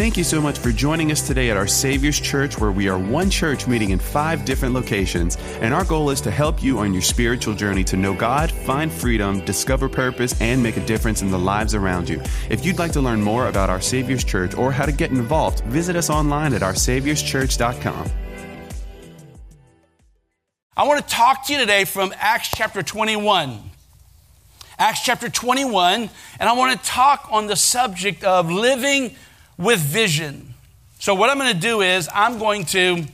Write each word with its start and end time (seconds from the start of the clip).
Thank 0.00 0.16
you 0.16 0.24
so 0.24 0.40
much 0.40 0.58
for 0.58 0.72
joining 0.72 1.12
us 1.12 1.26
today 1.26 1.50
at 1.50 1.58
our 1.58 1.66
Savior's 1.66 2.18
Church, 2.18 2.58
where 2.58 2.72
we 2.72 2.88
are 2.88 2.98
one 2.98 3.28
church 3.28 3.66
meeting 3.66 3.90
in 3.90 3.98
five 3.98 4.46
different 4.46 4.72
locations. 4.72 5.36
And 5.60 5.74
our 5.74 5.84
goal 5.84 6.08
is 6.08 6.22
to 6.22 6.30
help 6.30 6.62
you 6.62 6.78
on 6.78 6.94
your 6.94 7.02
spiritual 7.02 7.52
journey 7.52 7.84
to 7.84 7.98
know 7.98 8.14
God, 8.14 8.50
find 8.50 8.90
freedom, 8.90 9.44
discover 9.44 9.90
purpose, 9.90 10.40
and 10.40 10.62
make 10.62 10.78
a 10.78 10.86
difference 10.86 11.20
in 11.20 11.30
the 11.30 11.38
lives 11.38 11.74
around 11.74 12.08
you. 12.08 12.22
If 12.48 12.64
you'd 12.64 12.78
like 12.78 12.92
to 12.92 13.02
learn 13.02 13.20
more 13.20 13.48
about 13.48 13.68
our 13.68 13.82
Savior's 13.82 14.24
Church 14.24 14.54
or 14.54 14.72
how 14.72 14.86
to 14.86 14.92
get 14.92 15.10
involved, 15.10 15.60
visit 15.64 15.96
us 15.96 16.08
online 16.08 16.54
at 16.54 16.62
oursaviorschurch.com. 16.62 18.10
I 20.78 20.86
want 20.86 21.06
to 21.06 21.14
talk 21.14 21.44
to 21.48 21.52
you 21.52 21.58
today 21.58 21.84
from 21.84 22.14
Acts 22.16 22.48
chapter 22.48 22.82
21. 22.82 23.58
Acts 24.78 25.02
chapter 25.04 25.28
21, 25.28 26.08
and 26.38 26.48
I 26.48 26.54
want 26.54 26.80
to 26.80 26.88
talk 26.88 27.28
on 27.30 27.48
the 27.48 27.56
subject 27.56 28.24
of 28.24 28.50
living 28.50 29.14
with 29.60 29.80
vision. 29.80 30.54
So, 30.98 31.14
what 31.14 31.30
I'm 31.30 31.38
going 31.38 31.54
to 31.54 31.60
do 31.60 31.82
is, 31.82 32.08
I'm 32.12 32.38
going 32.38 32.64
to 32.66 33.04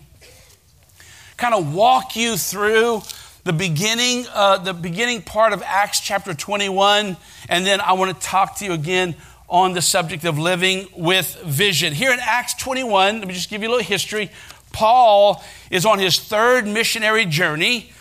kind 1.36 1.55
of 1.55 1.74
walk 1.74 2.16
you 2.16 2.36
through 2.36 3.02
the 3.45 3.52
beginning, 3.52 4.27
uh, 4.32 4.59
the 4.59 4.72
beginning 4.72 5.22
part 5.22 5.52
of 5.52 5.62
Acts 5.62 6.00
chapter 6.00 6.32
21, 6.32 7.16
and 7.48 7.66
then 7.66 7.80
I 7.80 7.92
want 7.92 8.14
to 8.14 8.27
talk 8.27 8.56
to 8.59 8.64
you 8.64 8.72
again 8.72 9.16
on 9.48 9.72
the 9.72 9.82
subject 9.82 10.24
of 10.24 10.38
living 10.38 10.88
with 10.96 11.41
vision. 11.42 11.92
Here 11.92 12.12
in 12.12 12.19
Acts 12.20 12.55
21, 12.55 13.19
let 13.19 13.28
me 13.28 13.34
just 13.34 13.50
give 13.50 13.62
you 13.62 13.69
a 13.69 13.70
little 13.70 13.84
history. 13.84 14.30
Paul 14.72 15.44
is 15.70 15.86
on 15.86 15.98
his 15.98 16.19
third 16.19 16.66
missionary 16.66 17.24
journey. 17.24 17.92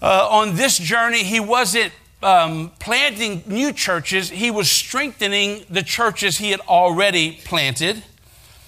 Uh, 0.00 0.28
on 0.30 0.56
this 0.56 0.78
journey, 0.78 1.22
he 1.22 1.40
wasn't 1.40 1.92
um, 2.22 2.70
planting 2.78 3.42
new 3.46 3.72
churches, 3.72 4.30
he 4.30 4.50
was 4.50 4.70
strengthening 4.70 5.64
the 5.68 5.82
churches 5.82 6.38
he 6.38 6.50
had 6.50 6.60
already 6.60 7.40
planted. 7.44 8.02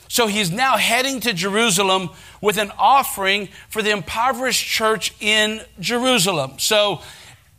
So 0.08 0.26
he's 0.26 0.50
now 0.50 0.76
heading 0.76 1.20
to 1.20 1.32
Jerusalem 1.32 2.10
with 2.40 2.58
an 2.58 2.72
offering 2.78 3.48
for 3.68 3.82
the 3.82 3.90
impoverished 3.90 4.66
church 4.66 5.14
in 5.20 5.62
Jerusalem. 5.80 6.52
So, 6.58 7.00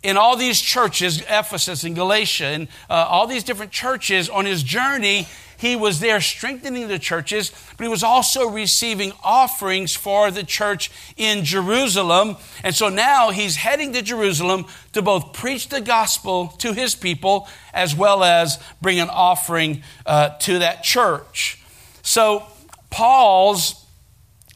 in 0.03 0.17
all 0.17 0.37
these 0.37 0.61
churches, 0.61 1.21
Ephesus 1.21 1.83
and 1.83 1.95
Galatia, 1.95 2.45
and 2.45 2.67
uh, 2.91 3.07
all 3.09 3.25
these 3.25 3.43
different 3.43 3.71
churches, 3.71 4.29
on 4.29 4.45
his 4.45 4.61
journey, 4.61 5.27
he 5.57 5.75
was 5.75 5.99
there 5.99 6.21
strengthening 6.21 6.87
the 6.87 6.99
churches, 6.99 7.51
but 7.77 7.83
he 7.83 7.89
was 7.89 8.03
also 8.03 8.49
receiving 8.49 9.13
offerings 9.23 9.95
for 9.95 10.31
the 10.31 10.43
church 10.43 10.91
in 11.17 11.43
Jerusalem. 11.43 12.37
And 12.63 12.75
so 12.75 12.89
now 12.89 13.31
he's 13.31 13.55
heading 13.55 13.93
to 13.93 14.01
Jerusalem 14.01 14.65
to 14.93 15.01
both 15.01 15.33
preach 15.33 15.69
the 15.69 15.81
gospel 15.81 16.47
to 16.59 16.73
his 16.73 16.95
people 16.95 17.47
as 17.73 17.95
well 17.95 18.23
as 18.23 18.61
bring 18.81 18.99
an 18.99 19.09
offering 19.09 19.83
uh, 20.05 20.29
to 20.39 20.59
that 20.59 20.83
church. 20.83 21.61
So 22.01 22.43
Paul's 22.89 23.85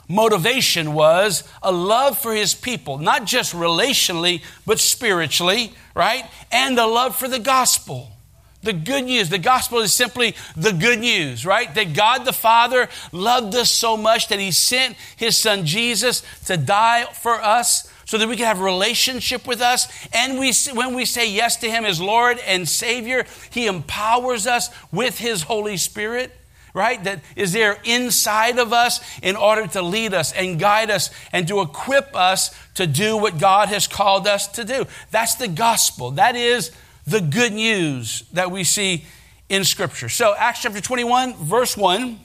motivation 0.07 0.93
was 0.93 1.43
a 1.61 1.71
love 1.71 2.17
for 2.17 2.33
his 2.33 2.55
people, 2.55 2.97
not 2.97 3.25
just 3.25 3.53
relationally, 3.53 4.41
but 4.65 4.79
spiritually, 4.79 5.73
right? 5.95 6.25
And 6.51 6.77
a 6.79 6.85
love 6.85 7.15
for 7.15 7.27
the 7.27 7.39
gospel. 7.39 8.11
The 8.61 8.73
good 8.73 9.05
news, 9.05 9.29
the 9.29 9.37
gospel 9.37 9.79
is 9.79 9.93
simply 9.93 10.35
the 10.57 10.73
good 10.73 10.99
news, 10.99 11.45
right? 11.45 11.73
That 11.75 11.93
God 11.93 12.25
the 12.25 12.33
Father 12.33 12.89
loved 13.13 13.55
us 13.55 13.71
so 13.71 13.95
much 13.95 14.27
that 14.27 14.39
He 14.39 14.51
sent 14.51 14.97
His 15.15 15.37
Son 15.37 15.65
Jesus 15.65 16.23
to 16.45 16.57
die 16.57 17.05
for 17.05 17.35
us 17.35 17.89
so 18.03 18.17
that 18.17 18.27
we 18.27 18.35
can 18.35 18.47
have 18.47 18.59
a 18.59 18.63
relationship 18.63 19.47
with 19.47 19.61
us. 19.61 19.87
And 20.13 20.39
we, 20.39 20.51
when 20.73 20.93
we 20.93 21.05
say 21.05 21.31
yes 21.31 21.57
to 21.57 21.69
Him 21.69 21.85
as 21.85 22.01
Lord 22.01 22.37
and 22.39 22.67
Savior, 22.67 23.25
He 23.49 23.67
empowers 23.67 24.45
us 24.45 24.69
with 24.91 25.19
His 25.19 25.43
Holy 25.43 25.77
Spirit, 25.77 26.35
right? 26.73 27.01
That 27.05 27.21
is 27.37 27.53
there 27.53 27.77
inside 27.85 28.59
of 28.59 28.73
us 28.73 28.99
in 29.21 29.37
order 29.37 29.67
to 29.67 29.81
lead 29.81 30.13
us 30.13 30.33
and 30.33 30.59
guide 30.59 30.91
us 30.91 31.11
and 31.31 31.47
to 31.47 31.61
equip 31.61 32.13
us 32.13 32.53
to 32.73 32.87
do 32.87 33.15
what 33.15 33.37
God 33.37 33.69
has 33.69 33.87
called 33.87 34.27
us 34.27 34.47
to 34.49 34.65
do. 34.65 34.85
That's 35.11 35.35
the 35.35 35.47
gospel. 35.47 36.11
That 36.11 36.35
is 36.35 36.71
the 37.09 37.21
good 37.21 37.53
news 37.53 38.23
that 38.33 38.51
we 38.51 38.63
see 38.63 39.05
in 39.49 39.63
Scripture. 39.63 40.09
So, 40.09 40.35
Acts 40.37 40.61
chapter 40.61 40.81
21, 40.81 41.35
verse 41.35 41.75
1, 41.75 42.19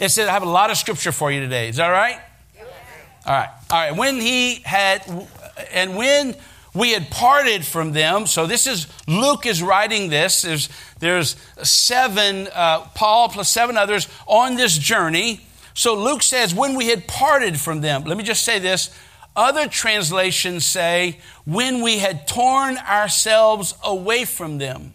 it 0.00 0.08
says, 0.10 0.28
I 0.28 0.32
have 0.32 0.42
a 0.42 0.48
lot 0.48 0.70
of 0.70 0.76
Scripture 0.76 1.12
for 1.12 1.30
you 1.30 1.40
today. 1.40 1.68
Is 1.68 1.76
that 1.76 1.88
right? 1.88 2.20
All 3.24 3.32
right. 3.32 3.48
All 3.70 3.78
right. 3.78 3.96
When 3.96 4.16
he 4.16 4.56
had, 4.64 5.02
and 5.72 5.96
when 5.96 6.34
we 6.74 6.92
had 6.92 7.10
parted 7.10 7.64
from 7.64 7.92
them, 7.92 8.26
so 8.26 8.46
this 8.46 8.66
is, 8.66 8.86
Luke 9.06 9.46
is 9.46 9.62
writing 9.62 10.10
this. 10.10 10.42
There's, 10.42 10.68
there's 10.98 11.36
seven, 11.62 12.48
uh, 12.52 12.80
Paul 12.94 13.28
plus 13.28 13.48
seven 13.48 13.76
others 13.76 14.08
on 14.26 14.56
this 14.56 14.76
journey. 14.76 15.40
So 15.74 15.94
Luke 15.94 16.22
says, 16.22 16.54
when 16.54 16.74
we 16.74 16.88
had 16.88 17.06
parted 17.06 17.60
from 17.60 17.80
them, 17.80 18.04
let 18.04 18.16
me 18.16 18.24
just 18.24 18.42
say 18.42 18.58
this 18.58 18.90
other 19.34 19.68
translations 19.68 20.64
say, 20.64 21.18
when 21.44 21.82
we 21.82 21.98
had 21.98 22.26
torn 22.26 22.76
ourselves 22.78 23.74
away 23.82 24.24
from 24.24 24.58
them. 24.58 24.92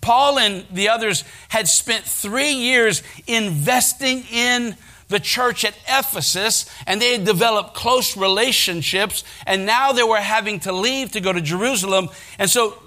Paul 0.00 0.38
and 0.38 0.66
the 0.70 0.88
others 0.88 1.24
had 1.48 1.68
spent 1.68 2.04
three 2.04 2.52
years 2.52 3.02
investing 3.26 4.24
in 4.32 4.76
the 5.08 5.20
church 5.20 5.64
at 5.64 5.76
Ephesus, 5.86 6.68
and 6.86 7.00
they 7.00 7.12
had 7.12 7.24
developed 7.24 7.74
close 7.74 8.16
relationships, 8.16 9.22
and 9.46 9.64
now 9.64 9.92
they 9.92 10.02
were 10.02 10.16
having 10.16 10.58
to 10.60 10.72
leave 10.72 11.12
to 11.12 11.20
go 11.20 11.32
to 11.32 11.40
Jerusalem. 11.40 12.08
And 12.38 12.50
so, 12.50 12.82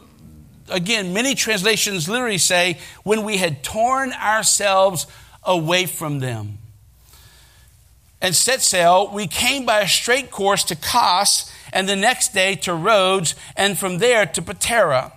again, 0.69 1.13
many 1.13 1.35
translations 1.35 2.09
literally 2.09 2.39
say, 2.39 2.79
when 3.03 3.23
we 3.23 3.37
had 3.37 3.63
torn 3.63 4.11
ourselves 4.11 5.07
away 5.43 5.85
from 5.85 6.19
them 6.19 6.57
and 8.25 8.35
set 8.35 8.59
sail, 8.63 9.11
we 9.13 9.27
came 9.27 9.67
by 9.67 9.81
a 9.81 9.87
straight 9.87 10.31
course 10.31 10.63
to 10.63 10.75
Kos, 10.75 11.51
and 11.71 11.87
the 11.87 11.95
next 11.95 12.33
day 12.33 12.55
to 12.55 12.73
Rhodes, 12.73 13.35
and 13.55 13.77
from 13.77 13.99
there 13.99 14.25
to 14.25 14.41
Patara. 14.41 15.11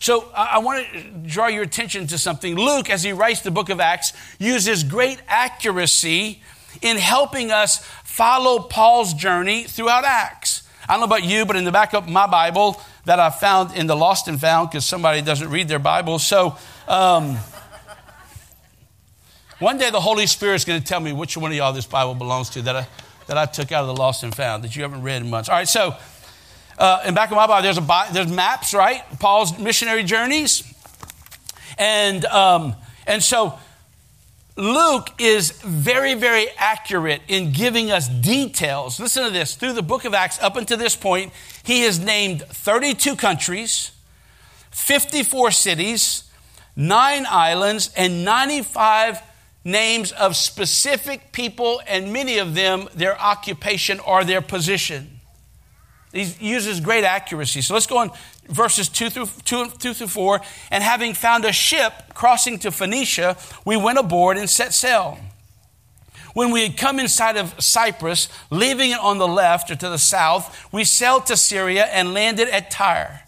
So 0.00 0.32
I 0.34 0.60
want 0.60 0.86
to 0.94 1.02
draw 1.28 1.48
your 1.48 1.62
attention 1.62 2.06
to 2.06 2.16
something. 2.16 2.56
Luke, 2.56 2.88
as 2.88 3.02
he 3.02 3.12
writes 3.12 3.42
the 3.42 3.50
book 3.50 3.68
of 3.68 3.80
Acts, 3.80 4.14
uses 4.38 4.82
great 4.82 5.20
accuracy 5.28 6.40
in 6.80 6.96
helping 6.96 7.50
us 7.50 7.84
follow 8.02 8.60
Paul's 8.60 9.12
journey 9.12 9.64
throughout 9.64 10.04
Acts. 10.04 10.62
I 10.88 10.94
don't 10.94 11.00
know 11.00 11.06
about 11.06 11.24
you, 11.24 11.44
but 11.44 11.56
in 11.56 11.64
the 11.64 11.72
back 11.72 11.92
of 11.92 12.08
my 12.08 12.26
Bible 12.26 12.80
that 13.04 13.20
I 13.20 13.28
found 13.28 13.76
in 13.76 13.86
the 13.86 13.94
Lost 13.94 14.26
and 14.26 14.40
Found, 14.40 14.70
because 14.70 14.86
somebody 14.86 15.20
doesn't 15.20 15.50
read 15.50 15.68
their 15.68 15.78
Bible, 15.78 16.18
so 16.18 16.56
um, 16.88 17.36
one 19.60 19.76
day 19.76 19.90
the 19.90 20.00
Holy 20.00 20.26
Spirit 20.26 20.54
is 20.56 20.64
going 20.64 20.80
to 20.80 20.86
tell 20.86 21.00
me 21.00 21.12
which 21.12 21.36
one 21.36 21.50
of 21.50 21.56
y'all 21.56 21.74
this 21.74 21.86
Bible 21.86 22.14
belongs 22.14 22.48
to 22.50 22.62
that 22.62 22.74
I, 22.74 22.88
that 23.26 23.36
I 23.36 23.44
took 23.44 23.70
out 23.70 23.82
of 23.82 23.88
the 23.88 23.94
Lost 23.94 24.24
and 24.24 24.34
Found 24.34 24.64
that 24.64 24.74
you 24.74 24.82
haven't 24.82 25.02
read 25.02 25.20
in 25.20 25.28
months. 25.28 25.50
All 25.50 25.54
right, 25.54 25.68
so 25.68 25.94
uh, 26.78 27.02
in 27.06 27.14
back 27.14 27.30
of 27.30 27.36
my 27.36 27.46
Bible, 27.46 27.62
there's, 27.62 27.76
a, 27.76 28.12
there's 28.12 28.32
maps, 28.32 28.72
right? 28.72 29.02
Paul's 29.18 29.58
missionary 29.58 30.02
journeys. 30.02 30.64
And, 31.76 32.24
um, 32.24 32.74
and 33.06 33.22
so 33.22 33.58
Luke 34.56 35.10
is 35.18 35.50
very, 35.60 36.14
very 36.14 36.46
accurate 36.56 37.20
in 37.28 37.52
giving 37.52 37.90
us 37.90 38.08
details. 38.08 38.98
Listen 38.98 39.24
to 39.24 39.30
this. 39.30 39.56
Through 39.56 39.74
the 39.74 39.82
book 39.82 40.06
of 40.06 40.14
Acts, 40.14 40.40
up 40.42 40.56
until 40.56 40.78
this 40.78 40.96
point, 40.96 41.34
he 41.64 41.82
has 41.82 41.98
named 41.98 42.42
32 42.42 43.14
countries, 43.14 43.90
54 44.70 45.50
cities, 45.50 46.24
nine 46.74 47.26
islands, 47.28 47.90
and 47.94 48.24
95 48.24 49.20
names 49.64 50.12
of 50.12 50.36
specific 50.36 51.32
people, 51.32 51.82
and 51.86 52.12
many 52.12 52.38
of 52.38 52.54
them 52.54 52.88
their 52.94 53.20
occupation 53.20 54.00
or 54.00 54.24
their 54.24 54.40
position. 54.40 55.20
He 56.12 56.22
uses 56.40 56.80
great 56.80 57.04
accuracy. 57.04 57.62
So 57.62 57.74
let's 57.74 57.86
go 57.86 57.98
on 57.98 58.10
verses 58.48 58.88
2 58.88 59.10
through, 59.10 59.26
2, 59.44 59.70
2 59.78 59.94
through 59.94 60.06
4. 60.08 60.40
And 60.70 60.82
having 60.82 61.14
found 61.14 61.44
a 61.44 61.52
ship 61.52 61.92
crossing 62.14 62.58
to 62.60 62.72
Phoenicia, 62.72 63.36
we 63.64 63.76
went 63.76 63.98
aboard 63.98 64.36
and 64.36 64.50
set 64.50 64.74
sail. 64.74 65.18
When 66.34 66.50
we 66.50 66.62
had 66.62 66.76
come 66.76 66.98
inside 66.98 67.36
of 67.36 67.60
Cyprus, 67.62 68.28
leaving 68.50 68.90
it 68.90 68.98
on 68.98 69.18
the 69.18 69.28
left 69.28 69.70
or 69.70 69.76
to 69.76 69.88
the 69.88 69.98
south, 69.98 70.72
we 70.72 70.84
sailed 70.84 71.26
to 71.26 71.36
Syria 71.36 71.84
and 71.84 72.14
landed 72.14 72.48
at 72.48 72.70
Tyre. 72.70 73.22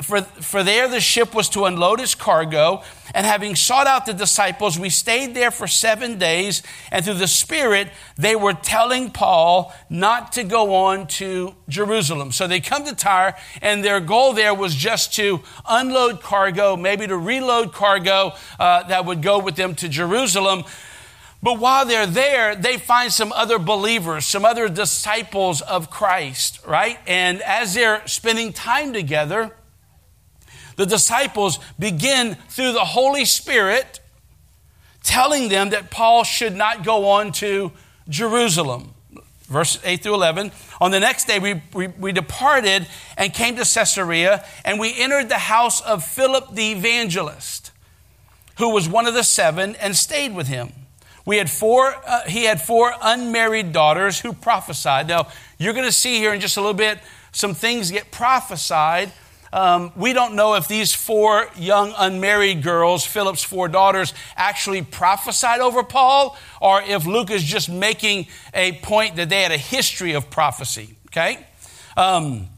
For, 0.00 0.22
for 0.22 0.62
there 0.62 0.88
the 0.88 1.00
ship 1.00 1.34
was 1.34 1.50
to 1.50 1.66
unload 1.66 2.00
its 2.00 2.14
cargo. 2.14 2.82
And 3.14 3.26
having 3.26 3.54
sought 3.54 3.86
out 3.86 4.06
the 4.06 4.14
disciples, 4.14 4.78
we 4.78 4.88
stayed 4.88 5.34
there 5.34 5.50
for 5.50 5.66
seven 5.66 6.18
days. 6.18 6.62
And 6.90 7.04
through 7.04 7.14
the 7.14 7.28
Spirit, 7.28 7.88
they 8.16 8.34
were 8.34 8.54
telling 8.54 9.10
Paul 9.10 9.74
not 9.90 10.32
to 10.32 10.42
go 10.42 10.74
on 10.74 11.06
to 11.08 11.54
Jerusalem. 11.68 12.32
So 12.32 12.46
they 12.46 12.60
come 12.60 12.86
to 12.86 12.94
Tyre, 12.94 13.36
and 13.60 13.84
their 13.84 14.00
goal 14.00 14.32
there 14.32 14.54
was 14.54 14.74
just 14.74 15.14
to 15.16 15.42
unload 15.68 16.22
cargo, 16.22 16.76
maybe 16.76 17.06
to 17.06 17.16
reload 17.16 17.74
cargo 17.74 18.32
uh, 18.58 18.84
that 18.84 19.04
would 19.04 19.20
go 19.20 19.38
with 19.38 19.56
them 19.56 19.74
to 19.76 19.88
Jerusalem. 19.88 20.64
But 21.42 21.58
while 21.58 21.84
they're 21.84 22.06
there, 22.06 22.56
they 22.56 22.78
find 22.78 23.12
some 23.12 23.30
other 23.32 23.58
believers, 23.58 24.24
some 24.24 24.46
other 24.46 24.66
disciples 24.66 25.60
of 25.60 25.90
Christ, 25.90 26.60
right? 26.66 26.98
And 27.06 27.42
as 27.42 27.74
they're 27.74 28.00
spending 28.06 28.54
time 28.54 28.94
together, 28.94 29.52
the 30.76 30.86
disciples 30.86 31.58
begin 31.78 32.36
through 32.48 32.72
the 32.72 32.84
Holy 32.84 33.24
Spirit 33.24 34.00
telling 35.02 35.48
them 35.48 35.70
that 35.70 35.90
Paul 35.90 36.24
should 36.24 36.56
not 36.56 36.82
go 36.84 37.10
on 37.10 37.30
to 37.32 37.70
Jerusalem. 38.08 38.94
Verse 39.44 39.78
8 39.84 40.02
through 40.02 40.14
11. 40.14 40.50
On 40.80 40.90
the 40.90 40.98
next 40.98 41.26
day, 41.26 41.38
we, 41.38 41.62
we, 41.74 41.88
we, 41.88 42.12
departed 42.12 42.86
and 43.16 43.32
came 43.32 43.56
to 43.56 43.64
Caesarea, 43.64 44.44
and 44.64 44.80
we 44.80 44.98
entered 44.98 45.28
the 45.28 45.38
house 45.38 45.82
of 45.82 46.02
Philip 46.02 46.54
the 46.54 46.72
evangelist, 46.72 47.70
who 48.56 48.70
was 48.70 48.88
one 48.88 49.06
of 49.06 49.12
the 49.12 49.22
seven, 49.22 49.76
and 49.76 49.94
stayed 49.94 50.34
with 50.34 50.48
him. 50.48 50.72
We 51.26 51.36
had 51.36 51.50
four, 51.50 51.94
uh, 52.06 52.22
he 52.22 52.44
had 52.44 52.60
four 52.60 52.94
unmarried 53.02 53.72
daughters 53.72 54.20
who 54.20 54.32
prophesied. 54.32 55.08
Now, 55.08 55.28
you're 55.58 55.74
going 55.74 55.86
to 55.86 55.92
see 55.92 56.16
here 56.16 56.32
in 56.32 56.40
just 56.40 56.56
a 56.56 56.60
little 56.60 56.74
bit 56.74 56.98
some 57.32 57.54
things 57.54 57.90
get 57.90 58.10
prophesied. 58.10 59.12
Um, 59.54 59.92
we 59.94 60.12
don't 60.12 60.34
know 60.34 60.54
if 60.54 60.66
these 60.66 60.92
four 60.92 61.46
young 61.56 61.94
unmarried 61.96 62.64
girls, 62.64 63.06
Philip's 63.06 63.44
four 63.44 63.68
daughters, 63.68 64.12
actually 64.36 64.82
prophesied 64.82 65.60
over 65.60 65.84
Paul, 65.84 66.36
or 66.60 66.82
if 66.82 67.06
Luke 67.06 67.30
is 67.30 67.44
just 67.44 67.70
making 67.70 68.26
a 68.52 68.72
point 68.72 69.14
that 69.14 69.28
they 69.28 69.42
had 69.42 69.52
a 69.52 69.56
history 69.56 70.14
of 70.14 70.28
prophecy. 70.28 70.96
Okay? 71.06 71.46
Um, 71.96 72.48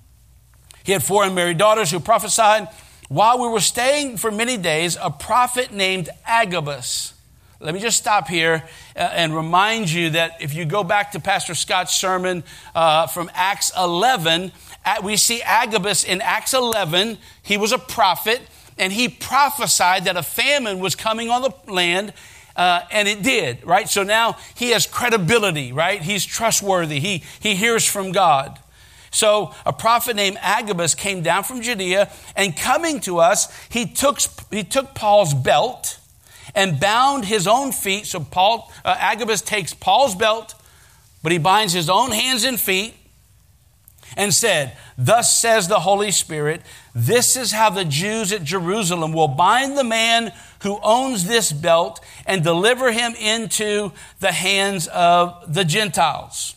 he 0.85 0.93
had 0.93 1.03
four 1.03 1.23
unmarried 1.25 1.59
daughters 1.59 1.91
who 1.91 2.01
prophesied. 2.01 2.69
While 3.11 3.43
we 3.43 3.49
were 3.49 3.61
staying 3.61 4.17
for 4.17 4.31
many 4.31 4.57
days, 4.57 4.97
a 4.99 5.11
prophet 5.11 5.73
named 5.73 6.09
Agabus 6.25 7.13
let 7.59 7.73
me 7.73 7.81
just 7.81 7.97
stop 7.97 8.29
here 8.29 8.63
uh, 8.95 8.99
and 8.99 9.35
remind 9.35 9.91
you 9.91 10.11
that 10.11 10.43
if 10.43 10.53
you 10.53 10.67
go 10.67 10.85
back 10.85 11.13
to 11.13 11.21
Pastor 11.21 11.55
Scott's 11.55 11.97
sermon 11.97 12.45
uh, 12.75 13.07
from 13.07 13.31
Acts 13.33 13.73
11, 13.75 14.53
we 15.03 15.17
see 15.17 15.43
Agabus 15.43 16.05
in 16.05 16.21
Acts 16.21 16.55
11. 16.55 17.19
He 17.43 17.57
was 17.57 17.73
a 17.73 17.79
prophet, 17.79 18.41
and 18.79 18.93
he 18.93 19.09
prophesied 19.09 20.05
that 20.05 20.17
a 20.17 20.23
famine 20.23 20.79
was 20.79 20.95
coming 20.95 21.29
on 21.31 21.43
the 21.43 21.73
land, 21.73 22.13
uh, 22.55 22.83
and 22.91 23.09
it 23.09 23.23
did, 23.23 23.65
right? 23.67 23.89
So 23.89 24.03
now 24.03 24.37
he 24.55 24.71
has 24.71 24.87
credibility, 24.87 25.73
right? 25.73 26.01
He's 26.01 26.25
trustworthy. 26.25 27.01
He, 27.01 27.25
he 27.41 27.55
hears 27.55 27.85
from 27.85 28.13
God. 28.13 28.59
So 29.11 29.55
a 29.65 29.73
prophet 29.73 30.15
named 30.15 30.39
Agabus 30.41 30.95
came 30.95 31.23
down 31.23 31.45
from 31.45 31.63
Judea, 31.63 32.11
and 32.37 32.57
coming 32.57 33.01
to 33.01 33.19
us, 33.19 33.53
he 33.69 33.87
took, 33.87 34.19
he 34.51 34.63
took 34.63 34.95
Paul's 34.95 35.35
belt 35.35 35.99
and 36.55 36.79
bound 36.79 37.25
his 37.25 37.47
own 37.47 37.73
feet. 37.73 38.07
So 38.07 38.21
Paul, 38.21 38.73
uh, 38.85 38.95
Agabus 38.99 39.43
takes 39.43 39.75
Paul's 39.75 40.15
belt, 40.15 40.55
but 41.23 41.33
he 41.33 41.39
binds 41.39 41.73
his 41.73 41.91
own 41.91 42.13
hands 42.13 42.45
and 42.45 42.59
feet 42.59 42.95
and 44.17 44.33
said, 44.33 44.77
Thus 44.97 45.37
says 45.37 45.69
the 45.69 45.81
Holy 45.81 46.11
Spirit, 46.11 46.63
this 46.95 47.37
is 47.37 47.53
how 47.53 47.71
the 47.71 47.85
Jews 47.85 48.33
at 48.33 48.45
Jerusalem 48.45 49.13
will 49.13 49.29
bind 49.29 49.77
the 49.77 49.85
man 49.85 50.33
who 50.63 50.79
owns 50.83 51.27
this 51.27 51.53
belt 51.53 52.01
and 52.27 52.43
deliver 52.43 52.93
him 52.93 53.15
into 53.15 53.93
the 54.21 54.33
hands 54.33 54.87
of 54.89 55.53
the 55.53 55.65
Gentiles. 55.65 56.57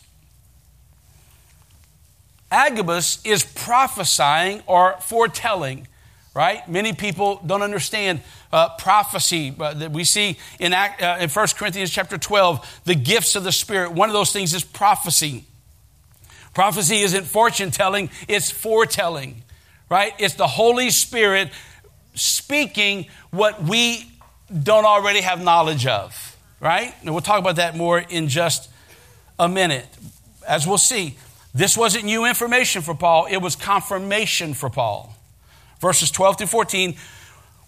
Agabus 2.50 3.24
is 3.24 3.44
prophesying 3.44 4.62
or 4.66 4.96
foretelling, 5.00 5.86
right? 6.34 6.68
Many 6.68 6.92
people 6.92 7.40
don't 7.46 7.62
understand 7.62 8.22
uh, 8.52 8.70
prophecy 8.70 9.50
that 9.50 9.92
we 9.92 10.04
see 10.04 10.36
in, 10.58 10.72
uh, 10.72 11.18
in 11.20 11.28
1 11.28 11.46
Corinthians 11.56 11.90
chapter 11.90 12.18
12, 12.18 12.82
the 12.84 12.96
gifts 12.96 13.36
of 13.36 13.44
the 13.44 13.52
Spirit. 13.52 13.92
One 13.92 14.08
of 14.08 14.12
those 14.12 14.32
things 14.32 14.52
is 14.52 14.64
prophecy. 14.64 15.44
Prophecy 16.54 16.98
isn't 17.00 17.24
fortune 17.24 17.70
telling, 17.70 18.10
it's 18.28 18.50
foretelling, 18.50 19.42
right? 19.88 20.12
It's 20.18 20.34
the 20.34 20.46
Holy 20.46 20.90
Spirit 20.90 21.50
speaking 22.14 23.06
what 23.30 23.62
we 23.62 24.10
don't 24.62 24.84
already 24.84 25.20
have 25.20 25.42
knowledge 25.42 25.86
of, 25.86 26.36
right? 26.60 26.94
And 27.02 27.10
we'll 27.12 27.20
talk 27.20 27.38
about 27.38 27.56
that 27.56 27.76
more 27.76 27.98
in 27.98 28.28
just 28.28 28.68
a 29.38 29.48
minute. 29.48 29.86
As 30.46 30.66
we'll 30.66 30.78
see, 30.78 31.16
this 31.54 31.76
wasn't 31.76 32.04
new 32.04 32.24
information 32.24 32.82
for 32.82 32.94
Paul, 32.94 33.26
it 33.30 33.38
was 33.38 33.56
confirmation 33.56 34.54
for 34.54 34.70
Paul. 34.70 35.14
Verses 35.80 36.10
12 36.10 36.38
through 36.38 36.46
14 36.48 36.96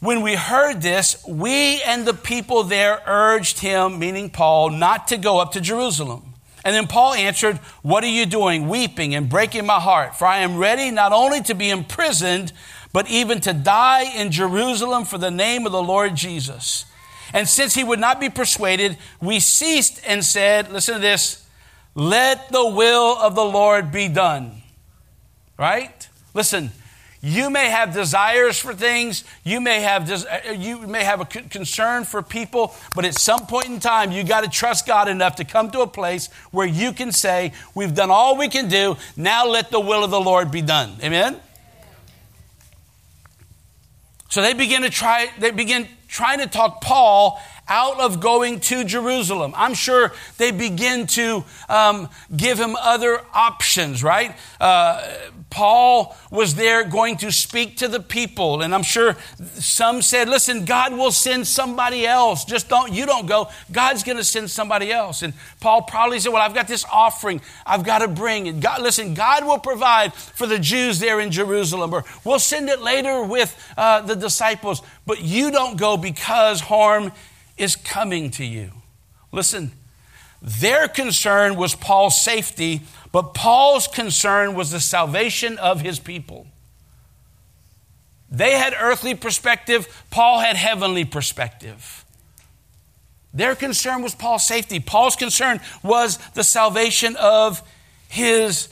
when 0.02 0.20
we 0.20 0.34
heard 0.34 0.82
this, 0.82 1.24
we 1.28 1.80
and 1.82 2.04
the 2.04 2.12
people 2.12 2.64
there 2.64 3.00
urged 3.06 3.60
him, 3.60 4.00
meaning 4.00 4.30
Paul, 4.30 4.70
not 4.70 5.06
to 5.08 5.16
go 5.16 5.38
up 5.38 5.52
to 5.52 5.60
Jerusalem. 5.60 6.31
And 6.64 6.74
then 6.74 6.86
Paul 6.86 7.14
answered, 7.14 7.58
What 7.82 8.04
are 8.04 8.08
you 8.08 8.26
doing, 8.26 8.68
weeping 8.68 9.14
and 9.14 9.28
breaking 9.28 9.66
my 9.66 9.80
heart? 9.80 10.16
For 10.16 10.26
I 10.26 10.38
am 10.38 10.56
ready 10.56 10.90
not 10.90 11.12
only 11.12 11.40
to 11.42 11.54
be 11.54 11.70
imprisoned, 11.70 12.52
but 12.92 13.08
even 13.10 13.40
to 13.40 13.52
die 13.52 14.04
in 14.04 14.30
Jerusalem 14.30 15.04
for 15.04 15.18
the 15.18 15.30
name 15.30 15.66
of 15.66 15.72
the 15.72 15.82
Lord 15.82 16.14
Jesus. 16.14 16.84
And 17.32 17.48
since 17.48 17.74
he 17.74 17.82
would 17.82 17.98
not 17.98 18.20
be 18.20 18.28
persuaded, 18.28 18.98
we 19.20 19.40
ceased 19.40 20.00
and 20.06 20.24
said, 20.24 20.70
Listen 20.70 20.94
to 20.94 21.00
this, 21.00 21.46
let 21.94 22.50
the 22.52 22.68
will 22.68 23.16
of 23.18 23.34
the 23.34 23.44
Lord 23.44 23.90
be 23.90 24.08
done. 24.08 24.62
Right? 25.58 26.08
Listen, 26.34 26.70
you 27.24 27.50
may 27.50 27.70
have 27.70 27.94
desires 27.94 28.58
for 28.58 28.74
things. 28.74 29.22
You 29.44 29.60
may 29.60 29.80
have 29.80 30.10
uh, 30.10 30.50
you 30.50 30.78
may 30.88 31.04
have 31.04 31.20
a 31.20 31.24
concern 31.24 32.02
for 32.02 32.20
people, 32.20 32.74
but 32.96 33.04
at 33.04 33.14
some 33.14 33.46
point 33.46 33.66
in 33.66 33.78
time, 33.78 34.10
you 34.10 34.24
got 34.24 34.42
to 34.42 34.50
trust 34.50 34.88
God 34.88 35.08
enough 35.08 35.36
to 35.36 35.44
come 35.44 35.70
to 35.70 35.82
a 35.82 35.86
place 35.86 36.26
where 36.50 36.66
you 36.66 36.92
can 36.92 37.12
say, 37.12 37.52
"We've 37.76 37.94
done 37.94 38.10
all 38.10 38.36
we 38.36 38.48
can 38.48 38.68
do. 38.68 38.96
Now 39.16 39.46
let 39.46 39.70
the 39.70 39.78
will 39.78 40.02
of 40.02 40.10
the 40.10 40.20
Lord 40.20 40.50
be 40.50 40.62
done." 40.62 40.96
Amen. 41.00 41.36
So 44.28 44.42
they 44.42 44.52
begin 44.52 44.82
to 44.82 44.90
try. 44.90 45.30
They 45.38 45.52
begin 45.52 45.86
trying 46.08 46.40
to 46.40 46.48
talk 46.48 46.80
Paul 46.80 47.40
out 47.68 48.00
of 48.00 48.20
going 48.20 48.60
to 48.60 48.84
Jerusalem. 48.84 49.52
I'm 49.56 49.74
sure 49.74 50.12
they 50.38 50.50
begin 50.50 51.06
to 51.08 51.44
um, 51.68 52.08
give 52.36 52.58
him 52.58 52.76
other 52.76 53.20
options, 53.32 54.02
right? 54.02 54.36
Uh, 54.60 55.02
Paul 55.50 56.16
was 56.30 56.54
there 56.54 56.84
going 56.84 57.18
to 57.18 57.30
speak 57.30 57.76
to 57.78 57.88
the 57.88 58.00
people, 58.00 58.62
and 58.62 58.74
I'm 58.74 58.82
sure 58.82 59.16
some 59.54 60.00
said, 60.00 60.28
"Listen, 60.28 60.64
God 60.64 60.92
will 60.94 61.12
send 61.12 61.46
somebody 61.46 62.06
else. 62.06 62.44
Just 62.44 62.68
don't 62.68 62.92
you 62.92 63.04
don't 63.04 63.26
go. 63.26 63.50
God's 63.70 64.02
going 64.02 64.16
to 64.16 64.24
send 64.24 64.50
somebody 64.50 64.90
else." 64.90 65.22
And 65.22 65.34
Paul 65.60 65.82
probably 65.82 66.20
said, 66.20 66.32
"Well, 66.32 66.42
I've 66.42 66.54
got 66.54 66.68
this 66.68 66.86
offering 66.90 67.42
I've 67.66 67.84
got 67.84 67.98
to 67.98 68.08
bring, 68.08 68.48
and 68.48 68.60
God, 68.60 68.82
listen, 68.82 69.14
God 69.14 69.44
will 69.44 69.58
provide 69.58 70.14
for 70.14 70.46
the 70.46 70.58
Jews 70.58 70.98
there 70.98 71.20
in 71.20 71.30
Jerusalem, 71.30 71.94
or 71.94 72.04
we'll 72.24 72.38
send 72.38 72.68
it 72.68 72.80
later 72.80 73.22
with 73.22 73.56
uh, 73.76 74.00
the 74.02 74.16
disciples, 74.16 74.82
but 75.06 75.22
you 75.22 75.50
don't 75.50 75.76
go 75.76 75.96
because 75.96 76.60
harm 76.60 77.12
is 77.56 77.76
coming 77.76 78.30
to 78.32 78.44
you." 78.44 78.72
Listen, 79.30 79.72
their 80.40 80.88
concern 80.88 81.56
was 81.56 81.74
Paul's 81.74 82.20
safety 82.20 82.82
but 83.12 83.34
Paul's 83.34 83.86
concern 83.86 84.54
was 84.54 84.70
the 84.70 84.80
salvation 84.80 85.58
of 85.58 85.82
his 85.82 86.00
people. 86.00 86.46
They 88.30 88.52
had 88.52 88.74
earthly 88.78 89.14
perspective, 89.14 90.04
Paul 90.10 90.40
had 90.40 90.56
heavenly 90.56 91.04
perspective. 91.04 92.06
Their 93.34 93.54
concern 93.54 94.02
was 94.02 94.14
Paul's 94.14 94.46
safety. 94.46 94.80
Paul's 94.80 95.16
concern 95.16 95.60
was 95.82 96.18
the 96.32 96.44
salvation 96.44 97.16
of 97.16 97.62
his 98.08 98.68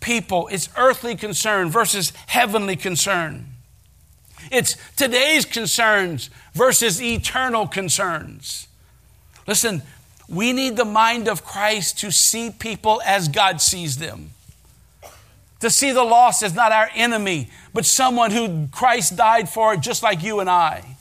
people. 0.00 0.48
It's 0.48 0.68
earthly 0.76 1.14
concern 1.14 1.70
versus 1.70 2.12
heavenly 2.26 2.76
concern. 2.76 3.54
It's 4.50 4.76
today's 4.96 5.44
concerns 5.44 6.30
versus 6.54 7.02
eternal 7.02 7.66
concerns. 7.66 8.68
Listen, 9.46 9.82
we 10.28 10.52
need 10.52 10.76
the 10.76 10.84
mind 10.84 11.28
of 11.28 11.44
Christ 11.44 11.98
to 11.98 12.10
see 12.10 12.50
people 12.50 13.02
as 13.04 13.28
God 13.28 13.60
sees 13.60 13.98
them. 13.98 14.30
To 15.60 15.70
see 15.70 15.92
the 15.92 16.04
lost 16.04 16.42
as 16.42 16.54
not 16.54 16.72
our 16.72 16.90
enemy, 16.94 17.50
but 17.72 17.84
someone 17.84 18.30
who 18.30 18.68
Christ 18.72 19.16
died 19.16 19.48
for, 19.48 19.76
just 19.76 20.02
like 20.02 20.22
you 20.22 20.40
and 20.40 20.48
I. 20.48 20.96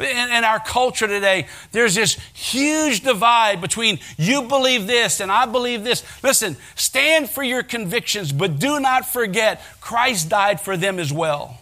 In, 0.00 0.06
in, 0.06 0.44
our 0.44 0.58
culture 0.58 1.06
today, 1.06 1.46
there's 1.70 1.94
this 1.94 2.18
huge 2.32 3.02
divide 3.02 3.60
between 3.60 4.00
you 4.16 4.42
believe 4.42 4.88
this 4.88 5.20
and 5.20 5.30
I 5.30 5.46
believe 5.46 5.84
this. 5.84 6.02
Listen, 6.22 6.56
stand 6.74 7.30
for 7.30 7.44
your 7.44 7.62
convictions, 7.62 8.32
but 8.32 8.58
do 8.58 8.80
not 8.80 9.06
forget 9.06 9.62
Christ 9.80 10.28
died 10.28 10.60
for 10.60 10.76
them 10.76 10.98
as 10.98 11.12
well. 11.12 11.60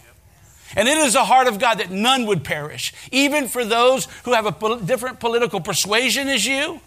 And 0.76 0.88
it 0.88 0.98
is 0.98 1.12
the 1.12 1.24
heart 1.24 1.46
of 1.46 1.58
God 1.58 1.78
that 1.78 1.90
none 1.90 2.26
would 2.26 2.44
perish, 2.44 2.92
even 3.10 3.48
for 3.48 3.64
those 3.64 4.06
who 4.24 4.32
have 4.32 4.46
a 4.46 4.80
different 4.80 5.20
political 5.20 5.60
persuasion 5.60 6.28
as 6.28 6.46
you, 6.46 6.80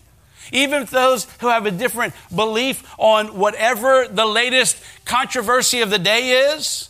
even 0.52 0.86
those 0.86 1.26
who 1.40 1.48
have 1.48 1.66
a 1.66 1.72
different 1.72 2.14
belief 2.34 2.84
on 2.98 3.38
whatever 3.38 4.08
the 4.08 4.26
latest 4.26 4.82
controversy 5.06 5.82
of 5.82 5.90
the 5.90 6.00
day 6.00 6.54
is. 6.54 6.90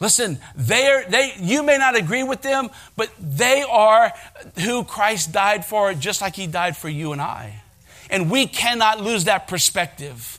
Listen, 0.00 0.38
they 0.56 0.86
are, 0.88 1.04
they, 1.08 1.34
you 1.40 1.62
may 1.62 1.78
not 1.78 1.96
agree 1.96 2.24
with 2.24 2.42
them, 2.42 2.68
but 2.96 3.10
they 3.18 3.62
are 3.62 4.12
who 4.60 4.84
Christ 4.84 5.32
died 5.32 5.64
for, 5.64 5.94
just 5.94 6.20
like 6.20 6.34
He 6.34 6.46
died 6.46 6.76
for 6.76 6.88
you 6.88 7.12
and 7.12 7.22
I. 7.22 7.62
And 8.10 8.30
we 8.30 8.46
cannot 8.46 9.00
lose 9.00 9.24
that 9.24 9.48
perspective. 9.48 10.38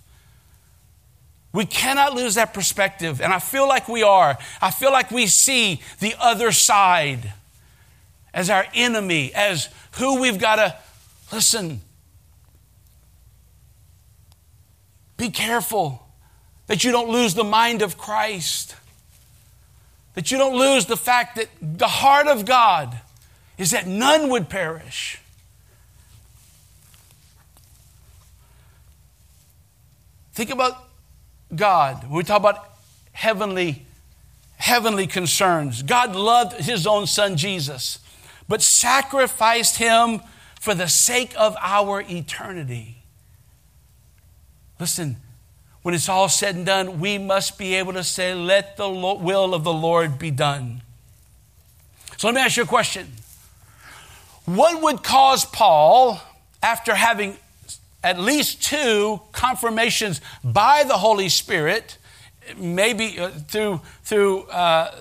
We 1.56 1.66
cannot 1.66 2.14
lose 2.14 2.36
that 2.36 2.54
perspective. 2.54 3.22
And 3.22 3.34
I 3.34 3.40
feel 3.40 3.68
like 3.68 3.88
we 3.88 4.04
are. 4.04 4.38
I 4.62 4.72
feel 4.72 4.92
like 4.92 5.10
we 5.10 5.26
see 5.26 5.82
the 6.00 6.14
other 6.20 6.52
side. 6.52 7.34
as 8.36 8.50
our 8.50 8.68
enemy, 8.74 9.34
as 9.34 9.70
who 9.94 10.20
we've 10.20 10.38
got 10.38 10.58
to 10.58 10.76
listen. 11.32 11.82
Be 15.16 15.30
careful 15.30 16.06
that 16.68 16.84
you 16.84 16.92
don't 16.92 17.10
lose 17.10 17.34
the 17.34 17.46
mind 17.46 17.82
of 17.82 17.98
Christ, 17.98 18.76
that 20.16 20.32
you 20.32 20.38
don't 20.38 20.58
lose 20.58 20.86
the 20.86 20.98
fact 20.98 21.38
that 21.38 21.48
the 21.62 21.88
heart 21.88 22.28
of 22.28 22.46
God 22.46 23.00
is 23.58 23.72
that 23.72 23.88
none 23.88 24.30
would 24.30 24.50
perish. 24.50 25.18
Think 30.34 30.50
about 30.50 30.85
God. 31.58 32.10
We 32.10 32.24
talk 32.24 32.40
about 32.40 32.74
heavenly, 33.12 33.86
heavenly 34.58 35.08
concerns. 35.08 35.84
God 35.84 36.16
loved 36.16 36.62
his 36.62 36.86
own 36.86 37.08
son 37.08 37.38
Jesus, 37.38 38.00
but 38.48 38.62
sacrificed 38.62 39.78
him 39.78 40.22
for 40.60 40.74
the 40.74 40.88
sake 40.88 41.34
of 41.38 41.56
our 41.62 42.02
eternity. 42.02 42.98
Listen, 44.80 45.18
when 45.82 45.94
it's 45.94 46.10
all 46.10 46.30
said 46.30 46.56
and 46.56 46.66
done, 46.66 47.00
we 47.00 47.18
must 47.18 47.58
be 47.58 47.76
able 47.76 47.94
to 47.94 48.04
say, 48.04 48.34
Let 48.34 48.76
the 48.76 48.90
will 48.90 49.54
of 49.54 49.64
the 49.64 49.74
Lord 49.74 50.18
be 50.18 50.32
done. 50.32 50.82
So 52.18 52.28
let 52.28 52.36
me 52.36 52.42
ask 52.42 52.58
you 52.58 52.64
a 52.64 52.66
question. 52.66 53.08
What 54.46 54.82
would 54.82 55.04
cause 55.04 55.46
Paul, 55.46 56.22
after 56.62 56.96
having 56.96 57.38
at 58.06 58.20
least 58.20 58.62
two 58.62 59.20
confirmations 59.32 60.22
by 60.44 60.84
the 60.84 60.94
Holy 60.94 61.28
Spirit, 61.28 61.98
maybe 62.56 63.18
uh, 63.20 63.30
through, 63.30 63.82
through 64.04 64.44
uh, 64.44 64.96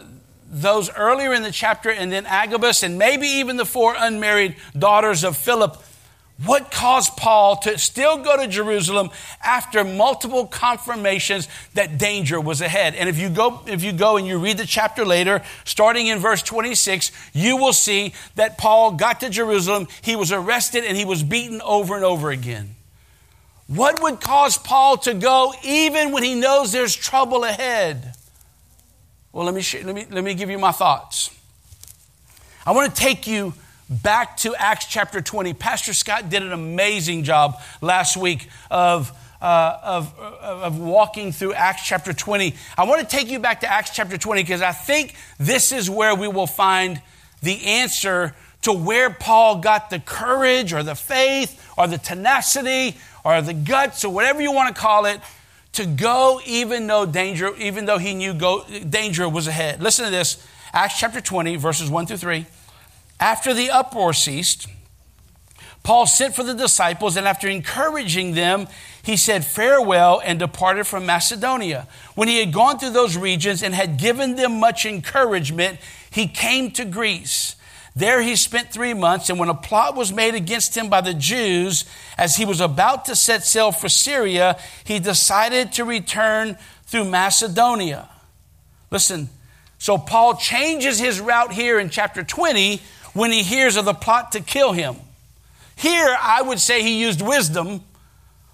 those 0.48 0.88
earlier 0.88 1.34
in 1.34 1.42
the 1.42 1.50
chapter, 1.50 1.90
and 1.90 2.10
then 2.10 2.24
Agabus, 2.24 2.82
and 2.82 2.98
maybe 2.98 3.26
even 3.26 3.58
the 3.58 3.66
four 3.66 3.94
unmarried 3.96 4.56
daughters 4.76 5.22
of 5.22 5.36
Philip. 5.36 5.76
What 6.46 6.70
caused 6.70 7.14
Paul 7.18 7.56
to 7.58 7.76
still 7.78 8.24
go 8.24 8.38
to 8.38 8.48
Jerusalem 8.48 9.10
after 9.44 9.84
multiple 9.84 10.46
confirmations 10.46 11.46
that 11.74 11.98
danger 11.98 12.40
was 12.40 12.62
ahead? 12.62 12.94
And 12.94 13.06
if 13.10 13.18
you 13.18 13.28
go, 13.28 13.60
if 13.66 13.84
you 13.84 13.92
go 13.92 14.16
and 14.16 14.26
you 14.26 14.38
read 14.38 14.56
the 14.56 14.66
chapter 14.66 15.04
later, 15.04 15.42
starting 15.64 16.06
in 16.06 16.20
verse 16.20 16.42
26, 16.42 17.12
you 17.34 17.58
will 17.58 17.74
see 17.74 18.14
that 18.36 18.56
Paul 18.56 18.92
got 18.92 19.20
to 19.20 19.28
Jerusalem, 19.28 19.88
he 20.00 20.16
was 20.16 20.32
arrested, 20.32 20.84
and 20.84 20.96
he 20.96 21.04
was 21.04 21.22
beaten 21.22 21.60
over 21.60 21.94
and 21.96 22.04
over 22.04 22.30
again. 22.30 22.74
What 23.66 24.02
would 24.02 24.20
cause 24.20 24.58
Paul 24.58 24.98
to 24.98 25.14
go 25.14 25.54
even 25.62 26.12
when 26.12 26.22
he 26.22 26.34
knows 26.34 26.72
there's 26.72 26.94
trouble 26.94 27.44
ahead? 27.44 28.14
Well, 29.32 29.46
let 29.46 29.54
me, 29.54 29.62
let 29.82 29.94
me, 29.94 30.06
let 30.10 30.22
me 30.22 30.34
give 30.34 30.50
you 30.50 30.58
my 30.58 30.70
thoughts. 30.70 31.30
I 32.66 32.72
want 32.72 32.94
to 32.94 33.00
take 33.00 33.26
you 33.26 33.54
back 33.88 34.36
to 34.38 34.54
Acts 34.54 34.86
chapter 34.86 35.20
20. 35.20 35.54
Pastor 35.54 35.94
Scott 35.94 36.28
did 36.28 36.42
an 36.42 36.52
amazing 36.52 37.24
job 37.24 37.60
last 37.80 38.16
week 38.16 38.48
of, 38.70 39.12
uh, 39.40 39.78
of, 39.82 40.18
of 40.18 40.78
walking 40.78 41.32
through 41.32 41.54
Acts 41.54 41.86
chapter 41.86 42.12
20. 42.12 42.54
I 42.76 42.84
want 42.84 43.00
to 43.00 43.16
take 43.16 43.30
you 43.30 43.38
back 43.38 43.60
to 43.60 43.70
Acts 43.70 43.90
chapter 43.90 44.18
20 44.18 44.42
because 44.42 44.62
I 44.62 44.72
think 44.72 45.14
this 45.38 45.72
is 45.72 45.88
where 45.88 46.14
we 46.14 46.28
will 46.28 46.46
find 46.46 47.00
the 47.42 47.64
answer 47.64 48.34
to 48.62 48.72
where 48.72 49.10
Paul 49.10 49.58
got 49.58 49.90
the 49.90 49.98
courage 49.98 50.72
or 50.72 50.82
the 50.82 50.94
faith 50.94 51.60
or 51.76 51.86
the 51.86 51.98
tenacity 51.98 52.96
or 53.24 53.40
the 53.42 53.54
guts 53.54 54.04
or 54.04 54.12
whatever 54.12 54.40
you 54.42 54.52
want 54.52 54.74
to 54.74 54.80
call 54.80 55.06
it 55.06 55.20
to 55.72 55.86
go 55.86 56.40
even 56.46 56.86
though 56.86 57.06
danger, 57.06 57.56
even 57.56 57.84
though 57.84 57.98
he 57.98 58.14
knew 58.14 58.34
go, 58.34 58.64
danger 58.88 59.28
was 59.28 59.48
ahead. 59.48 59.82
Listen 59.82 60.04
to 60.04 60.10
this 60.10 60.46
Acts 60.72 60.98
chapter 60.98 61.20
20, 61.20 61.56
verses 61.56 61.90
1 61.90 62.06
through 62.06 62.16
3. 62.18 62.46
After 63.20 63.54
the 63.54 63.70
uproar 63.70 64.12
ceased, 64.12 64.68
Paul 65.84 66.06
sent 66.06 66.34
for 66.34 66.42
the 66.42 66.54
disciples, 66.54 67.16
and 67.16 67.28
after 67.28 67.46
encouraging 67.46 68.32
them, 68.34 68.68
he 69.02 69.16
said 69.16 69.44
farewell 69.44 70.20
and 70.24 70.38
departed 70.38 70.86
from 70.86 71.04
Macedonia. 71.04 71.86
When 72.14 72.26
he 72.26 72.40
had 72.40 72.52
gone 72.52 72.78
through 72.78 72.90
those 72.90 73.16
regions 73.16 73.62
and 73.62 73.74
had 73.74 73.98
given 73.98 74.34
them 74.36 74.58
much 74.58 74.86
encouragement, 74.86 75.78
he 76.10 76.26
came 76.26 76.70
to 76.72 76.84
Greece. 76.86 77.54
There 77.96 78.20
he 78.22 78.34
spent 78.34 78.72
three 78.72 78.92
months, 78.92 79.30
and 79.30 79.38
when 79.38 79.48
a 79.48 79.54
plot 79.54 79.94
was 79.94 80.12
made 80.12 80.34
against 80.34 80.76
him 80.76 80.88
by 80.88 81.00
the 81.00 81.14
Jews, 81.14 81.84
as 82.18 82.36
he 82.36 82.44
was 82.44 82.60
about 82.60 83.04
to 83.04 83.14
set 83.14 83.44
sail 83.44 83.70
for 83.70 83.88
Syria, 83.88 84.58
he 84.82 84.98
decided 84.98 85.72
to 85.72 85.84
return 85.84 86.58
through 86.86 87.04
Macedonia. 87.04 88.08
Listen, 88.90 89.28
so 89.78 89.96
Paul 89.96 90.36
changes 90.36 90.98
his 90.98 91.20
route 91.20 91.52
here 91.52 91.78
in 91.78 91.88
chapter 91.88 92.24
20 92.24 92.80
when 93.12 93.30
he 93.30 93.44
hears 93.44 93.76
of 93.76 93.84
the 93.84 93.94
plot 93.94 94.32
to 94.32 94.40
kill 94.40 94.72
him. 94.72 94.96
Here, 95.76 96.16
I 96.20 96.42
would 96.42 96.58
say 96.58 96.82
he 96.82 97.00
used 97.00 97.22
wisdom, 97.22 97.82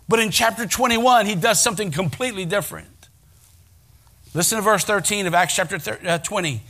but 0.07 0.19
in 0.19 0.31
chapter 0.31 0.67
21, 0.67 1.25
he 1.25 1.35
does 1.35 1.63
something 1.63 1.91
completely 1.91 2.45
different. 2.45 2.89
Listen 4.35 4.57
to 4.57 4.63
verse 4.63 4.85
13 4.85 5.27
of 5.27 5.35
Acts 5.35 5.57
chapter 5.57 5.99
uh, 6.07 6.19
20. 6.19 6.63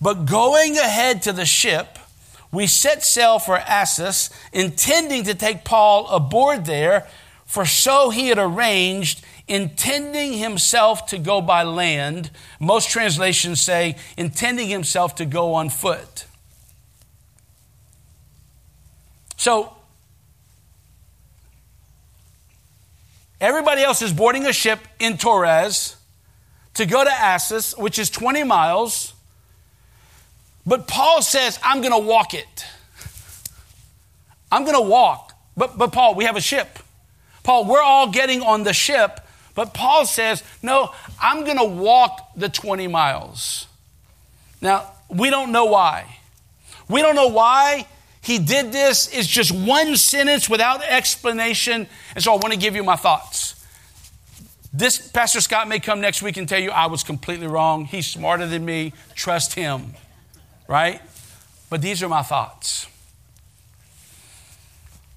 But 0.00 0.26
going 0.26 0.76
ahead 0.76 1.22
to 1.22 1.32
the 1.32 1.46
ship, 1.46 1.98
we 2.52 2.66
set 2.66 3.02
sail 3.02 3.38
for 3.38 3.56
Assos, 3.58 4.28
intending 4.52 5.24
to 5.24 5.34
take 5.34 5.64
Paul 5.64 6.06
aboard 6.08 6.66
there, 6.66 7.08
for 7.46 7.64
so 7.64 8.10
he 8.10 8.28
had 8.28 8.38
arranged, 8.38 9.24
intending 9.48 10.34
himself 10.34 11.06
to 11.06 11.18
go 11.18 11.40
by 11.40 11.62
land. 11.62 12.30
Most 12.60 12.90
translations 12.90 13.60
say, 13.60 13.96
intending 14.18 14.68
himself 14.68 15.14
to 15.16 15.24
go 15.24 15.54
on 15.54 15.70
foot. 15.70 16.26
So, 19.38 19.74
everybody 23.40 23.82
else 23.82 24.02
is 24.02 24.12
boarding 24.12 24.46
a 24.46 24.52
ship 24.52 24.78
in 25.00 25.16
Troas 25.16 25.96
to 26.74 26.86
go 26.86 27.02
to 27.02 27.10
Assos, 27.10 27.76
which 27.76 27.98
is 27.98 28.10
20 28.10 28.44
miles. 28.44 29.14
But 30.66 30.86
Paul 30.86 31.22
says, 31.22 31.58
I'm 31.62 31.80
going 31.80 31.92
to 31.92 32.06
walk 32.06 32.34
it. 32.34 32.66
I'm 34.50 34.64
going 34.64 34.76
to 34.76 34.88
walk. 34.88 35.32
But, 35.56 35.76
but 35.76 35.92
Paul, 35.92 36.14
we 36.14 36.24
have 36.24 36.36
a 36.36 36.40
ship. 36.40 36.78
Paul, 37.42 37.66
we're 37.66 37.82
all 37.82 38.10
getting 38.10 38.42
on 38.42 38.62
the 38.62 38.72
ship. 38.72 39.20
But 39.54 39.74
Paul 39.74 40.06
says, 40.06 40.42
no, 40.62 40.92
I'm 41.20 41.44
going 41.44 41.58
to 41.58 41.64
walk 41.64 42.30
the 42.36 42.48
20 42.48 42.86
miles. 42.88 43.66
Now, 44.60 44.90
we 45.08 45.30
don't 45.30 45.52
know 45.52 45.64
why. 45.64 46.18
We 46.88 47.02
don't 47.02 47.16
know 47.16 47.28
why 47.28 47.86
he 48.22 48.38
did 48.38 48.72
this. 48.72 49.12
It's 49.12 49.26
just 49.26 49.50
one 49.50 49.96
sentence 49.96 50.48
without 50.48 50.82
explanation. 50.84 51.88
And 52.14 52.22
so 52.22 52.32
I 52.32 52.36
want 52.36 52.52
to 52.52 52.58
give 52.58 52.76
you 52.76 52.84
my 52.84 52.96
thoughts. 52.96 53.58
This 54.72 55.10
Pastor 55.10 55.40
Scott 55.40 55.68
may 55.68 55.80
come 55.80 56.00
next 56.00 56.22
week 56.22 56.36
and 56.38 56.48
tell 56.48 56.60
you 56.60 56.70
I 56.70 56.86
was 56.86 57.02
completely 57.02 57.46
wrong. 57.46 57.84
He's 57.84 58.06
smarter 58.06 58.46
than 58.46 58.64
me. 58.64 58.94
Trust 59.14 59.54
him 59.54 59.94
right? 60.72 61.02
But 61.68 61.82
these 61.82 62.02
are 62.02 62.08
my 62.08 62.22
thoughts. 62.22 62.86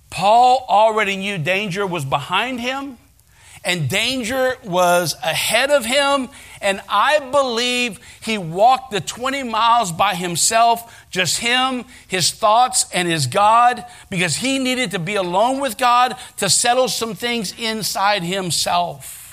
Paul 0.09 0.65
already 0.67 1.15
knew 1.15 1.37
danger 1.37 1.87
was 1.87 2.03
behind 2.03 2.59
him 2.59 2.97
and 3.63 3.89
danger 3.89 4.57
was 4.65 5.15
ahead 5.23 5.71
of 5.71 5.85
him. 5.85 6.27
And 6.61 6.81
I 6.89 7.19
believe 7.31 8.01
he 8.21 8.37
walked 8.37 8.91
the 8.91 8.99
20 8.99 9.43
miles 9.43 9.93
by 9.93 10.13
himself, 10.15 11.05
just 11.09 11.39
him, 11.39 11.85
his 12.05 12.31
thoughts, 12.31 12.85
and 12.93 13.07
his 13.07 13.25
God, 13.25 13.85
because 14.09 14.35
he 14.35 14.59
needed 14.59 14.91
to 14.91 14.99
be 14.99 15.15
alone 15.15 15.61
with 15.61 15.77
God 15.77 16.17
to 16.37 16.49
settle 16.49 16.89
some 16.89 17.15
things 17.15 17.57
inside 17.57 18.23
himself. 18.23 19.24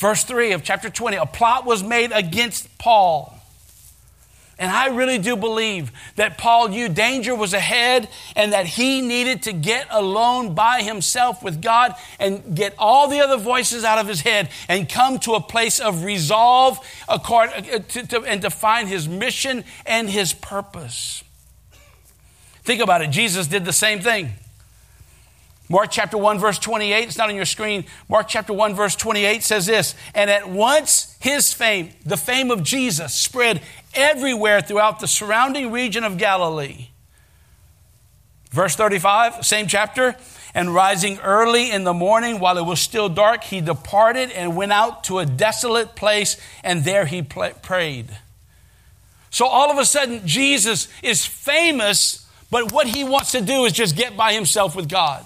Verse 0.00 0.24
3 0.24 0.52
of 0.52 0.62
chapter 0.62 0.88
20 0.88 1.18
a 1.18 1.26
plot 1.26 1.66
was 1.66 1.82
made 1.82 2.10
against 2.10 2.78
Paul. 2.78 3.36
And 4.58 4.72
I 4.72 4.86
really 4.86 5.18
do 5.18 5.36
believe 5.36 5.92
that 6.16 6.38
Paul 6.38 6.68
knew 6.68 6.88
danger 6.88 7.34
was 7.34 7.52
ahead 7.52 8.08
and 8.34 8.54
that 8.54 8.64
he 8.64 9.02
needed 9.02 9.42
to 9.42 9.52
get 9.52 9.86
alone 9.90 10.54
by 10.54 10.80
himself 10.80 11.42
with 11.42 11.60
God 11.60 11.94
and 12.18 12.56
get 12.56 12.74
all 12.78 13.08
the 13.08 13.20
other 13.20 13.36
voices 13.36 13.84
out 13.84 13.98
of 13.98 14.08
his 14.08 14.22
head 14.22 14.48
and 14.70 14.88
come 14.88 15.18
to 15.20 15.34
a 15.34 15.40
place 15.40 15.80
of 15.80 16.02
resolve 16.02 16.78
uh, 17.06 17.18
and 18.26 18.42
to 18.42 18.50
find 18.50 18.88
his 18.88 19.06
mission 19.06 19.64
and 19.84 20.08
his 20.08 20.32
purpose. 20.32 21.22
Think 22.62 22.80
about 22.80 23.02
it. 23.02 23.10
Jesus 23.10 23.48
did 23.48 23.66
the 23.66 23.72
same 23.72 24.00
thing. 24.00 24.32
Mark 25.70 25.92
chapter 25.92 26.18
1, 26.18 26.40
verse 26.40 26.58
28, 26.58 27.04
it's 27.04 27.16
not 27.16 27.28
on 27.28 27.36
your 27.36 27.44
screen. 27.44 27.84
Mark 28.08 28.26
chapter 28.26 28.52
1, 28.52 28.74
verse 28.74 28.96
28 28.96 29.44
says 29.44 29.66
this 29.66 29.94
And 30.16 30.28
at 30.28 30.50
once 30.50 31.16
his 31.20 31.52
fame, 31.52 31.90
the 32.04 32.16
fame 32.16 32.50
of 32.50 32.64
Jesus, 32.64 33.14
spread 33.14 33.62
everywhere 33.94 34.60
throughout 34.62 34.98
the 34.98 35.06
surrounding 35.06 35.70
region 35.70 36.02
of 36.02 36.18
Galilee. 36.18 36.88
Verse 38.50 38.74
35, 38.74 39.46
same 39.46 39.68
chapter. 39.68 40.16
And 40.52 40.74
rising 40.74 41.20
early 41.20 41.70
in 41.70 41.84
the 41.84 41.94
morning 41.94 42.40
while 42.40 42.58
it 42.58 42.66
was 42.66 42.80
still 42.80 43.08
dark, 43.08 43.44
he 43.44 43.60
departed 43.60 44.32
and 44.32 44.56
went 44.56 44.72
out 44.72 45.04
to 45.04 45.20
a 45.20 45.24
desolate 45.24 45.94
place, 45.94 46.36
and 46.64 46.82
there 46.82 47.06
he 47.06 47.22
prayed. 47.22 48.08
So 49.30 49.46
all 49.46 49.70
of 49.70 49.78
a 49.78 49.84
sudden, 49.84 50.26
Jesus 50.26 50.88
is 51.04 51.24
famous, 51.24 52.26
but 52.50 52.72
what 52.72 52.88
he 52.88 53.04
wants 53.04 53.30
to 53.30 53.40
do 53.40 53.64
is 53.66 53.72
just 53.72 53.94
get 53.94 54.16
by 54.16 54.32
himself 54.32 54.74
with 54.74 54.88
God. 54.88 55.24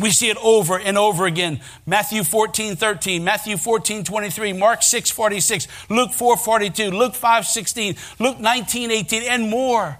We 0.00 0.10
see 0.10 0.30
it 0.30 0.38
over 0.42 0.78
and 0.78 0.96
over 0.96 1.26
again. 1.26 1.60
Matthew 1.86 2.24
14, 2.24 2.74
13, 2.74 3.22
Matthew 3.22 3.58
14, 3.58 4.02
23, 4.02 4.54
Mark 4.54 4.82
6, 4.82 5.10
46, 5.10 5.68
Luke 5.90 6.12
4, 6.12 6.36
42, 6.38 6.90
Luke 6.90 7.14
5, 7.14 7.46
16, 7.46 7.96
Luke 8.18 8.40
19, 8.40 8.90
18, 8.90 9.22
and 9.24 9.50
more. 9.50 9.98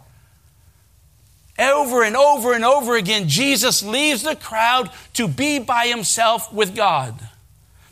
Over 1.58 2.02
and 2.02 2.16
over 2.16 2.54
and 2.54 2.64
over 2.64 2.96
again, 2.96 3.28
Jesus 3.28 3.82
leaves 3.82 4.22
the 4.22 4.34
crowd 4.34 4.90
to 5.14 5.28
be 5.28 5.58
by 5.58 5.86
himself 5.88 6.50
with 6.50 6.74
God, 6.74 7.20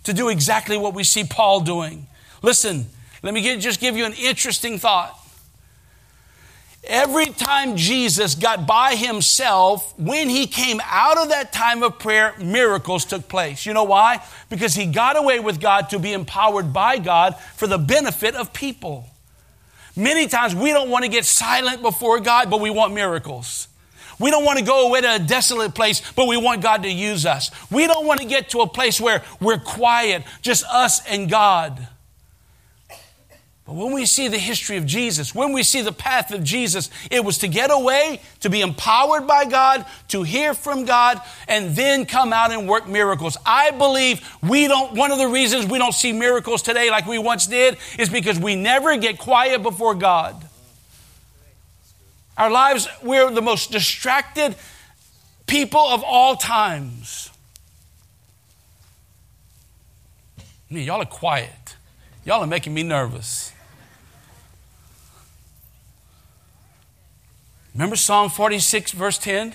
to 0.04 0.14
do 0.14 0.30
exactly 0.30 0.78
what 0.78 0.94
we 0.94 1.04
see 1.04 1.24
Paul 1.24 1.60
doing. 1.60 2.06
Listen, 2.40 2.86
let 3.22 3.34
me 3.34 3.42
get, 3.42 3.60
just 3.60 3.80
give 3.80 3.96
you 3.96 4.06
an 4.06 4.14
interesting 4.14 4.78
thought. 4.78 5.14
Every 6.84 7.26
time 7.26 7.76
Jesus 7.76 8.34
got 8.34 8.66
by 8.66 8.94
himself, 8.94 9.98
when 9.98 10.28
he 10.28 10.46
came 10.46 10.80
out 10.84 11.18
of 11.18 11.30
that 11.30 11.52
time 11.52 11.82
of 11.82 11.98
prayer, 11.98 12.34
miracles 12.38 13.04
took 13.04 13.28
place. 13.28 13.66
You 13.66 13.74
know 13.74 13.84
why? 13.84 14.22
Because 14.48 14.74
he 14.74 14.86
got 14.86 15.16
away 15.16 15.40
with 15.40 15.60
God 15.60 15.90
to 15.90 15.98
be 15.98 16.12
empowered 16.12 16.72
by 16.72 16.98
God 16.98 17.36
for 17.56 17.66
the 17.66 17.78
benefit 17.78 18.34
of 18.34 18.52
people. 18.52 19.06
Many 19.96 20.28
times 20.28 20.54
we 20.54 20.70
don't 20.70 20.88
want 20.88 21.04
to 21.04 21.10
get 21.10 21.24
silent 21.24 21.82
before 21.82 22.20
God, 22.20 22.48
but 22.48 22.60
we 22.60 22.70
want 22.70 22.94
miracles. 22.94 23.66
We 24.20 24.30
don't 24.30 24.44
want 24.44 24.58
to 24.58 24.64
go 24.64 24.88
away 24.88 25.00
to 25.00 25.16
a 25.16 25.18
desolate 25.18 25.74
place, 25.74 26.00
but 26.12 26.26
we 26.26 26.36
want 26.36 26.62
God 26.62 26.84
to 26.84 26.90
use 26.90 27.26
us. 27.26 27.50
We 27.70 27.86
don't 27.86 28.06
want 28.06 28.20
to 28.20 28.26
get 28.26 28.50
to 28.50 28.60
a 28.60 28.66
place 28.68 29.00
where 29.00 29.22
we're 29.40 29.58
quiet, 29.58 30.24
just 30.42 30.64
us 30.66 31.04
and 31.06 31.28
God. 31.28 31.86
But 33.68 33.74
when 33.74 33.92
we 33.92 34.06
see 34.06 34.28
the 34.28 34.38
history 34.38 34.78
of 34.78 34.86
Jesus, 34.86 35.34
when 35.34 35.52
we 35.52 35.62
see 35.62 35.82
the 35.82 35.92
path 35.92 36.32
of 36.32 36.42
Jesus, 36.42 36.88
it 37.10 37.22
was 37.22 37.36
to 37.38 37.48
get 37.48 37.70
away, 37.70 38.22
to 38.40 38.48
be 38.48 38.62
empowered 38.62 39.26
by 39.26 39.44
God, 39.44 39.84
to 40.08 40.22
hear 40.22 40.54
from 40.54 40.86
God, 40.86 41.20
and 41.46 41.76
then 41.76 42.06
come 42.06 42.32
out 42.32 42.50
and 42.50 42.66
work 42.66 42.88
miracles. 42.88 43.36
I 43.44 43.72
believe 43.72 44.26
we 44.42 44.68
don't, 44.68 44.94
one 44.94 45.10
of 45.10 45.18
the 45.18 45.28
reasons 45.28 45.66
we 45.66 45.76
don't 45.76 45.92
see 45.92 46.14
miracles 46.14 46.62
today 46.62 46.90
like 46.90 47.04
we 47.04 47.18
once 47.18 47.46
did 47.46 47.76
is 47.98 48.08
because 48.08 48.38
we 48.38 48.56
never 48.56 48.96
get 48.96 49.18
quiet 49.18 49.62
before 49.62 49.94
God. 49.94 50.42
Our 52.38 52.50
lives, 52.50 52.88
we're 53.02 53.30
the 53.30 53.42
most 53.42 53.70
distracted 53.70 54.56
people 55.46 55.82
of 55.82 56.02
all 56.02 56.36
times. 56.36 57.28
I 60.38 60.74
mean, 60.74 60.86
y'all 60.86 61.02
are 61.02 61.04
quiet. 61.04 61.76
Y'all 62.24 62.40
are 62.40 62.46
making 62.46 62.72
me 62.72 62.82
nervous. 62.82 63.52
Remember 67.78 67.94
Psalm 67.94 68.28
46, 68.28 68.90
verse 68.90 69.18
10? 69.18 69.54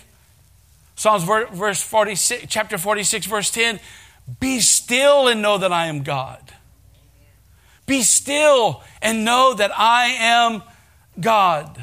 Psalms 0.95 1.25
verse 1.25 1.81
46, 1.81 2.45
chapter 2.47 2.77
46, 2.77 3.25
verse 3.25 3.51
10. 3.51 3.81
Be 4.39 4.61
still 4.61 5.27
and 5.27 5.41
know 5.41 5.57
that 5.57 5.73
I 5.73 5.87
am 5.87 6.03
God. 6.03 6.39
Be 7.85 8.01
still 8.01 8.81
and 9.01 9.25
know 9.25 9.53
that 9.53 9.77
I 9.77 10.05
am 10.05 10.63
God. 11.19 11.75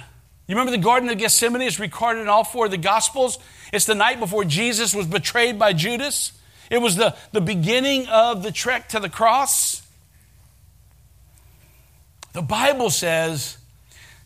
You 0.46 0.54
remember 0.56 0.70
the 0.70 0.78
Garden 0.78 1.10
of 1.10 1.18
Gethsemane 1.18 1.60
is 1.60 1.78
recorded 1.78 2.22
in 2.22 2.28
all 2.28 2.44
four 2.44 2.64
of 2.64 2.70
the 2.70 2.78
Gospels? 2.78 3.38
It's 3.70 3.84
the 3.84 3.94
night 3.94 4.18
before 4.18 4.46
Jesus 4.46 4.94
was 4.94 5.06
betrayed 5.06 5.58
by 5.58 5.74
Judas. 5.74 6.32
It 6.70 6.78
was 6.78 6.96
the, 6.96 7.14
the 7.32 7.42
beginning 7.42 8.08
of 8.08 8.42
the 8.42 8.50
trek 8.50 8.88
to 8.88 8.98
the 8.98 9.10
cross. 9.10 9.86
The 12.32 12.40
Bible 12.40 12.88
says 12.88 13.58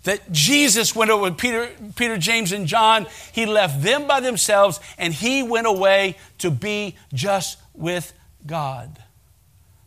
that 0.05 0.31
Jesus 0.31 0.95
went 0.95 1.11
over 1.11 1.25
with 1.25 1.39
Peter, 1.39 1.71
Peter, 1.97 2.17
James, 2.17 2.53
and 2.53 2.67
John. 2.67 3.07
He 3.33 3.47
left 3.47 3.83
them 3.83 4.07
by 4.07 4.21
themselves 4.21 4.81
and 4.97 5.13
he 5.13 5.43
went 5.43 5.67
away 5.67 6.17
to 6.39 6.51
be 6.51 6.97
just 7.13 7.59
with 7.75 8.13
God. 8.47 8.99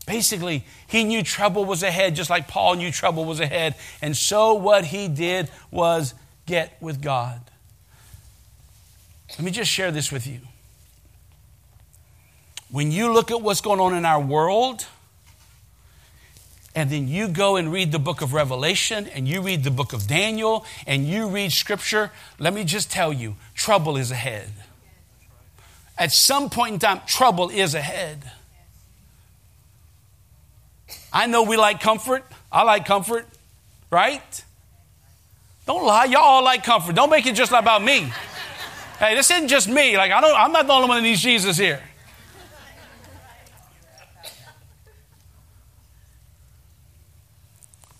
Basically, 0.06 0.66
he 0.88 1.04
knew 1.04 1.22
trouble 1.22 1.66
was 1.66 1.84
ahead, 1.84 2.16
just 2.16 2.30
like 2.30 2.48
Paul 2.48 2.76
knew 2.76 2.92
trouble 2.92 3.26
was 3.26 3.40
ahead. 3.40 3.76
And 4.02 4.16
so 4.16 4.54
what 4.54 4.86
he 4.86 5.08
did 5.08 5.50
was 5.70 6.14
get 6.46 6.78
with 6.82 7.02
God. 7.02 7.42
Let 9.32 9.42
me 9.42 9.52
just 9.52 9.70
share 9.70 9.92
this 9.92 10.12
with 10.12 10.26
you. 10.26 10.40
When 12.72 12.92
you 12.92 13.14
look 13.14 13.32
at 13.32 13.42
what's 13.42 13.62
going 13.62 13.80
on 13.80 13.94
in 13.94 14.06
our 14.06 14.20
world, 14.20 14.88
and 16.78 16.92
then 16.92 17.08
you 17.08 17.28
go 17.28 17.56
and 17.56 17.72
read 17.72 17.92
the 17.92 17.98
book 17.98 18.22
of 18.22 18.34
Revelation 18.34 19.08
and 19.08 19.28
you 19.28 19.42
read 19.42 19.64
the 19.64 19.72
book 19.72 19.94
of 19.94 20.06
Daniel 20.06 20.64
and 20.86 21.08
you 21.08 21.28
read 21.28 21.52
scripture, 21.52 22.12
let 22.38 22.54
me 22.54 22.64
just 22.64 22.92
tell 22.92 23.12
you, 23.12 23.36
trouble 23.56 23.98
is 23.98 24.12
ahead. 24.12 24.52
At 25.98 26.12
some 26.12 26.52
point 26.52 26.74
in 26.74 26.80
time, 26.80 27.02
trouble 27.08 27.50
is 27.50 27.74
ahead. 27.74 28.32
I 31.12 31.26
know 31.26 31.42
we 31.42 31.58
like 31.58 31.82
comfort. 31.82 32.24
I 32.52 32.62
like 32.62 32.86
comfort, 32.86 33.26
right? 33.90 34.44
Don't 35.66 35.84
lie. 35.84 36.06
Y'all 36.06 36.22
all 36.22 36.44
like 36.44 36.64
comfort. 36.64 36.94
Don't 36.94 37.10
make 37.10 37.26
it 37.26 37.34
just 37.34 37.52
about 37.54 37.84
me. 37.84 38.14
Hey, 39.00 39.16
this 39.16 39.32
isn't 39.32 39.48
just 39.48 39.68
me. 39.68 39.98
Like 39.98 40.12
I 40.12 40.22
don't 40.22 40.36
I'm 40.36 40.52
not 40.52 40.68
the 40.68 40.74
only 40.74 40.90
one 40.90 40.98
that 40.98 41.10
needs 41.10 41.24
Jesus 41.24 41.58
here. 41.58 41.82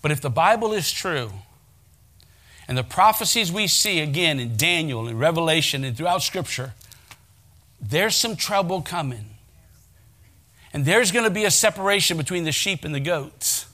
But 0.00 0.10
if 0.10 0.20
the 0.20 0.30
Bible 0.30 0.72
is 0.72 0.90
true, 0.90 1.30
and 2.68 2.76
the 2.76 2.84
prophecies 2.84 3.50
we 3.50 3.66
see 3.66 4.00
again 4.00 4.38
in 4.38 4.56
Daniel 4.56 5.08
and 5.08 5.18
Revelation 5.18 5.84
and 5.84 5.96
throughout 5.96 6.22
Scripture, 6.22 6.74
there's 7.80 8.14
some 8.14 8.36
trouble 8.36 8.82
coming. 8.82 9.30
And 10.72 10.84
there's 10.84 11.10
going 11.10 11.24
to 11.24 11.30
be 11.30 11.46
a 11.46 11.50
separation 11.50 12.18
between 12.18 12.44
the 12.44 12.52
sheep 12.52 12.84
and 12.84 12.94
the 12.94 13.00
goats. 13.00 13.66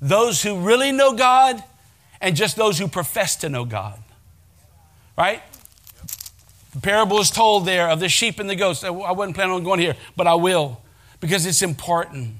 Those 0.00 0.42
who 0.42 0.60
really 0.60 0.92
know 0.92 1.14
God 1.14 1.62
and 2.20 2.36
just 2.36 2.56
those 2.56 2.78
who 2.78 2.86
profess 2.86 3.36
to 3.36 3.48
know 3.48 3.64
God. 3.64 4.00
Right? 5.18 5.42
The 6.72 6.80
parable 6.80 7.18
is 7.18 7.30
told 7.30 7.66
there 7.66 7.88
of 7.88 7.98
the 7.98 8.08
sheep 8.08 8.38
and 8.38 8.48
the 8.48 8.54
goats. 8.54 8.84
I 8.84 8.90
wasn't 8.90 9.34
planning 9.34 9.54
on 9.54 9.64
going 9.64 9.80
here, 9.80 9.96
but 10.16 10.28
I 10.28 10.34
will 10.34 10.80
because 11.18 11.44
it's 11.44 11.62
important. 11.62 12.36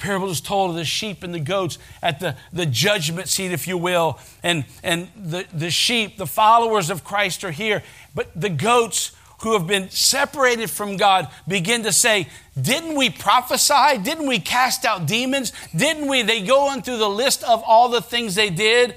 Parable 0.00 0.30
is 0.30 0.40
told 0.40 0.70
of 0.70 0.76
the 0.76 0.84
sheep 0.84 1.22
and 1.22 1.32
the 1.32 1.40
goats 1.40 1.78
at 2.02 2.18
the, 2.18 2.34
the 2.52 2.66
judgment 2.66 3.28
seat, 3.28 3.52
if 3.52 3.68
you 3.68 3.78
will. 3.78 4.18
And, 4.42 4.64
and 4.82 5.08
the, 5.14 5.46
the 5.52 5.70
sheep, 5.70 6.16
the 6.16 6.26
followers 6.26 6.90
of 6.90 7.04
Christ, 7.04 7.44
are 7.44 7.52
here. 7.52 7.84
But 8.14 8.28
the 8.34 8.48
goats 8.48 9.12
who 9.42 9.52
have 9.52 9.66
been 9.66 9.88
separated 9.90 10.70
from 10.70 10.96
God 10.96 11.28
begin 11.46 11.82
to 11.84 11.92
say, 11.92 12.28
Didn't 12.60 12.96
we 12.96 13.10
prophesy? 13.10 13.98
Didn't 14.02 14.26
we 14.26 14.38
cast 14.38 14.84
out 14.84 15.06
demons? 15.06 15.52
Didn't 15.76 16.08
we? 16.08 16.22
They 16.22 16.42
go 16.42 16.68
on 16.68 16.82
through 16.82 16.98
the 16.98 17.08
list 17.08 17.44
of 17.44 17.62
all 17.66 17.88
the 17.88 18.02
things 18.02 18.34
they 18.34 18.50
did. 18.50 18.96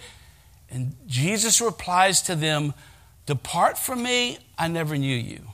And 0.71 0.95
Jesus 1.05 1.61
replies 1.61 2.21
to 2.23 2.35
them, 2.35 2.73
Depart 3.25 3.77
from 3.77 4.03
me, 4.03 4.39
I 4.57 4.67
never 4.67 4.97
knew 4.97 5.15
you. 5.15 5.52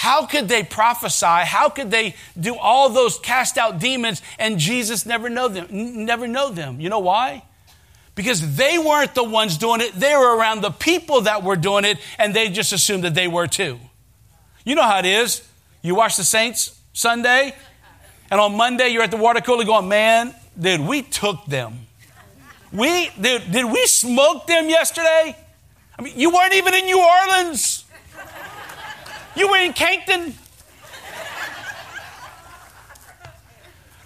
How 0.00 0.24
could 0.24 0.48
they 0.48 0.62
prophesy? 0.62 1.26
How 1.26 1.68
could 1.68 1.90
they 1.90 2.14
do 2.40 2.56
all 2.56 2.88
those 2.88 3.18
cast 3.18 3.58
out 3.58 3.78
demons 3.78 4.22
and 4.38 4.58
Jesus 4.58 5.04
never 5.04 5.28
know 5.28 5.46
them? 5.46 5.66
Never 6.06 6.26
know 6.26 6.48
them. 6.48 6.80
You 6.80 6.88
know 6.88 7.00
why? 7.00 7.42
Because 8.14 8.56
they 8.56 8.78
weren't 8.78 9.14
the 9.14 9.24
ones 9.24 9.58
doing 9.58 9.82
it. 9.82 9.92
They 9.92 10.16
were 10.16 10.38
around 10.38 10.62
the 10.62 10.70
people 10.70 11.20
that 11.22 11.42
were 11.42 11.54
doing 11.54 11.84
it 11.84 11.98
and 12.18 12.32
they 12.32 12.48
just 12.48 12.72
assumed 12.72 13.04
that 13.04 13.14
they 13.14 13.28
were 13.28 13.46
too. 13.46 13.78
You 14.64 14.74
know 14.74 14.84
how 14.84 15.00
it 15.00 15.04
is. 15.04 15.46
You 15.82 15.96
watch 15.96 16.16
the 16.16 16.24
Saints 16.24 16.80
Sunday 16.94 17.54
and 18.30 18.40
on 18.40 18.56
Monday 18.56 18.88
you're 18.88 19.02
at 19.02 19.10
the 19.10 19.18
water 19.18 19.42
cooler 19.42 19.64
going, 19.64 19.86
"Man, 19.86 20.34
dude, 20.58 20.80
we 20.80 21.02
took 21.02 21.44
them. 21.44 21.88
We 22.72 23.10
dude, 23.20 23.52
did 23.52 23.66
we 23.66 23.86
smoke 23.86 24.46
them 24.46 24.70
yesterday? 24.70 25.36
I 25.98 26.00
mean, 26.00 26.18
you 26.18 26.30
weren't 26.30 26.54
even 26.54 26.72
in 26.72 26.86
New 26.86 27.00
Orleans. 27.00 27.84
You 29.36 29.48
were 29.48 29.58
in 29.58 29.72
Cankton. 29.72 30.34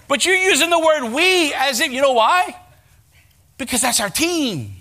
But 0.07 0.25
you're 0.25 0.37
using 0.37 0.71
the 0.71 0.79
word 0.79 1.13
we 1.13 1.53
as 1.55 1.81
if, 1.81 1.91
you 1.91 2.03
know 2.03 2.13
why? 2.13 2.55
Because 3.57 3.81
that's 3.81 4.01
our 4.01 4.11
team. 4.11 4.73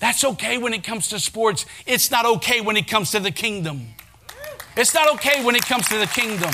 That's 0.00 0.22
okay 0.22 0.58
when 0.58 0.72
it 0.72 0.84
comes 0.84 1.08
to 1.08 1.18
sports. 1.18 1.66
It's 1.84 2.10
not 2.10 2.24
okay 2.24 2.60
when 2.60 2.76
it 2.76 2.86
comes 2.86 3.10
to 3.10 3.20
the 3.20 3.32
kingdom. 3.32 3.88
It's 4.76 4.94
not 4.94 5.12
okay 5.14 5.44
when 5.44 5.56
it 5.56 5.66
comes 5.66 5.88
to 5.88 5.98
the 5.98 6.06
kingdom. 6.06 6.52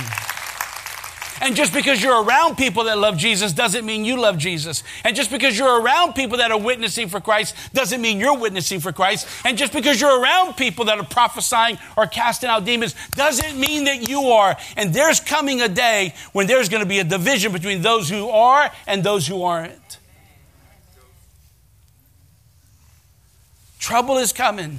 And 1.40 1.56
just 1.56 1.72
because 1.72 2.02
you're 2.02 2.22
around 2.22 2.56
people 2.56 2.84
that 2.84 2.98
love 2.98 3.16
Jesus 3.16 3.52
doesn't 3.52 3.84
mean 3.84 4.04
you 4.04 4.20
love 4.20 4.38
Jesus. 4.38 4.82
And 5.04 5.16
just 5.16 5.30
because 5.30 5.58
you're 5.58 5.80
around 5.80 6.14
people 6.14 6.38
that 6.38 6.50
are 6.50 6.58
witnessing 6.58 7.08
for 7.08 7.20
Christ 7.20 7.54
doesn't 7.72 8.00
mean 8.00 8.20
you're 8.20 8.38
witnessing 8.38 8.80
for 8.80 8.92
Christ. 8.92 9.26
And 9.44 9.58
just 9.58 9.72
because 9.72 10.00
you're 10.00 10.20
around 10.20 10.54
people 10.54 10.84
that 10.86 10.98
are 10.98 11.04
prophesying 11.04 11.78
or 11.96 12.06
casting 12.06 12.48
out 12.48 12.64
demons 12.64 12.94
doesn't 13.16 13.58
mean 13.58 13.84
that 13.84 14.08
you 14.08 14.22
are. 14.28 14.56
And 14.76 14.94
there's 14.94 15.20
coming 15.20 15.60
a 15.60 15.68
day 15.68 16.14
when 16.32 16.46
there's 16.46 16.68
going 16.68 16.82
to 16.82 16.88
be 16.88 17.00
a 17.00 17.04
division 17.04 17.52
between 17.52 17.82
those 17.82 18.08
who 18.08 18.28
are 18.28 18.70
and 18.86 19.02
those 19.02 19.26
who 19.26 19.42
aren't. 19.42 19.98
Trouble 23.78 24.18
is 24.18 24.32
coming. 24.32 24.78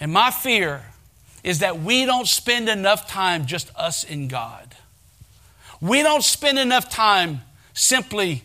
And 0.00 0.12
my 0.12 0.30
fear 0.30 0.82
is 1.42 1.60
that 1.60 1.80
we 1.80 2.04
don't 2.04 2.26
spend 2.26 2.68
enough 2.68 3.08
time 3.08 3.46
just 3.46 3.70
us 3.74 4.04
and 4.04 4.28
God. 4.28 4.67
We 5.80 6.02
don't 6.02 6.24
spend 6.24 6.58
enough 6.58 6.88
time 6.90 7.42
simply 7.72 8.42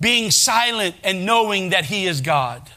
being 0.00 0.30
silent 0.30 0.96
and 1.04 1.24
knowing 1.24 1.70
that 1.70 1.84
He 1.84 2.06
is 2.06 2.20
God. 2.20 2.70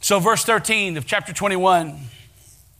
So, 0.00 0.20
verse 0.20 0.44
13 0.44 0.96
of 0.96 1.06
chapter 1.06 1.32
21, 1.32 1.98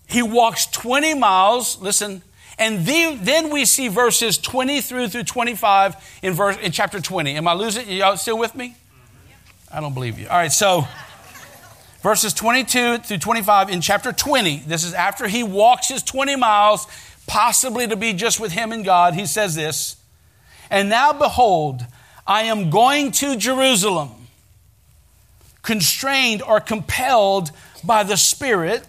he 0.06 0.22
walks 0.22 0.66
20 0.66 1.14
miles, 1.14 1.78
listen, 1.78 2.22
and 2.58 2.86
then, 2.86 3.22
then 3.22 3.50
we 3.50 3.66
see 3.66 3.88
verses 3.88 4.38
20 4.38 4.80
through 4.80 5.08
through 5.08 5.24
25 5.24 6.20
in, 6.22 6.32
verse, 6.32 6.56
in 6.56 6.72
chapter 6.72 7.00
20. 7.00 7.36
Am 7.36 7.46
I 7.46 7.52
losing? 7.52 7.88
Y'all 7.88 8.16
still 8.16 8.38
with 8.38 8.54
me? 8.54 8.74
I 9.72 9.80
don't 9.80 9.94
believe 9.94 10.18
you. 10.18 10.26
All 10.28 10.36
right, 10.36 10.50
so 10.50 10.88
verses 12.02 12.32
22 12.32 12.98
through 12.98 13.18
25 13.18 13.70
in 13.70 13.80
chapter 13.80 14.12
20. 14.12 14.58
This 14.66 14.84
is 14.84 14.94
after 14.94 15.28
he 15.28 15.42
walks 15.42 15.88
his 15.88 16.02
20 16.02 16.36
miles, 16.36 16.86
possibly 17.26 17.86
to 17.86 17.96
be 17.96 18.12
just 18.12 18.40
with 18.40 18.52
him 18.52 18.72
and 18.72 18.84
God. 18.84 19.14
He 19.14 19.26
says 19.26 19.54
this 19.54 19.96
And 20.70 20.88
now 20.88 21.12
behold, 21.12 21.84
I 22.26 22.42
am 22.42 22.70
going 22.70 23.12
to 23.12 23.36
Jerusalem, 23.36 24.10
constrained 25.62 26.42
or 26.42 26.60
compelled 26.60 27.50
by 27.82 28.02
the 28.02 28.16
Spirit, 28.16 28.86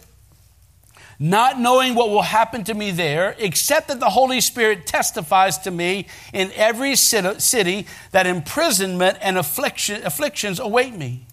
not 1.19 1.60
knowing 1.60 1.95
what 1.95 2.10
will 2.10 2.22
happen 2.22 2.63
to 2.65 2.74
me 2.74 2.91
there, 2.91 3.36
except 3.39 3.89
that 3.89 4.00
the 4.00 4.10
Holy 4.10 4.39
Spirit 4.39 4.88
testifies 4.88 5.58
to 5.60 5.72
me 5.72 6.08
in 6.32 6.52
every 6.56 6.95
city 6.95 7.88
that 8.12 8.26
imprisonment 8.26 9.17
and 9.22 9.38
affliction, 9.38 10.02
afflictions 10.06 10.60
await 10.60 10.93
me. 10.93 11.26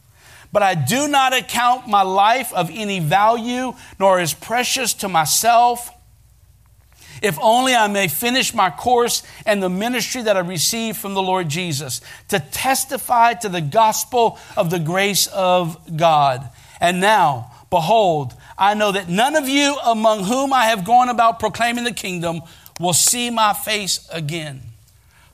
But 0.52 0.62
I 0.62 0.74
do 0.74 1.08
not 1.08 1.36
account 1.36 1.88
my 1.88 2.02
life 2.02 2.52
of 2.52 2.70
any 2.72 3.00
value, 3.00 3.74
nor 3.98 4.20
is 4.20 4.34
precious 4.34 4.94
to 4.94 5.08
myself, 5.08 5.90
if 7.22 7.38
only 7.40 7.74
I 7.74 7.88
may 7.88 8.08
finish 8.08 8.52
my 8.52 8.70
course 8.70 9.22
and 9.46 9.62
the 9.62 9.70
ministry 9.70 10.22
that 10.22 10.36
I 10.36 10.40
received 10.40 10.98
from 10.98 11.14
the 11.14 11.22
Lord 11.22 11.48
Jesus, 11.48 12.00
to 12.28 12.38
testify 12.38 13.34
to 13.34 13.48
the 13.48 13.60
gospel 13.60 14.38
of 14.56 14.70
the 14.70 14.78
grace 14.78 15.26
of 15.28 15.96
God. 15.96 16.48
And 16.80 17.00
now, 17.00 17.52
behold, 17.70 18.34
I 18.58 18.74
know 18.74 18.92
that 18.92 19.08
none 19.08 19.34
of 19.34 19.48
you 19.48 19.76
among 19.84 20.24
whom 20.24 20.52
I 20.52 20.66
have 20.66 20.84
gone 20.84 21.08
about 21.08 21.40
proclaiming 21.40 21.84
the 21.84 21.92
kingdom 21.92 22.42
will 22.78 22.92
see 22.92 23.30
my 23.30 23.54
face 23.54 24.06
again. 24.12 24.60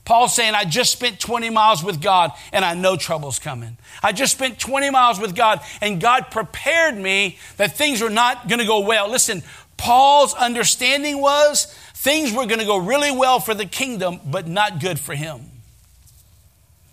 Paul's 0.05 0.35
saying, 0.35 0.53
I 0.53 0.65
just 0.65 0.91
spent 0.91 1.19
20 1.19 1.49
miles 1.49 1.83
with 1.83 2.01
God 2.01 2.31
and 2.51 2.65
I 2.65 2.73
know 2.73 2.97
trouble's 2.97 3.39
coming. 3.39 3.77
I 4.01 4.11
just 4.11 4.33
spent 4.33 4.59
20 4.59 4.89
miles 4.89 5.19
with 5.19 5.33
God 5.33 5.61
and 5.81 6.01
God 6.01 6.29
prepared 6.29 6.97
me 6.97 7.37
that 7.57 7.77
things 7.77 8.01
were 8.01 8.09
not 8.09 8.49
going 8.49 8.59
to 8.59 8.65
go 8.65 8.81
well. 8.81 9.09
Listen, 9.09 9.43
Paul's 9.77 10.33
understanding 10.33 11.21
was 11.21 11.73
things 11.93 12.33
were 12.33 12.45
going 12.45 12.59
to 12.59 12.65
go 12.65 12.77
really 12.77 13.11
well 13.11 13.39
for 13.39 13.53
the 13.53 13.65
kingdom, 13.65 14.19
but 14.25 14.45
not 14.45 14.81
good 14.81 14.99
for 14.99 15.15
him. 15.15 15.41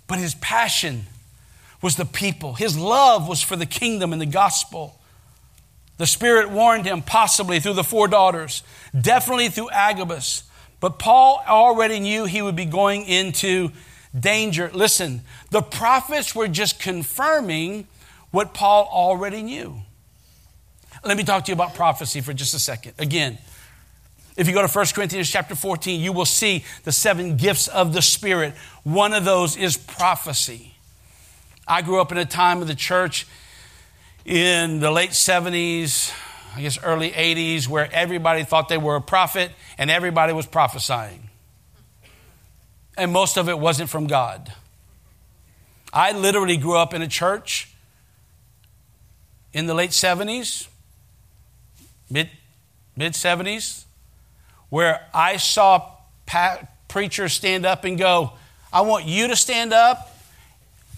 But 0.07 0.19
his 0.19 0.35
passion 0.37 1.07
was 1.83 1.97
the 1.97 2.05
people, 2.05 2.55
his 2.55 2.77
love 2.77 3.27
was 3.27 3.43
for 3.43 3.57
the 3.57 3.67
kingdom 3.67 4.13
and 4.13 4.21
the 4.21 4.27
gospel. 4.27 4.97
The 5.97 6.07
Spirit 6.07 6.51
warned 6.51 6.87
him, 6.87 7.03
possibly 7.03 7.61
through 7.61 7.75
the 7.75 7.85
four 7.85 8.09
daughters, 8.09 8.63
definitely 8.99 9.49
through 9.49 9.71
Agabus 9.71 10.45
but 10.81 10.99
Paul 10.99 11.43
already 11.47 12.01
knew 12.01 12.25
he 12.25 12.43
would 12.43 12.57
be 12.57 12.65
going 12.65 13.05
into 13.05 13.71
danger. 14.19 14.71
Listen, 14.73 15.23
the 15.51 15.63
prophets 15.63 16.35
were 16.35 16.49
just 16.49 16.81
confirming 16.81 17.87
what 18.31 18.55
Paul 18.55 18.89
already 18.91 19.43
knew. 19.43 19.77
Let 21.05 21.17
me 21.17 21.25
talk 21.25 21.45
to 21.45 21.51
you 21.51 21.55
about 21.55 21.75
prophecy 21.75 22.21
for 22.21 22.33
just 22.33 22.55
a 22.55 22.59
second. 22.59 22.95
Again, 22.99 23.39
if 24.37 24.47
you 24.47 24.55
go 24.55 24.67
to 24.67 24.73
1 24.73 24.87
Corinthians 24.95 25.31
chapter 25.31 25.55
14, 25.55 26.01
you 26.01 26.13
will 26.13 26.25
see 26.25 26.65
the 26.85 26.93
seven 26.93 27.37
gifts 27.37 27.69
of 27.69 27.93
the 27.93 28.03
Spirit. 28.03 28.55
One 28.85 29.13
of 29.13 29.25
those 29.25 29.57
is 29.57 29.77
prophecy. 29.77 30.75
I 31.67 31.83
grew 31.83 32.01
up 32.01 32.11
in 32.11 32.19
a 32.19 32.25
time 32.25 32.63
of 32.63 32.69
the 32.69 32.75
church 32.75 33.27
in 34.25 34.81
the 34.81 34.91
late 34.91 35.11
70s, 35.11 36.13
I 36.57 36.63
guess 36.63 36.83
early 36.83 37.11
80s, 37.11 37.69
where 37.69 37.89
everybody 37.93 38.45
thought 38.45 38.69
they 38.69 38.79
were 38.79 38.97
a 38.97 39.01
prophet 39.01 39.53
and 39.79 39.91
everybody 39.91 40.33
was 40.33 40.47
prophesying. 40.47 41.29
And 42.97 43.13
most 43.13 43.37
of 43.37 43.49
it 43.49 43.59
wasn't 43.59 43.89
from 43.89 44.07
God. 44.07 44.53
I 45.93 46.13
literally 46.13 46.57
grew 46.57 46.77
up 46.77 46.95
in 46.95 47.03
a 47.03 47.09
church 47.09 47.69
in 49.53 49.67
the 49.67 49.75
late 49.75 49.91
70s, 49.91 50.69
mid, 52.09 52.31
mid 52.97 53.13
70s, 53.13 53.85
where 54.69 55.07
I 55.13 55.37
saw 55.37 55.91
pa- 56.27 56.61
preachers 56.89 57.33
stand 57.33 57.67
up 57.67 57.85
and 57.85 57.99
go, 57.99 58.33
I 58.73 58.83
want 58.83 59.05
you 59.07 59.29
to 59.29 59.37
stand 59.37 59.73
up. 59.73 60.15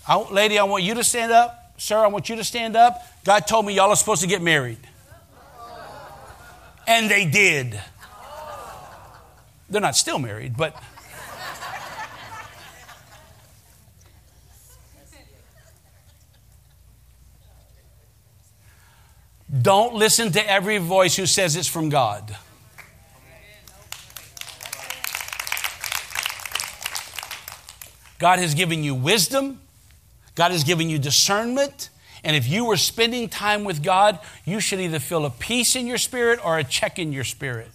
I, 0.06 0.18
lady, 0.30 0.58
I 0.58 0.64
want 0.64 0.84
you 0.84 0.94
to 0.94 1.04
stand 1.04 1.32
up. 1.32 1.74
Sir, 1.78 1.98
I 1.98 2.08
want 2.08 2.28
you 2.28 2.36
to 2.36 2.44
stand 2.44 2.76
up. 2.76 3.02
God 3.24 3.46
told 3.46 3.64
me 3.64 3.74
y'all 3.74 3.90
are 3.90 3.96
supposed 3.96 4.22
to 4.22 4.28
get 4.28 4.42
married. 4.42 4.78
And 6.86 7.10
they 7.10 7.24
did. 7.24 7.80
They're 9.70 9.80
not 9.80 9.96
still 9.96 10.18
married, 10.18 10.56
but. 10.56 10.76
Don't 19.60 19.94
listen 19.94 20.32
to 20.32 20.50
every 20.50 20.78
voice 20.78 21.14
who 21.14 21.26
says 21.26 21.56
it's 21.56 21.68
from 21.68 21.88
God. 21.88 22.36
God 28.18 28.38
has 28.38 28.54
given 28.54 28.84
you 28.84 28.94
wisdom, 28.94 29.60
God 30.34 30.52
has 30.52 30.64
given 30.64 30.88
you 30.88 30.98
discernment. 30.98 31.90
And 32.24 32.36
if 32.36 32.48
you 32.48 32.64
were 32.64 32.76
spending 32.76 33.28
time 33.28 33.64
with 33.64 33.82
God, 33.82 34.18
you 34.44 34.60
should 34.60 34.80
either 34.80 34.98
feel 34.98 35.24
a 35.24 35.30
peace 35.30 35.74
in 35.74 35.86
your 35.86 35.98
spirit 35.98 36.38
or 36.44 36.58
a 36.58 36.64
check 36.64 36.98
in 36.98 37.12
your 37.12 37.24
spirit 37.24 37.68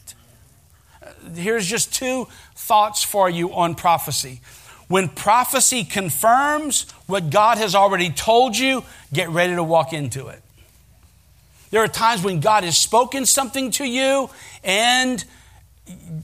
here's 1.35 1.65
just 1.65 1.93
two 1.93 2.27
thoughts 2.55 3.03
for 3.03 3.29
you 3.29 3.53
on 3.53 3.75
prophecy. 3.75 4.41
When 4.87 5.09
prophecy 5.09 5.83
confirms 5.83 6.89
what 7.07 7.29
God 7.29 7.57
has 7.57 7.75
already 7.75 8.09
told 8.09 8.57
you, 8.57 8.83
get 9.11 9.29
ready 9.29 9.55
to 9.55 9.63
walk 9.63 9.93
into 9.93 10.27
it. 10.27 10.41
There 11.71 11.83
are 11.83 11.89
times 11.89 12.23
when 12.23 12.39
God 12.39 12.63
has 12.63 12.77
spoken 12.77 13.25
something 13.25 13.71
to 13.71 13.83
you 13.83 14.29
and 14.63 15.23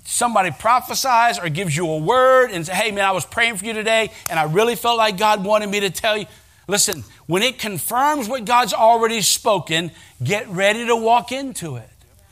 somebody 0.06 0.52
prophesies 0.52 1.40
or 1.40 1.50
gives 1.50 1.76
you 1.76 1.90
a 1.90 1.98
word 1.98 2.52
and 2.52 2.66
say, 2.66 2.74
hey 2.74 2.92
man, 2.92 3.04
I 3.04 3.12
was 3.12 3.26
praying 3.26 3.58
for 3.58 3.66
you 3.66 3.74
today 3.74 4.12
and 4.30 4.40
I 4.40 4.44
really 4.44 4.76
felt 4.76 4.98
like 4.98 5.18
God 5.18 5.44
wanted 5.44 5.70
me 5.70 5.82
to 5.82 5.90
tell 5.90 6.18
you. 6.18 6.26
Listen, 6.68 7.04
when 7.26 7.44
it 7.44 7.60
confirms 7.60 8.28
what 8.30 8.46
God's 8.46 8.74
already 8.74 9.22
spoken, 9.22 9.92
get 10.24 10.48
ready 10.50 10.86
to 10.88 10.96
walk 10.96 11.32
into 11.32 11.76
it. 11.76 11.90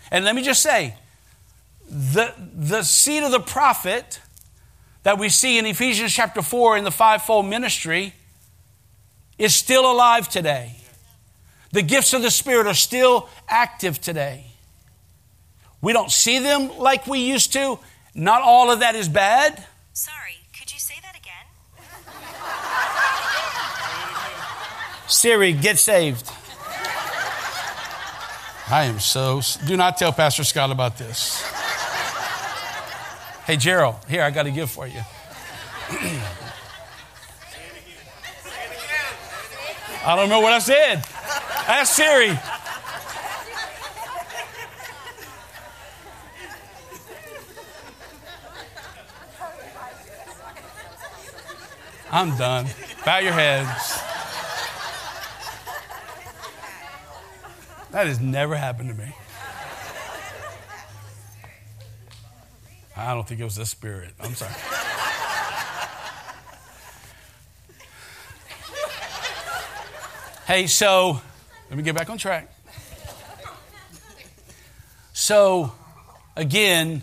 And 0.10 0.24
let 0.26 0.36
me 0.36 0.44
just 0.44 0.62
say, 0.62 0.96
the, 1.90 2.34
the 2.56 2.84
seed 2.84 3.24
of 3.24 3.32
the 3.32 3.40
prophet 3.40 4.22
that 5.04 5.18
we 5.18 5.30
see 5.30 5.58
in 5.58 5.66
Ephesians 5.66 6.14
chapter 6.14 6.42
4 6.42 6.78
in 6.78 6.84
the 6.84 6.92
fivefold 6.92 7.46
ministry 7.46 8.14
is 9.38 9.54
still 9.54 9.92
alive 9.92 10.30
today. 10.30 10.76
The 11.72 11.82
gifts 11.82 12.14
of 12.14 12.22
the 12.22 12.32
Spirit 12.32 12.68
are 12.68 12.74
still 12.74 13.30
active 13.48 14.00
today. 14.00 14.46
We 15.82 15.94
don't 15.94 16.12
see 16.12 16.40
them 16.40 16.78
like 16.78 17.08
we 17.08 17.20
used 17.20 17.54
to. 17.54 17.80
Not 18.14 18.42
all 18.42 18.72
of 18.72 18.80
that 18.80 18.96
is 18.96 19.10
bad. 19.10 19.66
Sorry, 19.94 20.31
Siri, 25.12 25.52
get 25.52 25.78
saved. 25.78 26.26
I 28.70 28.86
am 28.86 29.00
so. 29.00 29.42
Do 29.66 29.76
not 29.76 29.98
tell 29.98 30.14
Pastor 30.14 30.46
Scott 30.46 30.72
about 30.72 30.98
this. 30.98 31.42
Hey, 33.46 33.58
Gerald, 33.58 33.96
here, 34.08 34.24
I 34.24 34.32
got 34.32 34.46
a 34.46 34.52
gift 34.52 34.74
for 34.74 34.88
you. 34.88 35.02
I 40.04 40.16
don't 40.16 40.30
know 40.30 40.40
what 40.40 40.54
I 40.54 40.60
said. 40.60 41.04
Ask 41.68 41.94
Siri. 41.96 42.40
I'm 52.10 52.38
done. 52.38 52.68
Bow 53.06 53.18
your 53.20 53.34
heads. 53.34 54.11
That 57.92 58.08
has 58.08 58.22
never 58.22 58.56
happened 58.56 58.90
to 58.90 58.96
me. 58.96 59.14
I 62.96 63.14
don't 63.14 63.28
think 63.28 63.42
it 63.42 63.44
was 63.44 63.56
the 63.56 63.66
spirit. 63.66 64.14
I'm 64.20 64.34
sorry. 64.34 64.52
hey, 70.46 70.68
so 70.68 71.20
let 71.70 71.78
me 71.78 71.84
get 71.84 71.96
back 71.96 72.10
on 72.10 72.18
track. 72.18 72.54
So, 75.14 75.74
again, 76.36 77.02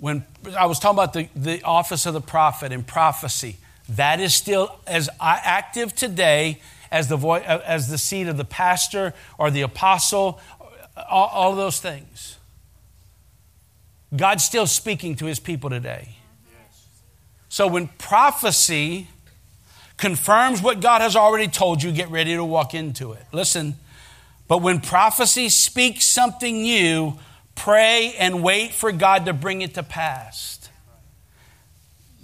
when 0.00 0.24
I 0.58 0.66
was 0.66 0.78
talking 0.78 0.96
about 0.96 1.12
the, 1.12 1.28
the 1.36 1.62
office 1.62 2.06
of 2.06 2.14
the 2.14 2.20
prophet 2.20 2.72
and 2.72 2.86
prophecy, 2.86 3.56
that 3.90 4.18
is 4.18 4.34
still 4.34 4.80
as 4.86 5.10
active 5.20 5.94
today 5.94 6.60
as 6.92 7.08
the, 7.08 7.16
voice, 7.16 7.42
as 7.44 7.88
the 7.88 7.98
seat 7.98 8.28
of 8.28 8.36
the 8.36 8.44
pastor 8.44 9.14
or 9.38 9.50
the 9.50 9.62
apostle, 9.62 10.38
all, 11.10 11.28
all 11.28 11.50
of 11.50 11.56
those 11.56 11.80
things. 11.80 12.36
God's 14.14 14.44
still 14.44 14.66
speaking 14.66 15.16
to 15.16 15.24
his 15.24 15.40
people 15.40 15.70
today. 15.70 16.16
So 17.48 17.66
when 17.66 17.88
prophecy 17.88 19.08
confirms 19.96 20.62
what 20.62 20.80
God 20.80 21.00
has 21.00 21.16
already 21.16 21.48
told 21.48 21.82
you, 21.82 21.92
get 21.92 22.10
ready 22.10 22.34
to 22.36 22.44
walk 22.44 22.74
into 22.74 23.12
it. 23.12 23.24
Listen, 23.32 23.76
but 24.46 24.58
when 24.60 24.80
prophecy 24.80 25.48
speaks 25.48 26.04
something 26.04 26.62
new, 26.62 27.18
pray 27.54 28.14
and 28.18 28.42
wait 28.42 28.72
for 28.72 28.92
God 28.92 29.24
to 29.26 29.32
bring 29.32 29.62
it 29.62 29.74
to 29.74 29.82
pass. 29.82 30.68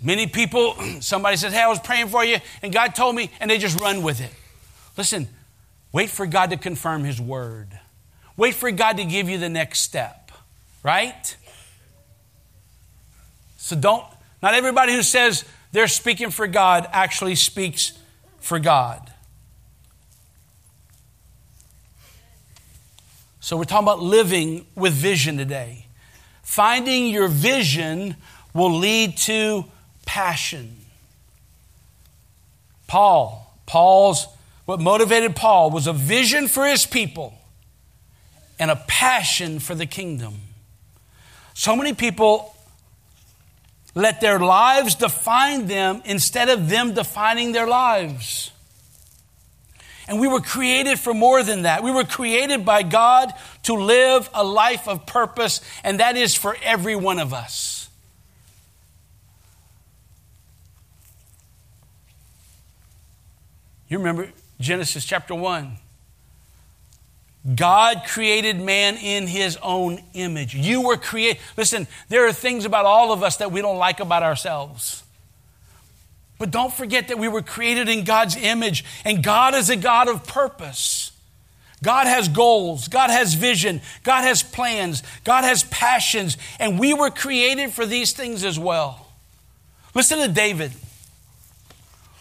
Many 0.02 0.26
people, 0.26 0.74
somebody 1.00 1.38
says, 1.38 1.54
Hey, 1.54 1.62
I 1.62 1.68
was 1.68 1.78
praying 1.78 2.08
for 2.08 2.24
you, 2.24 2.38
and 2.62 2.72
God 2.72 2.94
told 2.94 3.16
me, 3.16 3.30
and 3.40 3.50
they 3.50 3.58
just 3.58 3.80
run 3.80 4.02
with 4.02 4.20
it. 4.20 4.32
Listen, 4.98 5.28
wait 5.92 6.10
for 6.10 6.26
God 6.26 6.50
to 6.50 6.56
confirm 6.56 7.04
His 7.04 7.20
word. 7.20 7.68
Wait 8.36 8.54
for 8.54 8.70
God 8.72 8.96
to 8.96 9.04
give 9.04 9.28
you 9.28 9.38
the 9.38 9.48
next 9.48 9.80
step, 9.80 10.32
right? 10.82 11.36
So 13.56 13.76
don't, 13.76 14.04
not 14.42 14.54
everybody 14.54 14.92
who 14.92 15.02
says 15.02 15.44
they're 15.70 15.88
speaking 15.88 16.30
for 16.30 16.48
God 16.48 16.88
actually 16.92 17.36
speaks 17.36 17.96
for 18.40 18.58
God. 18.58 19.12
So 23.40 23.56
we're 23.56 23.64
talking 23.64 23.86
about 23.86 24.00
living 24.00 24.66
with 24.74 24.92
vision 24.92 25.36
today. 25.36 25.86
Finding 26.42 27.06
your 27.06 27.28
vision 27.28 28.16
will 28.52 28.74
lead 28.74 29.16
to 29.18 29.64
passion. 30.06 30.76
Paul, 32.86 33.54
Paul's 33.66 34.26
what 34.68 34.80
motivated 34.80 35.34
Paul 35.34 35.70
was 35.70 35.86
a 35.86 35.94
vision 35.94 36.46
for 36.46 36.66
his 36.66 36.84
people 36.84 37.32
and 38.58 38.70
a 38.70 38.76
passion 38.76 39.60
for 39.60 39.74
the 39.74 39.86
kingdom. 39.86 40.42
So 41.54 41.74
many 41.74 41.94
people 41.94 42.54
let 43.94 44.20
their 44.20 44.38
lives 44.38 44.94
define 44.94 45.68
them 45.68 46.02
instead 46.04 46.50
of 46.50 46.68
them 46.68 46.92
defining 46.92 47.52
their 47.52 47.66
lives. 47.66 48.50
And 50.06 50.20
we 50.20 50.28
were 50.28 50.42
created 50.42 50.98
for 50.98 51.14
more 51.14 51.42
than 51.42 51.62
that. 51.62 51.82
We 51.82 51.90
were 51.90 52.04
created 52.04 52.66
by 52.66 52.82
God 52.82 53.32
to 53.62 53.72
live 53.72 54.28
a 54.34 54.44
life 54.44 54.86
of 54.86 55.06
purpose, 55.06 55.62
and 55.82 55.98
that 55.98 56.14
is 56.14 56.34
for 56.34 56.54
every 56.62 56.94
one 56.94 57.18
of 57.18 57.32
us. 57.32 57.88
You 63.88 63.96
remember 63.96 64.28
Genesis 64.60 65.04
chapter 65.04 65.34
1. 65.34 65.76
God 67.54 68.02
created 68.06 68.60
man 68.60 68.96
in 68.96 69.26
his 69.26 69.56
own 69.62 70.00
image. 70.12 70.54
You 70.54 70.82
were 70.82 70.96
created. 70.96 71.40
Listen, 71.56 71.86
there 72.08 72.26
are 72.26 72.32
things 72.32 72.64
about 72.64 72.84
all 72.84 73.12
of 73.12 73.22
us 73.22 73.36
that 73.36 73.52
we 73.52 73.62
don't 73.62 73.78
like 73.78 74.00
about 74.00 74.22
ourselves. 74.22 75.02
But 76.38 76.50
don't 76.50 76.72
forget 76.72 77.08
that 77.08 77.18
we 77.18 77.28
were 77.28 77.42
created 77.42 77.88
in 77.88 78.04
God's 78.04 78.36
image, 78.36 78.84
and 79.04 79.22
God 79.22 79.54
is 79.54 79.70
a 79.70 79.76
God 79.76 80.08
of 80.08 80.26
purpose. 80.26 81.10
God 81.82 82.06
has 82.06 82.28
goals, 82.28 82.88
God 82.88 83.10
has 83.10 83.34
vision, 83.34 83.80
God 84.02 84.22
has 84.22 84.42
plans, 84.42 85.02
God 85.22 85.44
has 85.44 85.62
passions, 85.64 86.36
and 86.58 86.78
we 86.78 86.92
were 86.92 87.10
created 87.10 87.72
for 87.72 87.86
these 87.86 88.12
things 88.12 88.44
as 88.44 88.58
well. 88.58 89.06
Listen 89.94 90.18
to 90.18 90.28
David. 90.28 90.72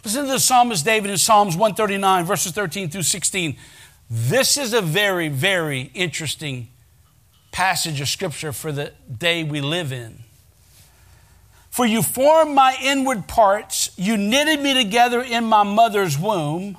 Listen 0.07 0.23
to 0.23 0.31
the 0.31 0.39
psalmist 0.39 0.85
David 0.85 1.11
in 1.11 1.17
Psalms 1.17 1.57
139, 1.57 2.23
verses 2.23 2.53
13 2.53 2.89
through 2.89 3.01
16. 3.01 3.57
This 4.09 4.55
is 4.55 4.71
a 4.71 4.79
very, 4.79 5.27
very 5.27 5.91
interesting 5.93 6.69
passage 7.51 7.99
of 7.99 8.07
scripture 8.07 8.53
for 8.53 8.71
the 8.71 8.93
day 9.17 9.43
we 9.43 9.59
live 9.59 9.91
in. 9.91 10.19
For 11.69 11.85
you 11.85 12.01
formed 12.01 12.55
my 12.55 12.77
inward 12.81 13.27
parts, 13.27 13.89
you 13.97 14.15
knitted 14.15 14.61
me 14.61 14.73
together 14.73 15.21
in 15.21 15.43
my 15.43 15.63
mother's 15.63 16.17
womb. 16.17 16.77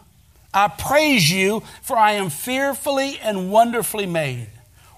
I 0.54 0.68
praise 0.68 1.30
you, 1.30 1.62
for 1.82 1.98
I 1.98 2.12
am 2.12 2.30
fearfully 2.30 3.18
and 3.22 3.52
wonderfully 3.52 4.06
made. 4.06 4.48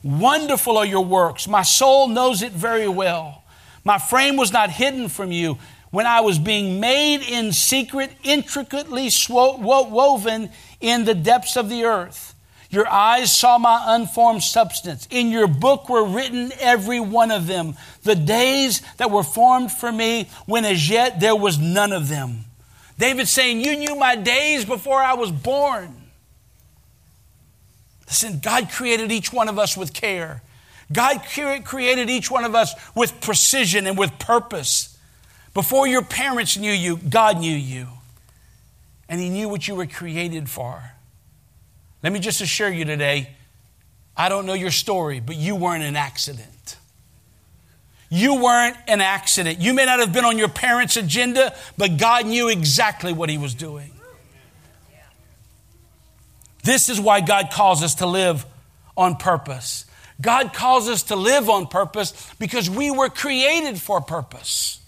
Wonderful 0.04 0.78
are 0.78 0.86
your 0.86 1.04
works. 1.04 1.48
My 1.48 1.62
soul 1.62 2.06
knows 2.06 2.42
it 2.42 2.52
very 2.52 2.86
well. 2.86 3.42
My 3.82 3.98
frame 3.98 4.36
was 4.36 4.52
not 4.52 4.70
hidden 4.70 5.08
from 5.08 5.32
you 5.32 5.58
when 5.90 6.06
I 6.06 6.20
was 6.20 6.38
being 6.38 6.80
made 6.80 7.22
in 7.22 7.52
secret, 7.52 8.10
intricately 8.22 9.10
woven 9.28 10.50
in 10.80 11.04
the 11.04 11.14
depths 11.14 11.56
of 11.56 11.68
the 11.68 11.84
earth. 11.84 12.34
Your 12.70 12.88
eyes 12.88 13.36
saw 13.36 13.58
my 13.58 13.96
unformed 13.96 14.44
substance. 14.44 15.08
In 15.10 15.30
your 15.30 15.48
book 15.48 15.88
were 15.88 16.04
written 16.04 16.52
every 16.60 17.00
one 17.00 17.32
of 17.32 17.48
them, 17.48 17.74
the 18.04 18.14
days 18.14 18.80
that 18.98 19.10
were 19.10 19.24
formed 19.24 19.72
for 19.72 19.90
me, 19.90 20.28
when 20.46 20.64
as 20.64 20.88
yet 20.88 21.18
there 21.18 21.34
was 21.34 21.58
none 21.58 21.92
of 21.92 22.08
them. 22.08 22.44
David 22.96 23.26
saying, 23.26 23.60
You 23.60 23.76
knew 23.76 23.96
my 23.96 24.14
days 24.14 24.64
before 24.64 25.00
I 25.00 25.14
was 25.14 25.32
born. 25.32 25.96
Listen, 28.06 28.38
God 28.40 28.70
created 28.70 29.10
each 29.10 29.32
one 29.32 29.48
of 29.48 29.58
us 29.58 29.76
with 29.76 29.92
care. 29.92 30.42
God 30.92 31.22
created 31.24 32.10
each 32.10 32.30
one 32.30 32.44
of 32.44 32.54
us 32.54 32.74
with 32.94 33.20
precision 33.20 33.86
and 33.86 33.98
with 33.98 34.16
purpose. 34.18 34.96
Before 35.54 35.86
your 35.86 36.02
parents 36.02 36.56
knew 36.56 36.72
you, 36.72 36.96
God 36.96 37.38
knew 37.40 37.54
you. 37.54 37.88
And 39.08 39.20
He 39.20 39.28
knew 39.28 39.48
what 39.48 39.66
you 39.66 39.74
were 39.74 39.86
created 39.86 40.48
for. 40.48 40.92
Let 42.02 42.12
me 42.12 42.20
just 42.20 42.40
assure 42.40 42.70
you 42.70 42.84
today 42.84 43.30
I 44.16 44.28
don't 44.28 44.44
know 44.44 44.54
your 44.54 44.70
story, 44.70 45.20
but 45.20 45.36
you 45.36 45.56
weren't 45.56 45.82
an 45.82 45.96
accident. 45.96 46.76
You 48.10 48.42
weren't 48.42 48.76
an 48.86 49.00
accident. 49.00 49.60
You 49.60 49.72
may 49.72 49.86
not 49.86 50.00
have 50.00 50.12
been 50.12 50.24
on 50.24 50.36
your 50.36 50.48
parents' 50.48 50.96
agenda, 50.96 51.54
but 51.78 51.96
God 51.96 52.26
knew 52.26 52.48
exactly 52.48 53.12
what 53.12 53.30
He 53.30 53.38
was 53.38 53.54
doing. 53.54 53.92
This 56.62 56.88
is 56.88 57.00
why 57.00 57.22
God 57.22 57.50
calls 57.50 57.82
us 57.82 57.94
to 57.96 58.06
live 58.06 58.44
on 58.96 59.16
purpose. 59.16 59.86
God 60.20 60.52
calls 60.52 60.88
us 60.88 61.04
to 61.04 61.16
live 61.16 61.48
on 61.48 61.66
purpose 61.66 62.30
because 62.38 62.68
we 62.68 62.90
were 62.90 63.08
created 63.08 63.80
for 63.80 64.02
purpose 64.02 64.79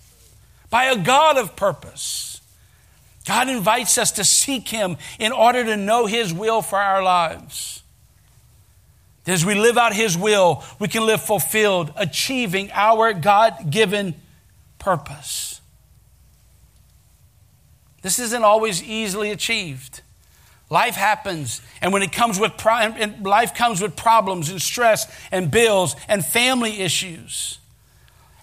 by 0.73 0.85
a 0.85 0.97
God 0.97 1.37
of 1.37 1.55
purpose. 1.55 2.41
God 3.27 3.51
invites 3.51 3.99
us 3.99 4.11
to 4.13 4.25
seek 4.25 4.69
Him 4.69 4.97
in 5.19 5.31
order 5.31 5.63
to 5.65 5.77
know 5.77 6.07
His 6.07 6.33
will 6.33 6.63
for 6.63 6.79
our 6.79 7.03
lives. 7.03 7.83
As 9.27 9.45
we 9.45 9.55
live 9.55 9.77
out 9.77 9.93
His 9.93 10.17
will, 10.17 10.65
we 10.81 10.89
can 10.89 11.05
live 11.05 11.23
fulfilled, 11.23 11.93
achieving 11.95 12.71
our 12.73 13.13
God 13.13 13.71
given 13.71 14.15
purpose. 14.79 15.61
This 18.01 18.19
isn't 18.19 18.43
always 18.43 18.83
easily 18.83 19.31
achieved. 19.31 20.01
Life 20.71 20.95
happens, 20.95 21.61
and 21.83 21.93
when 21.93 22.03
it 22.03 22.13
comes 22.13 22.41
with 22.41 22.57
pro- 22.57 22.95
life 23.21 23.55
comes 23.55 23.83
with 23.83 23.95
problems 23.95 24.49
and 24.49 24.61
stress 24.61 25.07
and 25.31 25.51
bills 25.51 25.97
and 26.09 26.25
family 26.25 26.81
issues 26.81 27.59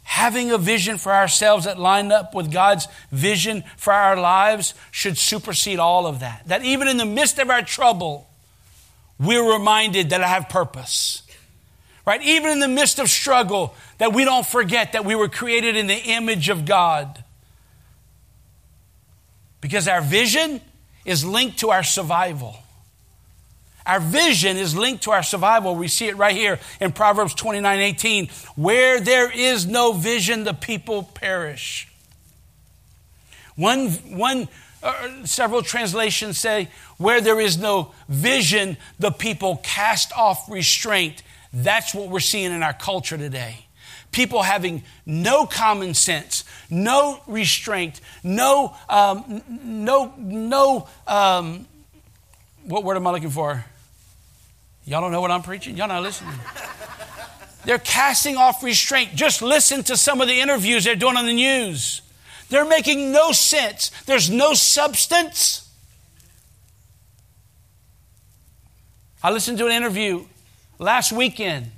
having 0.10 0.50
a 0.50 0.58
vision 0.58 0.98
for 0.98 1.13
ourselves 1.13 1.65
that 1.65 1.78
lined 1.78 2.12
up 2.12 2.34
with 2.34 2.52
God's 2.52 2.88
vision 3.12 3.63
for 3.78 3.93
our 3.93 4.19
lives 4.19 4.74
should 4.89 5.15
supersede 5.15 5.78
all 5.78 6.08
of 6.08 6.22
that. 6.22 6.41
That 6.48 6.65
even 6.65 6.88
in 6.88 6.98
the 6.98 7.06
midst 7.06 7.38
of 7.38 7.52
our 7.52 7.62
trouble, 7.62 8.28
we're 9.19 9.54
reminded 9.54 10.10
that 10.10 10.24
I 10.24 10.28
have 10.28 10.50
purpose. 10.50 11.22
Right? 12.08 12.24
Even 12.24 12.50
in 12.50 12.60
the 12.60 12.67
midst 12.67 12.98
of 12.98 13.08
struggle, 13.08 13.76
that 14.00 14.12
we 14.12 14.26
don't 14.26 14.48
forget 14.48 14.93
that 14.93 15.06
we 15.06 15.13
were 15.13 15.30
created 15.30 15.78
in 15.78 15.86
the 15.86 15.93
image 15.93 16.50
of 16.50 16.65
God. 16.65 17.24
Because 19.62 19.88
our 19.88 20.02
vision 20.02 20.60
is 21.06 21.24
linked 21.24 21.60
to 21.60 21.69
our 21.69 21.84
survival. 21.84 22.58
Our 23.89 23.99
vision 23.99 24.58
is 24.58 24.75
linked 24.75 25.06
to 25.06 25.12
our 25.12 25.23
survival. 25.23 25.75
We 25.75 25.88
see 25.88 26.10
it 26.10 26.15
right 26.15 26.36
here 26.36 26.60
in 26.80 26.91
Proverbs 26.91 27.34
29 27.34 27.80
18. 27.80 28.28
Where 28.56 28.99
there 28.99 29.32
is 29.32 29.65
no 29.65 29.93
vision, 29.93 30.43
the 30.43 30.54
people 30.54 31.02
perish. 31.02 31.88
One, 33.56 33.89
one 33.89 34.47
uh, 34.84 35.25
several 35.25 35.63
translations 35.63 36.38
say, 36.38 36.69
where 36.97 37.19
there 37.19 37.39
is 37.39 37.58
no 37.58 37.91
vision, 38.08 38.78
the 38.99 39.10
people 39.10 39.60
cast 39.63 40.15
off 40.15 40.47
restraint. 40.52 41.23
That's 41.52 41.95
what 41.95 42.10
we're 42.10 42.19
seeing 42.19 42.52
in 42.52 42.62
our 42.62 42.73
culture 42.73 43.17
today. 43.17 43.65
People 44.12 44.43
having 44.43 44.84
no 45.08 45.47
common 45.47 45.95
sense, 45.95 46.43
no 46.69 47.21
restraint, 47.25 48.02
no, 48.21 48.75
um, 48.88 49.41
no, 49.49 50.13
no, 50.15 50.88
um, 51.08 51.65
what 52.65 52.84
word 52.84 52.95
am 52.95 53.08
I 53.08 53.12
looking 53.13 53.32
for? 53.32 53.65
Y'all 54.89 55.02
don't 55.02 55.12
know 55.12 55.21
what 55.21 55.30
I'm 55.30 55.43
preaching? 55.43 55.78
Y'all 55.78 55.88
not 55.88 56.02
listening. 56.02 56.34
They're 57.63 57.78
casting 57.78 58.38
off 58.38 58.63
restraint. 58.63 59.13
Just 59.13 59.43
listen 59.43 59.84
to 59.84 59.95
some 59.95 60.19
of 60.19 60.28
the 60.28 60.39
interviews 60.39 60.84
they're 60.84 60.95
doing 60.95 61.15
on 61.15 61.28
the 61.28 61.34
news. 61.34 62.02
They're 62.49 62.65
making 62.65 63.12
no 63.12 63.32
sense. 63.32 63.91
There's 64.08 64.32
no 64.32 64.56
substance. 64.56 65.71
I 69.21 69.30
listened 69.30 69.60
to 69.60 69.67
an 69.67 69.73
interview 69.73 70.25
last 70.80 71.12
weekend. 71.12 71.69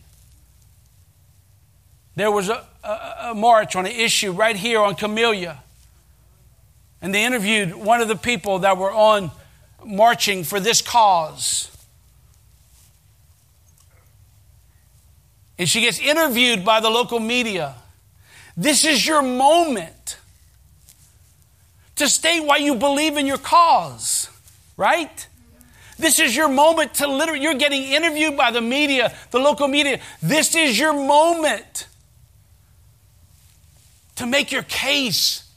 There 2.15 2.31
was 2.31 2.47
a, 2.47 2.65
a, 2.81 3.17
a, 3.31 3.35
march 3.35 3.75
on 3.75 3.85
an 3.85 3.91
issue 3.91 4.31
right 4.31 4.55
here 4.55 4.79
on 4.79 4.95
Camellia. 4.95 5.61
And 7.01 7.13
they 7.13 7.25
interviewed 7.25 7.75
one 7.75 7.99
of 7.99 8.07
the 8.07 8.15
people 8.15 8.59
that 8.59 8.77
were 8.77 8.91
on 8.91 9.31
marching 9.83 10.45
for 10.45 10.61
this 10.61 10.81
cause. 10.81 11.70
And 15.61 15.69
she 15.69 15.81
gets 15.81 15.99
interviewed 15.99 16.65
by 16.65 16.79
the 16.79 16.89
local 16.89 17.19
media. 17.19 17.75
This 18.57 18.83
is 18.83 19.05
your 19.05 19.21
moment 19.21 20.17
to 21.97 22.09
state 22.09 22.39
why 22.39 22.57
you 22.57 22.73
believe 22.73 23.15
in 23.15 23.27
your 23.27 23.37
cause, 23.37 24.27
right? 24.75 25.27
This 25.99 26.19
is 26.19 26.35
your 26.35 26.49
moment 26.49 26.95
to 26.95 27.07
literally, 27.07 27.43
you're 27.43 27.53
getting 27.53 27.83
interviewed 27.83 28.35
by 28.35 28.49
the 28.49 28.59
media, 28.59 29.15
the 29.29 29.37
local 29.37 29.67
media. 29.67 30.01
This 30.19 30.55
is 30.55 30.79
your 30.79 30.93
moment 30.93 31.85
to 34.15 34.25
make 34.25 34.51
your 34.51 34.63
case. 34.63 35.47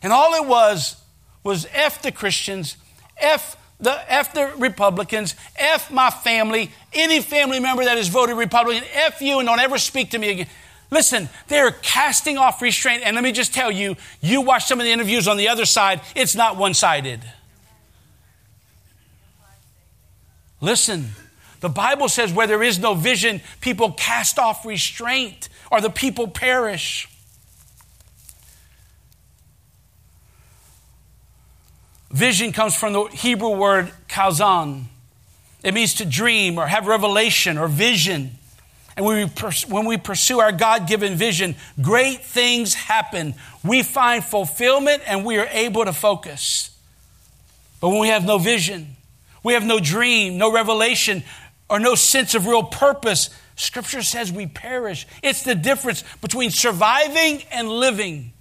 And 0.00 0.12
all 0.12 0.32
it 0.34 0.46
was 0.46 0.94
was 1.42 1.66
F 1.72 2.02
the 2.02 2.12
Christians, 2.12 2.76
F 3.16 3.56
the 3.80 4.12
F 4.12 4.32
the 4.34 4.52
Republicans, 4.58 5.34
F 5.56 5.90
my 5.90 6.10
family, 6.10 6.70
any 6.92 7.20
family 7.20 7.60
member 7.60 7.84
that 7.84 7.96
has 7.96 8.08
voted 8.08 8.36
Republican, 8.36 8.84
F 8.92 9.20
you 9.20 9.38
and 9.38 9.46
don't 9.46 9.60
ever 9.60 9.78
speak 9.78 10.10
to 10.10 10.18
me 10.18 10.30
again. 10.30 10.46
Listen, 10.90 11.28
they're 11.48 11.70
casting 11.70 12.38
off 12.38 12.62
restraint. 12.62 13.02
And 13.04 13.14
let 13.14 13.22
me 13.22 13.32
just 13.32 13.52
tell 13.52 13.70
you, 13.70 13.96
you 14.20 14.40
watch 14.40 14.64
some 14.66 14.80
of 14.80 14.86
the 14.86 14.92
interviews 14.92 15.28
on 15.28 15.36
the 15.36 15.48
other 15.48 15.66
side, 15.66 16.00
it's 16.14 16.34
not 16.34 16.56
one 16.56 16.74
sided. 16.74 17.20
Listen, 20.60 21.10
the 21.60 21.68
Bible 21.68 22.08
says 22.08 22.32
where 22.32 22.46
there 22.46 22.62
is 22.62 22.78
no 22.78 22.94
vision, 22.94 23.40
people 23.60 23.92
cast 23.92 24.38
off 24.38 24.64
restraint 24.64 25.48
or 25.70 25.80
the 25.80 25.90
people 25.90 26.26
perish. 26.26 27.08
Vision 32.10 32.52
comes 32.52 32.74
from 32.74 32.92
the 32.94 33.04
Hebrew 33.04 33.50
word 33.50 33.92
chazon. 34.08 34.84
It 35.62 35.74
means 35.74 35.94
to 35.94 36.04
dream 36.04 36.58
or 36.58 36.66
have 36.66 36.86
revelation 36.86 37.58
or 37.58 37.68
vision. 37.68 38.32
And 38.96 39.04
when 39.04 39.16
we, 39.16 39.30
pers- 39.30 39.66
when 39.66 39.84
we 39.84 39.96
pursue 39.96 40.40
our 40.40 40.52
God 40.52 40.88
given 40.88 41.16
vision, 41.16 41.54
great 41.80 42.24
things 42.24 42.74
happen. 42.74 43.34
We 43.62 43.82
find 43.82 44.24
fulfillment 44.24 45.02
and 45.06 45.24
we 45.24 45.38
are 45.38 45.48
able 45.50 45.84
to 45.84 45.92
focus. 45.92 46.76
But 47.80 47.90
when 47.90 48.00
we 48.00 48.08
have 48.08 48.24
no 48.24 48.38
vision, 48.38 48.96
we 49.44 49.52
have 49.52 49.64
no 49.64 49.78
dream, 49.78 50.38
no 50.38 50.52
revelation, 50.52 51.22
or 51.70 51.78
no 51.78 51.94
sense 51.94 52.34
of 52.34 52.46
real 52.46 52.62
purpose, 52.62 53.30
Scripture 53.56 54.02
says 54.02 54.32
we 54.32 54.46
perish. 54.46 55.06
It's 55.22 55.42
the 55.42 55.54
difference 55.54 56.02
between 56.20 56.50
surviving 56.50 57.42
and 57.50 57.68
living. 57.68 58.32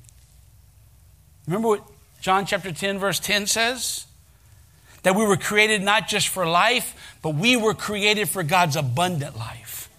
Remember 1.46 1.68
what 1.70 1.84
John 2.28 2.46
chapter 2.46 2.74
10, 2.74 3.00
verse 3.00 3.22
10 3.22 3.48
says? 3.48 4.06
That 5.04 5.16
we 5.16 5.26
were 5.26 5.38
created 5.38 5.82
not 5.82 6.10
just 6.10 6.28
for 6.28 6.46
life, 6.46 7.18
but 7.22 7.36
we 7.36 7.56
were 7.56 7.74
created 7.74 8.28
for 8.28 8.44
God's 8.44 8.76
abundant 8.76 9.38
life. 9.38 9.90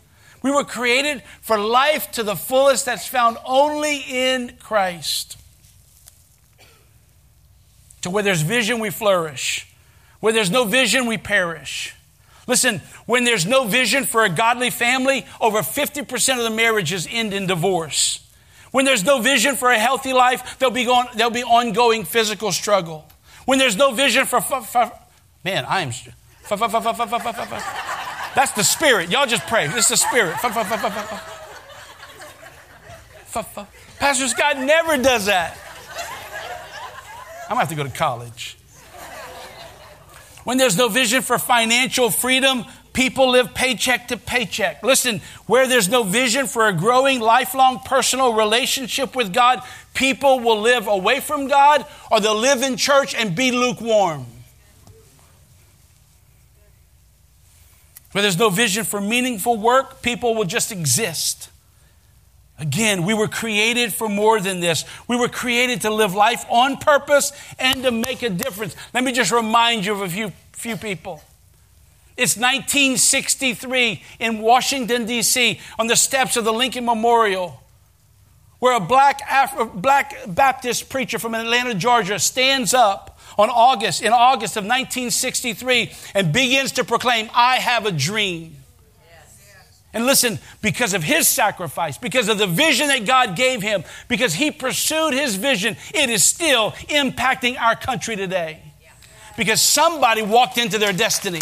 We 0.43 0.51
were 0.51 0.65
created 0.65 1.23
for 1.41 1.59
life 1.59 2.11
to 2.13 2.23
the 2.23 2.37
fullest 2.37 2.85
that's 2.85 3.07
found 3.07 3.39
only 3.47 4.05
in 4.07 4.59
Christ. 4.61 5.39
To 8.03 8.11
where 8.11 8.23
there's 8.23 8.43
vision, 8.43 8.79
we 8.79 8.91
flourish. 8.91 9.67
Where 10.21 10.35
there's 10.35 10.51
no 10.51 10.65
vision, 10.65 11.07
we 11.07 11.17
perish. 11.17 11.95
Listen, 12.47 12.83
when 13.07 13.25
there's 13.25 13.47
no 13.47 13.65
vision 13.65 14.05
for 14.05 14.23
a 14.23 14.29
godly 14.29 14.69
family, 14.69 15.25
over 15.41 15.61
50% 15.61 16.37
of 16.37 16.45
the 16.45 16.51
marriages 16.51 17.09
end 17.11 17.33
in 17.33 17.47
divorce. 17.47 18.28
When 18.71 18.85
there's 18.85 19.05
no 19.05 19.21
vision 19.21 19.57
for 19.57 19.71
a 19.71 19.79
healthy 19.79 20.13
life, 20.13 20.59
there'll 20.59 20.75
be, 20.75 20.85
going, 20.85 21.09
there'll 21.15 21.33
be 21.33 21.45
ongoing 21.45 22.05
physical 22.05 22.53
struggle. 22.53 23.09
When 23.45 23.59
there's 23.59 23.77
no 23.77 23.93
vision 23.93 24.27
for, 24.27 24.41
for, 24.41 24.61
for 24.61 24.93
man, 25.45 25.65
I 25.67 25.81
am. 25.81 25.91
That's 28.35 28.53
the 28.53 28.63
spirit. 28.63 29.11
Y'all 29.11 29.27
just 29.27 29.47
pray. 29.47 29.67
It's 29.67 29.89
the 29.89 29.97
spirit. 29.97 30.37
Pastor 33.99 34.29
Scott 34.29 34.59
never 34.59 34.97
does 34.97 35.27
that. 35.27 35.57
I'm 37.45 37.55
gonna 37.55 37.61
have 37.61 37.69
to 37.71 37.75
go 37.75 37.85
to 37.85 37.91
college. 37.91 38.59
When 40.45 40.57
there's 40.57 40.77
no 40.77 40.89
vision 40.89 41.23
for 41.23 41.39
financial 41.39 42.11
freedom, 42.11 42.65
people 42.99 43.31
live 43.31 43.55
paycheck 43.55 44.09
to 44.09 44.17
paycheck. 44.17 44.83
Listen, 44.83 45.21
where 45.47 45.69
there's 45.69 45.89
no 45.89 46.03
vision 46.03 46.49
for 46.49 46.67
a 46.67 46.73
growing, 46.73 47.21
lifelong 47.21 47.79
personal 47.85 48.33
relationship 48.33 49.15
with 49.15 49.33
God, 49.33 49.63
people 49.95 50.41
will 50.41 50.61
live 50.61 50.89
away 50.89 51.21
from 51.21 51.47
God 51.47 51.87
or 52.11 52.19
they'll 52.19 52.35
live 52.35 52.61
in 52.61 52.77
church 52.77 53.15
and 53.15 53.37
be 53.37 53.53
lukewarm. 53.53 54.27
Where 58.11 58.23
there's 58.23 58.37
no 58.37 58.51
vision 58.51 58.83
for 58.83 59.01
meaningful 59.01 59.57
work, 59.57 60.03
people 60.03 60.35
will 60.35 60.45
just 60.45 60.73
exist. 60.73 61.51
Again, 62.59 63.05
we 63.05 63.15
were 63.15 63.29
created 63.29 63.93
for 63.93 64.09
more 64.09 64.41
than 64.41 64.59
this. 64.59 64.85
We 65.07 65.15
were 65.15 65.29
created 65.29 65.83
to 65.83 65.91
live 65.91 66.17
life 66.17 66.45
on 66.49 66.79
purpose 66.79 67.31
and 67.61 67.85
to 67.85 67.93
make 67.93 68.25
a 68.25 68.31
difference. 68.31 68.75
Let 68.93 69.05
me 69.05 69.13
just 69.13 69.31
remind 69.31 69.87
you 69.87 69.93
of 69.93 70.01
a 70.01 70.09
few, 70.09 70.33
few 70.53 70.77
people. 70.77 71.23
It's 72.19 72.37
1963 72.37 74.03
in 74.19 74.41
Washington, 74.41 75.07
D.C., 75.07 75.61
on 75.79 75.87
the 75.87 75.95
steps 75.95 76.37
of 76.37 76.45
the 76.45 76.53
Lincoln 76.53 76.85
Memorial, 76.85 77.63
where 78.59 78.77
a 78.77 78.81
black, 78.81 79.21
Af- 79.31 79.71
black 79.73 80.17
Baptist 80.27 80.89
preacher 80.89 81.21
from 81.21 81.37
Atlanta, 81.37 81.75
Georgia 81.75 82.19
stands 82.19 82.75
up 82.75 83.21
on 83.39 83.51
August, 83.51 84.03
in 84.03 84.13
August 84.13 84.57
of 84.57 84.65
1963, 84.65 85.93
and 86.13 86.33
begins 86.33 86.73
to 86.73 86.83
proclaim, 86.83 87.31
I 87.33 87.59
have 87.59 87.87
a 87.87 87.93
dream. 87.93 88.57
And 89.95 90.05
listen, 90.05 90.41
because 90.61 90.95
of 90.95 91.05
his 91.05 91.29
sacrifice, 91.29 91.99
because 91.99 92.29
of 92.29 92.37
the 92.37 92.49
vision 92.49 92.89
that 92.89 93.07
God 93.07 93.37
gave 93.37 93.63
him, 93.63 93.85
because 94.09 94.35
he 94.35 94.51
pursued 94.51 95.15
his 95.15 95.37
vision, 95.37 95.77
it 95.95 96.11
is 96.11 96.25
still 96.25 96.73
impacting 96.91 97.61
our 97.61 97.77
country 97.77 98.17
today. 98.17 98.61
Because 99.37 99.63
somebody 99.63 100.21
walked 100.21 100.59
into 100.59 100.79
their 100.79 100.93
destiny. 100.93 101.41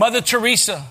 Mother 0.00 0.22
Teresa 0.22 0.86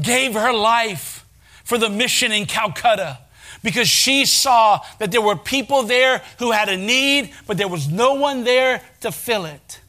gave 0.00 0.32
her 0.32 0.54
life 0.54 1.26
for 1.64 1.76
the 1.76 1.90
mission 1.90 2.32
in 2.32 2.46
Calcutta 2.46 3.18
because 3.62 3.88
she 3.88 4.24
saw 4.24 4.80
that 4.98 5.10
there 5.12 5.20
were 5.20 5.36
people 5.36 5.82
there 5.82 6.22
who 6.38 6.50
had 6.52 6.70
a 6.70 6.76
need, 6.78 7.34
but 7.46 7.58
there 7.58 7.68
was 7.68 7.90
no 7.90 8.14
one 8.14 8.44
there 8.44 8.80
to 9.02 9.12
fill 9.12 9.44
it. 9.44 9.80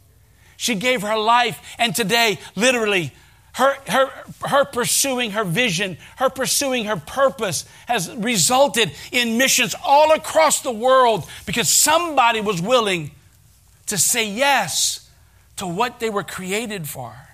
She 0.58 0.76
gave 0.76 1.04
her 1.04 1.16
life, 1.16 1.58
and 1.78 1.96
today, 1.96 2.38
literally, 2.58 3.14
her, 3.54 3.78
her, 3.88 4.12
her 4.46 4.66
pursuing 4.66 5.32
her 5.32 5.46
vision, 5.46 5.98
her 6.18 6.30
pursuing 6.30 6.84
her 6.84 6.98
purpose 6.98 7.64
has 7.88 8.14
resulted 8.14 8.92
in 9.14 9.38
missions 9.38 9.74
all 9.86 10.12
across 10.12 10.64
the 10.64 10.72
world 10.74 11.26
because 11.46 11.70
somebody 11.70 12.42
was 12.42 12.62
willing 12.62 13.12
to 13.86 13.98
say 13.98 14.30
yes 14.30 15.10
to 15.56 15.66
what 15.66 16.02
they 16.02 16.10
were 16.10 16.24
created 16.24 16.90
for. 16.90 17.29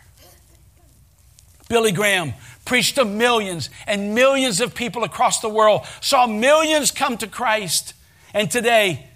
Billy 1.67 1.91
Graham 1.91 2.33
preached 2.63 2.95
to 2.95 3.05
millions, 3.05 3.69
and 3.87 4.15
millions 4.15 4.59
of 4.61 4.75
people 4.75 5.03
across 5.03 5.39
the 5.39 5.49
world 5.49 5.85
saw 6.01 6.27
millions 6.27 6.91
come 6.91 7.17
to 7.17 7.27
Christ. 7.27 7.93
And 8.33 8.49
today, 8.49 9.07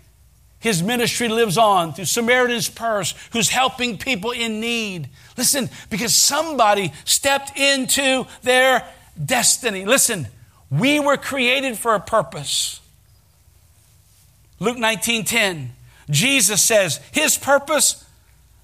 his 0.59 0.83
ministry 0.83 1.27
lives 1.27 1.57
on 1.57 1.93
through 1.93 2.05
Samaritan's 2.05 2.69
Purse, 2.69 3.15
who's 3.31 3.49
helping 3.49 3.97
people 3.97 4.31
in 4.31 4.59
need. 4.59 5.09
Listen, 5.37 5.69
because 5.89 6.13
somebody 6.13 6.93
stepped 7.05 7.57
into 7.57 8.25
their 8.43 8.85
destiny. 9.23 9.85
Listen, 9.85 10.27
we 10.69 10.99
were 10.99 11.17
created 11.17 11.77
for 11.77 11.95
a 11.95 11.99
purpose. 11.99 12.81
Luke 14.59 14.77
19 14.77 15.23
10, 15.23 15.71
Jesus 16.09 16.61
says, 16.61 16.99
His 17.11 17.37
purpose, 17.37 18.05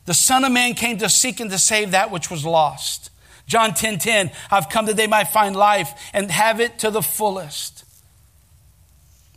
the 0.05 0.13
Son 0.13 0.43
of 0.43 0.51
Man 0.51 0.73
came 0.73 0.97
to 0.97 1.09
seek 1.09 1.39
and 1.39 1.49
to 1.49 1.57
save 1.57 1.91
that 1.91 2.11
which 2.11 2.29
was 2.29 2.45
lost. 2.45 3.09
John 3.47 3.73
10 3.73 3.99
10, 3.99 4.31
I've 4.49 4.69
come 4.69 4.85
that 4.87 4.95
they 4.95 5.07
might 5.07 5.25
find 5.25 5.55
life 5.55 5.91
and 6.13 6.31
have 6.31 6.59
it 6.59 6.79
to 6.79 6.91
the 6.91 7.01
fullest. 7.01 7.83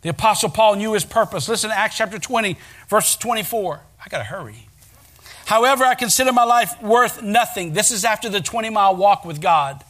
The 0.01 0.09
Apostle 0.09 0.49
Paul 0.49 0.75
knew 0.75 0.93
his 0.93 1.05
purpose. 1.05 1.49
Listen 1.49 1.69
to 1.69 1.77
Acts 1.77 1.97
chapter 1.97 2.19
20, 2.19 2.57
verse 2.87 3.15
24. 3.17 3.81
I 4.03 4.09
got 4.09 4.19
to 4.19 4.23
hurry. 4.23 4.67
However, 5.45 5.83
I 5.83 5.95
consider 5.95 6.31
my 6.31 6.43
life 6.43 6.81
worth 6.81 7.21
nothing. 7.21 7.73
This 7.73 7.91
is 7.91 8.05
after 8.05 8.29
the 8.29 8.39
20 8.39 8.69
mile 8.69 8.95
walk 8.95 9.25
with 9.25 9.41
God. 9.41 9.83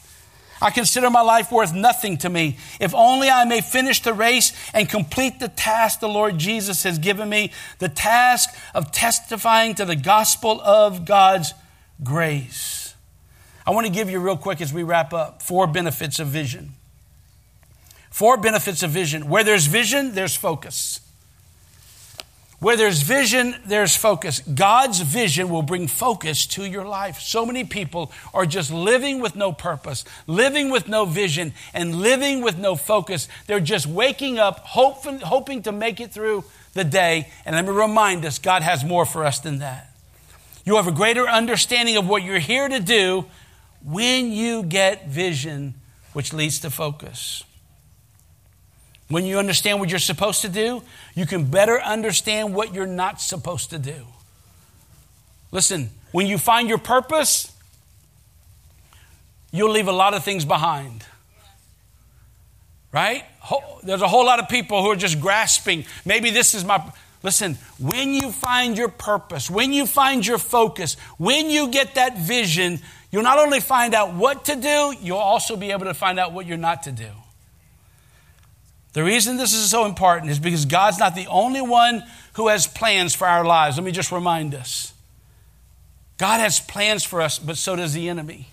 I 0.62 0.72
consider 0.72 1.10
my 1.10 1.22
life 1.22 1.52
worth 1.52 1.74
nothing 1.74 2.18
to 2.20 2.30
me. 2.30 2.58
If 2.80 2.94
only 2.94 3.30
I 3.30 3.46
may 3.46 3.62
finish 3.62 4.02
the 4.02 4.14
race 4.14 4.52
and 4.74 4.90
complete 4.90 5.40
the 5.40 5.48
task 5.48 6.00
the 6.00 6.10
Lord 6.10 6.38
Jesus 6.38 6.84
has 6.84 7.00
given 7.00 7.30
me 7.30 7.52
the 7.78 7.88
task 7.88 8.50
of 8.74 8.92
testifying 8.92 9.76
to 9.76 9.86
the 9.86 9.96
gospel 9.96 10.60
of 10.62 11.06
God's 11.06 11.54
grace. 12.04 12.79
I 13.70 13.72
want 13.72 13.86
to 13.86 13.94
give 13.94 14.10
you, 14.10 14.20
real 14.20 14.36
quick, 14.36 14.62
as 14.62 14.74
we 14.74 14.82
wrap 14.82 15.14
up, 15.14 15.44
four 15.44 15.68
benefits 15.68 16.18
of 16.18 16.26
vision. 16.26 16.72
Four 18.10 18.38
benefits 18.38 18.82
of 18.82 18.90
vision. 18.90 19.30
Where 19.30 19.44
there's 19.44 19.68
vision, 19.68 20.16
there's 20.16 20.36
focus. 20.36 21.02
Where 22.58 22.76
there's 22.76 23.04
vision, 23.04 23.54
there's 23.64 23.96
focus. 23.96 24.40
God's 24.40 25.02
vision 25.02 25.50
will 25.52 25.62
bring 25.62 25.88
focus 25.88 26.48
to 26.48 26.66
your 26.66 26.84
life. 26.84 27.20
So 27.20 27.46
many 27.46 27.64
people 27.64 28.12
are 28.34 28.48
just 28.48 28.72
living 28.72 29.22
with 29.22 29.36
no 29.36 29.52
purpose, 29.52 30.04
living 30.26 30.72
with 30.72 30.88
no 30.88 31.06
vision, 31.06 31.54
and 31.72 31.94
living 31.94 32.42
with 32.42 32.58
no 32.58 32.76
focus. 32.76 33.28
They're 33.46 33.60
just 33.60 33.86
waking 33.86 34.40
up, 34.40 34.62
hoping, 34.62 35.20
hoping 35.20 35.62
to 35.62 35.72
make 35.72 36.00
it 36.00 36.12
through 36.12 36.44
the 36.74 36.84
day. 36.84 37.30
And 37.46 37.56
let 37.56 37.66
me 37.66 37.72
remind 37.72 38.26
us 38.26 38.40
God 38.40 38.64
has 38.64 38.84
more 38.84 39.06
for 39.06 39.24
us 39.24 39.38
than 39.38 39.60
that. 39.60 39.92
You 40.66 40.78
have 40.78 40.88
a 40.88 40.92
greater 40.92 41.28
understanding 41.30 41.98
of 41.98 42.10
what 42.10 42.24
you're 42.24 42.40
here 42.40 42.68
to 42.68 42.80
do 42.80 43.26
when 43.84 44.32
you 44.32 44.64
get 44.64 45.08
vision, 45.08 45.76
which 46.14 46.34
leads 46.34 46.60
to 46.60 46.70
focus. 46.70 47.44
When 49.08 49.26
you 49.26 49.40
understand 49.40 49.80
what 49.80 49.90
you're 49.90 50.00
supposed 50.00 50.42
to 50.42 50.50
do, 50.50 50.84
you 51.16 51.26
can 51.26 51.46
better 51.46 51.82
understand 51.82 52.54
what 52.54 52.74
you're 52.74 52.86
not 52.86 53.20
supposed 53.20 53.72
to 53.72 53.80
do. 53.80 54.06
Listen, 55.52 55.90
when 56.12 56.28
you 56.28 56.38
find 56.38 56.70
your 56.70 56.78
purpose, 56.78 57.52
you'll 59.52 59.72
leave 59.72 59.88
a 59.88 59.94
lot 59.94 60.14
of 60.14 60.24
things 60.24 60.46
behind. 60.46 61.04
Right? 62.92 63.24
There's 63.84 64.02
a 64.02 64.08
whole 64.08 64.26
lot 64.26 64.40
of 64.40 64.50
people 64.50 64.84
who 64.84 64.92
are 64.92 64.96
just 64.96 65.20
grasping. 65.20 65.86
Maybe 66.06 66.30
this 66.32 66.54
is 66.54 66.64
my. 66.64 66.92
Listen, 67.22 67.56
when 67.78 68.14
you 68.14 68.32
find 68.32 68.78
your 68.78 68.90
purpose, 68.90 69.50
when 69.50 69.74
you 69.74 69.86
find 69.86 70.26
your 70.26 70.38
focus, 70.38 70.96
when 71.18 71.50
you 71.50 71.70
get 71.70 71.96
that 71.96 72.18
vision, 72.18 72.80
you'll 73.12 73.24
not 73.24 73.40
only 73.40 73.60
find 73.60 73.94
out 73.94 74.14
what 74.14 74.46
to 74.46 74.56
do, 74.56 74.96
you'll 75.02 75.18
also 75.18 75.56
be 75.56 75.72
able 75.72 75.86
to 75.86 75.94
find 75.94 76.20
out 76.20 76.34
what 76.34 76.46
you're 76.46 76.58
not 76.58 76.84
to 76.84 76.92
do. 76.92 77.10
The 78.94 79.04
reason 79.04 79.38
this 79.38 79.54
is 79.54 79.70
so 79.70 79.86
important 79.86 80.32
is 80.32 80.40
because 80.40 80.66
God's 80.66 80.98
not 80.98 81.16
the 81.16 81.28
only 81.28 81.62
one 81.62 82.04
who 82.34 82.48
has 82.48 82.66
plans 82.66 83.14
for 83.14 83.28
our 83.28 83.46
lives. 83.46 83.78
Let 83.78 83.84
me 83.84 83.92
just 83.92 84.12
remind 84.12 84.56
us 84.56 84.94
God 86.18 86.40
has 86.40 86.60
plans 86.60 87.04
for 87.04 87.22
us, 87.22 87.40
but 87.40 87.58
so 87.58 87.76
does 87.76 87.94
the 87.94 88.10
enemy. 88.10 88.48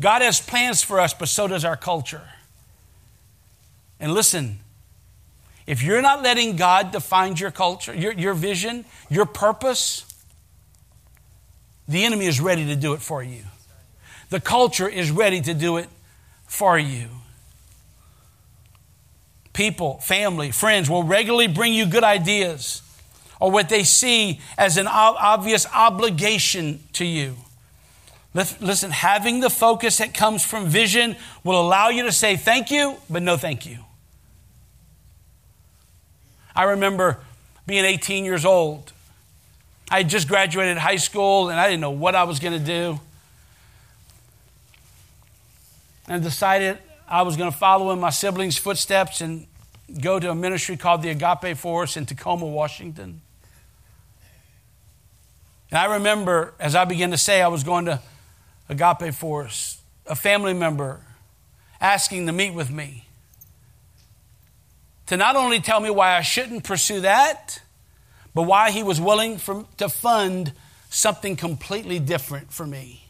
God 0.00 0.22
has 0.22 0.40
plans 0.40 0.82
for 0.82 1.00
us, 1.00 1.14
but 1.14 1.28
so 1.28 1.48
does 1.48 1.64
our 1.64 1.76
culture. 1.76 2.22
And 3.98 4.12
listen, 4.12 4.58
if 5.66 5.82
you're 5.82 6.02
not 6.02 6.22
letting 6.22 6.56
God 6.56 6.92
define 6.92 7.36
your 7.36 7.50
culture, 7.50 7.94
your, 7.94 8.12
your 8.12 8.34
vision, 8.34 8.84
your 9.08 9.26
purpose, 9.26 10.04
the 11.88 12.04
enemy 12.04 12.26
is 12.26 12.40
ready 12.40 12.66
to 12.66 12.76
do 12.76 12.92
it 12.92 13.00
for 13.00 13.22
you. 13.22 13.42
The 14.30 14.40
culture 14.40 14.88
is 14.88 15.10
ready 15.10 15.40
to 15.40 15.54
do 15.54 15.76
it 15.76 15.88
for 16.46 16.78
you 16.78 17.08
people, 19.56 19.96
family, 19.98 20.50
friends 20.50 20.88
will 20.88 21.02
regularly 21.02 21.48
bring 21.48 21.72
you 21.72 21.86
good 21.86 22.04
ideas 22.04 22.82
or 23.40 23.50
what 23.50 23.70
they 23.70 23.82
see 23.82 24.38
as 24.58 24.76
an 24.76 24.86
obvious 24.86 25.66
obligation 25.74 26.78
to 26.92 27.04
you. 27.04 27.34
Listen, 28.34 28.90
having 28.90 29.40
the 29.40 29.48
focus 29.48 29.96
that 29.96 30.12
comes 30.12 30.44
from 30.44 30.66
vision 30.66 31.16
will 31.42 31.58
allow 31.58 31.88
you 31.88 32.02
to 32.02 32.12
say 32.12 32.36
thank 32.36 32.70
you, 32.70 32.96
but 33.08 33.22
no 33.22 33.38
thank 33.38 33.64
you. 33.64 33.78
I 36.54 36.64
remember 36.64 37.18
being 37.66 37.86
18 37.86 38.26
years 38.26 38.44
old. 38.44 38.92
I 39.90 39.98
had 39.98 40.10
just 40.10 40.28
graduated 40.28 40.76
high 40.76 40.96
school 40.96 41.48
and 41.48 41.58
I 41.58 41.66
didn't 41.66 41.80
know 41.80 41.90
what 41.90 42.14
I 42.14 42.24
was 42.24 42.40
going 42.40 42.58
to 42.58 42.64
do. 42.64 43.00
And 46.08 46.22
decided 46.22 46.78
I 47.08 47.22
was 47.22 47.36
going 47.36 47.50
to 47.50 47.56
follow 47.56 47.90
in 47.90 48.00
my 48.00 48.10
siblings' 48.10 48.56
footsteps 48.56 49.20
and 49.20 49.46
go 50.00 50.18
to 50.18 50.30
a 50.30 50.34
ministry 50.34 50.76
called 50.76 51.02
the 51.02 51.10
Agape 51.10 51.56
Force 51.56 51.96
in 51.96 52.06
Tacoma, 52.06 52.46
Washington. 52.46 53.20
And 55.70 55.78
I 55.78 55.94
remember 55.94 56.54
as 56.58 56.74
I 56.74 56.84
began 56.84 57.10
to 57.10 57.18
say 57.18 57.42
I 57.42 57.48
was 57.48 57.64
going 57.64 57.86
to 57.86 58.00
Agape 58.68 59.14
Force, 59.14 59.80
a 60.06 60.14
family 60.14 60.54
member 60.54 61.00
asking 61.80 62.26
to 62.26 62.32
meet 62.32 62.54
with 62.54 62.70
me 62.70 63.06
to 65.06 65.16
not 65.16 65.36
only 65.36 65.60
tell 65.60 65.80
me 65.80 65.90
why 65.90 66.16
I 66.16 66.22
shouldn't 66.22 66.64
pursue 66.64 67.00
that, 67.00 67.60
but 68.34 68.42
why 68.42 68.70
he 68.70 68.82
was 68.82 69.00
willing 69.00 69.38
for, 69.38 69.64
to 69.78 69.88
fund 69.88 70.52
something 70.90 71.36
completely 71.36 71.98
different 71.98 72.52
for 72.52 72.66
me. 72.66 73.05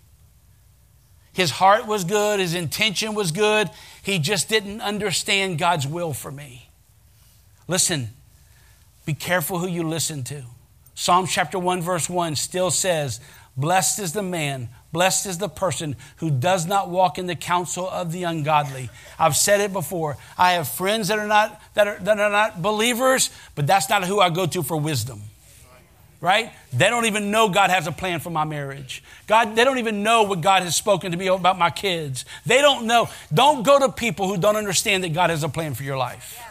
His 1.36 1.50
heart 1.50 1.86
was 1.86 2.04
good, 2.04 2.40
his 2.40 2.54
intention 2.54 3.14
was 3.14 3.30
good. 3.30 3.68
He 4.02 4.18
just 4.18 4.48
didn't 4.48 4.80
understand 4.80 5.58
God's 5.58 5.86
will 5.86 6.14
for 6.14 6.32
me. 6.32 6.70
Listen, 7.68 8.08
be 9.04 9.12
careful 9.12 9.58
who 9.58 9.68
you 9.68 9.82
listen 9.82 10.24
to. 10.24 10.44
Psalm 10.94 11.26
chapter 11.26 11.58
1, 11.58 11.82
verse 11.82 12.08
1 12.08 12.36
still 12.36 12.70
says, 12.70 13.20
Blessed 13.54 13.98
is 13.98 14.14
the 14.14 14.22
man, 14.22 14.70
blessed 14.92 15.26
is 15.26 15.36
the 15.36 15.50
person 15.50 15.96
who 16.16 16.30
does 16.30 16.64
not 16.64 16.88
walk 16.88 17.18
in 17.18 17.26
the 17.26 17.36
counsel 17.36 17.86
of 17.86 18.12
the 18.12 18.22
ungodly. 18.22 18.88
I've 19.18 19.36
said 19.36 19.60
it 19.60 19.74
before. 19.74 20.16
I 20.38 20.52
have 20.52 20.68
friends 20.68 21.08
that 21.08 21.18
are 21.18 21.26
not, 21.26 21.60
that 21.74 21.86
are, 21.86 21.98
that 21.98 22.18
are 22.18 22.30
not 22.30 22.62
believers, 22.62 23.28
but 23.54 23.66
that's 23.66 23.90
not 23.90 24.04
who 24.04 24.20
I 24.20 24.30
go 24.30 24.46
to 24.46 24.62
for 24.62 24.78
wisdom 24.78 25.20
right? 26.20 26.52
They 26.72 26.88
don't 26.88 27.06
even 27.06 27.30
know 27.30 27.48
God 27.48 27.70
has 27.70 27.86
a 27.86 27.92
plan 27.92 28.20
for 28.20 28.30
my 28.30 28.44
marriage. 28.44 29.02
God, 29.26 29.56
they 29.56 29.64
don't 29.64 29.78
even 29.78 30.02
know 30.02 30.22
what 30.22 30.40
God 30.40 30.62
has 30.62 30.76
spoken 30.76 31.12
to 31.12 31.16
me 31.16 31.26
about 31.28 31.58
my 31.58 31.70
kids. 31.70 32.24
They 32.44 32.60
don't 32.60 32.86
know. 32.86 33.08
Don't 33.32 33.64
go 33.64 33.78
to 33.78 33.90
people 33.90 34.28
who 34.28 34.36
don't 34.36 34.56
understand 34.56 35.04
that 35.04 35.12
God 35.12 35.30
has 35.30 35.42
a 35.42 35.48
plan 35.48 35.74
for 35.74 35.82
your 35.82 35.96
life. 35.96 36.42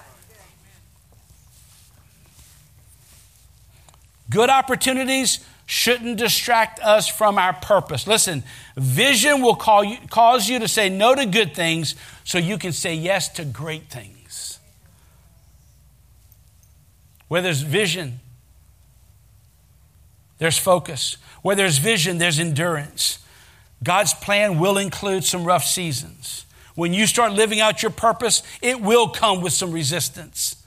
Good 4.30 4.49
opportunities 4.49 5.45
shouldn't 5.66 6.18
distract 6.18 6.80
us 6.80 7.07
from 7.07 7.38
our 7.38 7.53
purpose. 7.53 8.07
Listen, 8.07 8.43
vision 8.76 9.41
will 9.41 9.57
you, 9.84 9.97
cause 10.09 10.47
you 10.47 10.59
to 10.59 10.68
say 10.68 10.89
no 10.89 11.16
to 11.16 11.26
good 11.26 11.55
things 11.55 11.95
so 12.24 12.38
you 12.38 12.57
can 12.57 12.72
say 12.72 12.93
yes 12.93 13.30
to 13.30 13.45
great 13.45 13.89
things. 13.89 14.59
Where 17.28 17.41
there's 17.41 17.61
vision, 17.61 18.20
there's 20.38 20.58
focus. 20.58 21.18
Where 21.42 21.56
there's 21.56 21.78
vision, 21.78 22.18
there's 22.18 22.40
endurance. 22.40 23.20
God's 23.84 24.14
plan 24.14 24.60
will 24.60 24.78
include 24.78 25.24
some 25.24 25.44
rough 25.44 25.64
seasons. 25.64 26.46
When 26.76 26.94
you 26.94 27.08
start 27.08 27.32
living 27.32 27.60
out 27.62 27.82
your 27.82 27.92
purpose, 27.92 28.44
it 28.62 28.82
will 28.82 29.10
come 29.10 29.42
with 29.42 29.54
some 29.54 29.72
resistance. 29.72 30.62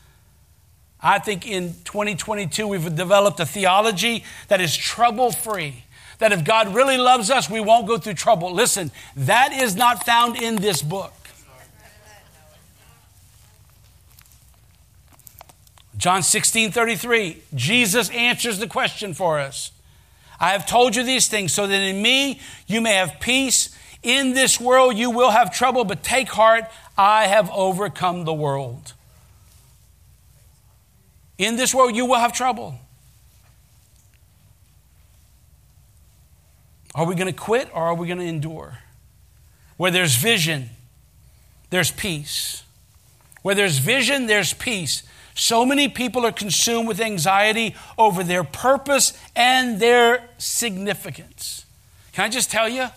I 1.00 1.18
think 1.18 1.46
in 1.46 1.74
2022, 1.84 2.66
we've 2.66 2.94
developed 2.94 3.38
a 3.40 3.46
theology 3.46 4.24
that 4.48 4.60
is 4.60 4.76
trouble 4.76 5.30
free. 5.30 5.84
That 6.18 6.32
if 6.32 6.44
God 6.44 6.74
really 6.74 6.96
loves 6.96 7.30
us, 7.30 7.48
we 7.48 7.60
won't 7.60 7.86
go 7.86 7.98
through 7.98 8.14
trouble. 8.14 8.52
Listen, 8.52 8.90
that 9.16 9.52
is 9.52 9.76
not 9.76 10.04
found 10.04 10.36
in 10.36 10.56
this 10.56 10.82
book. 10.82 11.12
John 15.98 16.22
16 16.22 16.70
33, 16.70 17.42
Jesus 17.54 18.08
answers 18.10 18.60
the 18.60 18.68
question 18.68 19.14
for 19.14 19.40
us. 19.40 19.72
I 20.40 20.50
have 20.50 20.64
told 20.64 20.94
you 20.94 21.02
these 21.02 21.26
things 21.26 21.52
so 21.52 21.66
that 21.66 21.74
in 21.74 22.00
me 22.00 22.40
you 22.68 22.80
may 22.80 22.94
have 22.94 23.18
peace. 23.20 23.76
In 24.04 24.32
this 24.32 24.60
world 24.60 24.96
you 24.96 25.10
will 25.10 25.30
have 25.30 25.52
trouble, 25.52 25.84
but 25.84 26.04
take 26.04 26.28
heart, 26.28 26.64
I 26.96 27.26
have 27.26 27.50
overcome 27.50 28.24
the 28.24 28.32
world. 28.32 28.92
In 31.36 31.56
this 31.56 31.74
world 31.74 31.96
you 31.96 32.06
will 32.06 32.18
have 32.18 32.32
trouble. 32.32 32.76
Are 36.94 37.06
we 37.06 37.16
going 37.16 37.26
to 37.26 37.38
quit 37.38 37.68
or 37.74 37.82
are 37.82 37.94
we 37.94 38.06
going 38.06 38.18
to 38.20 38.24
endure? 38.24 38.78
Where 39.76 39.90
there's 39.90 40.14
vision, 40.14 40.70
there's 41.70 41.90
peace. 41.90 42.62
Where 43.42 43.56
there's 43.56 43.78
vision, 43.78 44.26
there's 44.26 44.52
peace. 44.52 45.02
So 45.38 45.64
many 45.64 45.86
people 45.86 46.26
are 46.26 46.32
consumed 46.32 46.88
with 46.88 47.00
anxiety 47.00 47.76
over 47.96 48.24
their 48.24 48.42
purpose 48.42 49.16
and 49.36 49.78
their 49.78 50.28
significance. 50.36 51.64
Can 52.12 52.24
I 52.24 52.28
just 52.28 52.50
tell 52.50 52.68
you? 52.68 52.88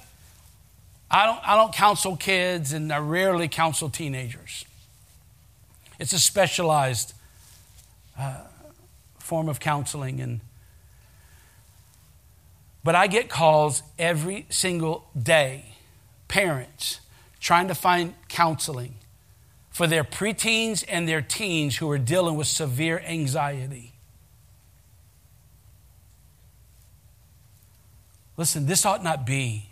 I 1.11 1.27
don't, 1.27 1.39
I 1.47 1.55
don't 1.55 1.71
counsel 1.71 2.17
kids 2.17 2.73
and 2.73 2.91
I 2.91 2.97
rarely 2.97 3.47
counsel 3.47 3.91
teenagers. 3.91 4.65
It's 5.99 6.13
a 6.13 6.19
specialized 6.19 7.13
uh, 8.17 8.39
form 9.19 9.47
of 9.47 9.59
counseling. 9.59 10.19
And, 10.19 10.39
but 12.83 12.95
I 12.95 13.05
get 13.05 13.29
calls 13.29 13.83
every 13.99 14.47
single 14.49 15.05
day, 15.15 15.75
parents 16.27 17.01
trying 17.39 17.67
to 17.67 17.75
find 17.75 18.15
counseling 18.29 18.95
for 19.71 19.87
their 19.87 20.03
preteens 20.03 20.83
and 20.87 21.07
their 21.07 21.21
teens 21.21 21.77
who 21.77 21.89
are 21.89 21.97
dealing 21.97 22.35
with 22.35 22.47
severe 22.47 22.99
anxiety. 22.99 23.93
Listen, 28.37 28.65
this 28.65 28.85
ought 28.85 29.03
not 29.03 29.25
be. 29.25 29.67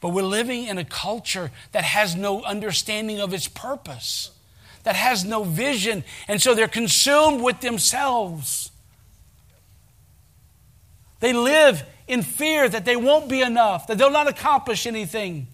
But 0.00 0.10
we're 0.10 0.22
living 0.22 0.66
in 0.66 0.76
a 0.76 0.84
culture 0.84 1.50
that 1.72 1.84
has 1.84 2.14
no 2.14 2.42
understanding 2.42 3.20
of 3.20 3.32
its 3.32 3.48
purpose, 3.48 4.30
that 4.82 4.96
has 4.96 5.24
no 5.24 5.44
vision, 5.44 6.04
and 6.28 6.42
so 6.42 6.54
they're 6.54 6.68
consumed 6.68 7.40
with 7.40 7.60
themselves. 7.60 8.70
They 11.20 11.32
live 11.32 11.84
in 12.06 12.20
fear 12.20 12.68
that 12.68 12.84
they 12.84 12.96
won't 12.96 13.30
be 13.30 13.40
enough, 13.40 13.86
that 13.86 13.96
they'll 13.96 14.10
not 14.10 14.28
accomplish 14.28 14.86
anything. 14.86 15.46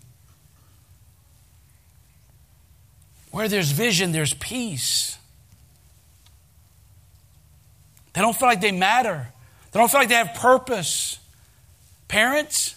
Where 3.31 3.49
there's 3.49 3.71
vision, 3.71 4.13
there's 4.13 4.35
peace. 4.35 5.19
They 8.13 8.21
don't 8.21 8.37
feel 8.37 8.49
like 8.49 8.61
they 8.61 8.73
matter. 8.73 9.29
They 9.73 9.79
don't 9.79 9.91
feel 9.91 10.01
like 10.01 10.09
they 10.09 10.17
have 10.17 10.35
purpose. 10.35 11.19
Parents, 12.09 12.75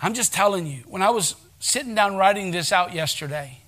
I'm 0.00 0.14
just 0.14 0.32
telling 0.32 0.66
you, 0.66 0.82
when 0.86 1.02
I 1.02 1.10
was 1.10 1.34
sitting 1.60 1.94
down 1.94 2.16
writing 2.16 2.50
this 2.50 2.72
out 2.72 2.94
yesterday, 2.94 3.58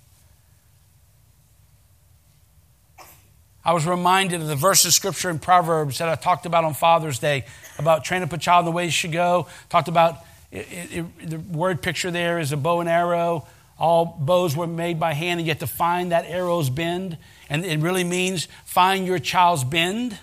I 3.64 3.72
was 3.72 3.86
reminded 3.86 4.42
of 4.42 4.48
the 4.48 4.56
verse 4.56 4.84
of 4.84 4.92
scripture 4.92 5.30
in 5.30 5.38
Proverbs 5.38 5.98
that 5.98 6.08
I 6.08 6.16
talked 6.16 6.44
about 6.44 6.64
on 6.64 6.74
Father's 6.74 7.18
Day 7.18 7.46
about 7.78 8.04
train 8.04 8.22
up 8.22 8.32
a 8.32 8.38
child 8.38 8.66
the 8.66 8.70
way 8.70 8.84
he 8.84 8.90
should 8.90 9.12
go. 9.12 9.46
Talked 9.70 9.88
about 9.88 10.18
it, 10.50 10.66
it, 10.70 11.30
the 11.30 11.38
word 11.38 11.80
picture 11.80 12.10
there 12.10 12.38
is 12.38 12.52
a 12.52 12.56
bow 12.56 12.80
and 12.80 12.88
arrow. 12.88 13.46
All 13.78 14.04
bows 14.04 14.56
were 14.56 14.66
made 14.66 15.00
by 15.00 15.14
hand, 15.14 15.40
and 15.40 15.46
you 15.46 15.50
have 15.50 15.60
to 15.60 15.66
find 15.66 16.12
that 16.12 16.26
arrow's 16.26 16.70
bend. 16.70 17.18
And 17.48 17.64
it 17.64 17.80
really 17.80 18.04
means 18.04 18.48
find 18.64 19.06
your 19.06 19.18
child's 19.18 19.64
bend, 19.64 20.18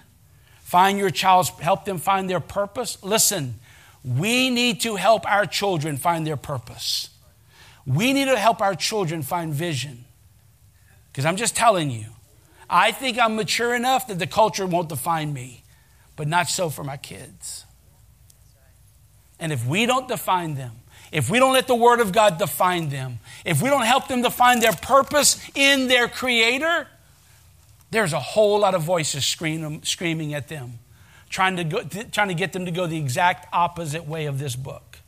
find 0.62 0.98
your 0.98 1.10
child's, 1.10 1.50
help 1.50 1.86
them 1.86 1.98
find 1.98 2.30
their 2.30 2.40
purpose. 2.40 2.98
Listen, 3.04 3.56
we 4.04 4.50
need 4.50 4.82
to 4.82 4.96
help 4.96 5.30
our 5.30 5.46
children 5.46 5.98
find 5.98 6.26
their 6.26 6.38
purpose. 6.38 7.10
We 7.86 8.14
need 8.14 8.26
to 8.26 8.38
help 8.38 8.62
our 8.62 8.76
children 8.76 9.22
find 9.22 9.54
vision. 9.54 10.06
Because 11.12 11.26
I'm 11.26 11.36
just 11.36 11.56
telling 11.56 11.92
you, 11.92 12.06
I 12.70 12.92
think 12.94 13.20
I'm 13.20 13.36
mature 13.36 13.76
enough 13.76 14.08
that 14.08 14.18
the 14.18 14.28
culture 14.28 14.66
won't 14.66 14.88
define 14.88 15.34
me, 15.34 15.64
but 16.16 16.28
not 16.28 16.48
so 16.48 16.70
for 16.70 16.86
my 16.86 16.96
kids. 16.96 17.66
And 19.40 19.52
if 19.52 19.66
we 19.66 19.86
don't 19.86 20.08
define 20.08 20.56
them, 20.56 20.81
if 21.12 21.30
we 21.30 21.40
don't 21.40 21.54
let 21.54 21.68
the 21.68 21.76
Word 21.76 22.00
of 22.00 22.12
God 22.12 22.38
define 22.38 22.90
them, 22.90 23.20
if 23.44 23.62
we 23.62 23.70
don't 23.70 23.84
help 23.84 24.08
them 24.08 24.22
define 24.22 24.60
their 24.62 24.74
purpose 24.74 25.38
in 25.56 25.88
their 25.88 26.08
Creator, 26.08 26.88
there's 27.92 28.14
a 28.14 28.20
whole 28.20 28.60
lot 28.60 28.74
of 28.74 28.82
voices 28.84 29.26
scream, 29.26 29.84
screaming 29.84 30.34
at 30.34 30.48
them, 30.48 30.80
trying 31.30 31.58
to, 31.58 31.64
go, 31.66 31.84
trying 32.12 32.30
to 32.30 32.34
get 32.34 32.54
them 32.54 32.66
to 32.66 32.72
go 32.72 32.88
the 32.88 32.98
exact 32.98 33.48
opposite 33.54 34.08
way 34.08 34.26
of 34.26 34.40
this 34.40 34.56
book. 34.56 35.00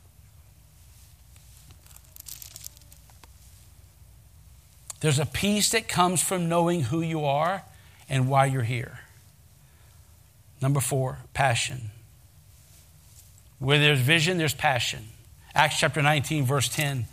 There's 5.00 5.18
a 5.18 5.26
peace 5.26 5.70
that 5.70 5.88
comes 5.88 6.22
from 6.22 6.48
knowing 6.48 6.82
who 6.84 7.00
you 7.00 7.24
are 7.24 7.62
and 8.08 8.28
why 8.28 8.46
you're 8.46 8.62
here. 8.62 9.00
Number 10.60 10.80
four, 10.80 11.18
passion. 11.34 11.90
Where 13.58 13.78
there's 13.78 14.00
vision, 14.00 14.38
there's 14.38 14.54
passion. 14.54 15.08
Acts 15.54 15.78
chapter 15.78 16.02
19, 16.02 16.44
verse 16.44 16.68
10. 16.68 17.06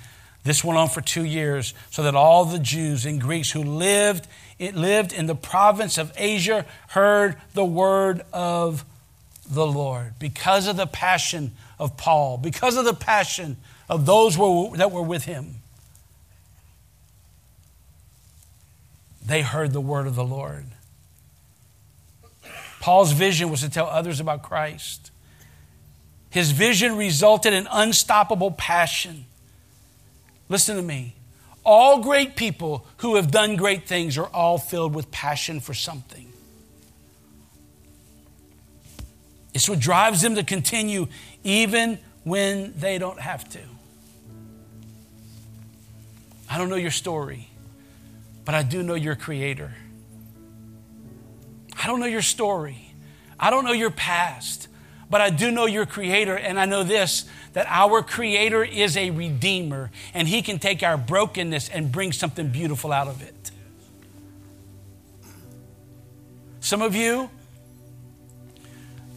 This 0.43 0.63
went 0.63 0.79
on 0.79 0.89
for 0.89 1.01
two 1.01 1.23
years, 1.23 1.75
so 1.91 2.03
that 2.03 2.15
all 2.15 2.45
the 2.45 2.57
Jews 2.57 3.05
and 3.05 3.21
Greeks 3.21 3.51
who 3.51 3.63
lived, 3.63 4.27
it 4.57 4.75
lived 4.75 5.13
in 5.13 5.27
the 5.27 5.35
province 5.35 5.99
of 5.99 6.11
Asia 6.17 6.65
heard 6.89 7.35
the 7.53 7.63
word 7.65 8.21
of 8.33 8.83
the 9.47 9.67
Lord. 9.67 10.13
Because 10.17 10.67
of 10.67 10.77
the 10.77 10.87
passion 10.87 11.51
of 11.77 11.95
Paul, 11.95 12.37
because 12.37 12.75
of 12.75 12.85
the 12.85 12.95
passion 12.95 13.57
of 13.87 14.07
those 14.07 14.35
that 14.77 14.91
were 14.91 15.03
with 15.03 15.25
him, 15.25 15.57
they 19.23 19.43
heard 19.43 19.73
the 19.73 19.81
word 19.81 20.07
of 20.07 20.15
the 20.15 20.23
Lord. 20.23 20.65
Paul's 22.79 23.11
vision 23.11 23.51
was 23.51 23.61
to 23.61 23.69
tell 23.69 23.85
others 23.85 24.19
about 24.19 24.41
Christ. 24.41 25.10
His 26.31 26.51
vision 26.51 26.95
resulted 26.95 27.53
in 27.53 27.67
unstoppable 27.69 28.51
passion. 28.51 29.25
Listen 30.49 30.77
to 30.77 30.81
me. 30.81 31.13
All 31.63 32.01
great 32.01 32.35
people 32.35 32.87
who 32.97 33.15
have 33.15 33.29
done 33.29 33.57
great 33.57 33.85
things 33.85 34.17
are 34.17 34.27
all 34.27 34.57
filled 34.57 34.95
with 34.95 35.11
passion 35.11 35.59
for 35.59 35.73
something. 35.73 36.31
It's 39.53 39.67
what 39.67 39.79
drives 39.79 40.21
them 40.21 40.35
to 40.35 40.43
continue 40.43 41.07
even 41.43 41.99
when 42.23 42.73
they 42.77 42.97
don't 42.97 43.19
have 43.19 43.47
to. 43.49 43.59
I 46.49 46.57
don't 46.57 46.69
know 46.69 46.75
your 46.77 46.91
story, 46.91 47.49
but 48.45 48.55
I 48.55 48.63
do 48.63 48.83
know 48.83 48.95
your 48.95 49.15
creator. 49.15 49.73
I 51.77 51.87
don't 51.87 51.99
know 51.99 52.05
your 52.05 52.21
story. 52.21 52.93
I 53.37 53.49
don't 53.49 53.65
know 53.65 53.73
your 53.73 53.91
past 53.91 54.69
but 55.11 55.19
I 55.19 55.29
do 55.29 55.51
know 55.51 55.65
your 55.65 55.85
creator, 55.85 56.35
and 56.35 56.59
I 56.59 56.65
know 56.65 56.83
this 56.83 57.25
that 57.53 57.67
our 57.69 58.01
creator 58.01 58.63
is 58.63 58.95
a 58.95 59.09
redeemer, 59.11 59.91
and 60.13 60.25
he 60.25 60.41
can 60.41 60.57
take 60.57 60.81
our 60.83 60.97
brokenness 60.97 61.67
and 61.67 61.91
bring 61.91 62.13
something 62.13 62.47
beautiful 62.47 62.93
out 62.93 63.09
of 63.09 63.21
it. 63.21 63.51
Some 66.61 66.81
of 66.81 66.95
you, 66.95 67.29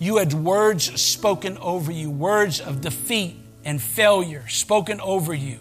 you 0.01 0.17
had 0.17 0.35
words 0.35 1.01
spoken 1.01 1.57
over 1.59 1.93
you, 1.93 2.11
words 2.11 2.61
of 2.61 2.81
defeat 2.81 3.37
and 3.65 3.81
failure 3.81 4.49
spoken 4.49 5.01
over 5.01 5.33
you. 5.33 5.61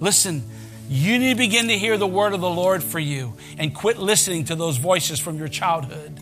Listen, 0.00 0.42
you 0.88 1.18
need 1.18 1.34
to 1.34 1.38
begin 1.38 1.68
to 1.68 1.76
hear 1.76 1.98
the 1.98 2.06
word 2.06 2.32
of 2.32 2.40
the 2.40 2.48
Lord 2.48 2.82
for 2.82 2.98
you 2.98 3.34
and 3.58 3.74
quit 3.74 3.98
listening 3.98 4.44
to 4.46 4.54
those 4.54 4.78
voices 4.78 5.18
from 5.18 5.36
your 5.36 5.48
childhood. 5.48 6.18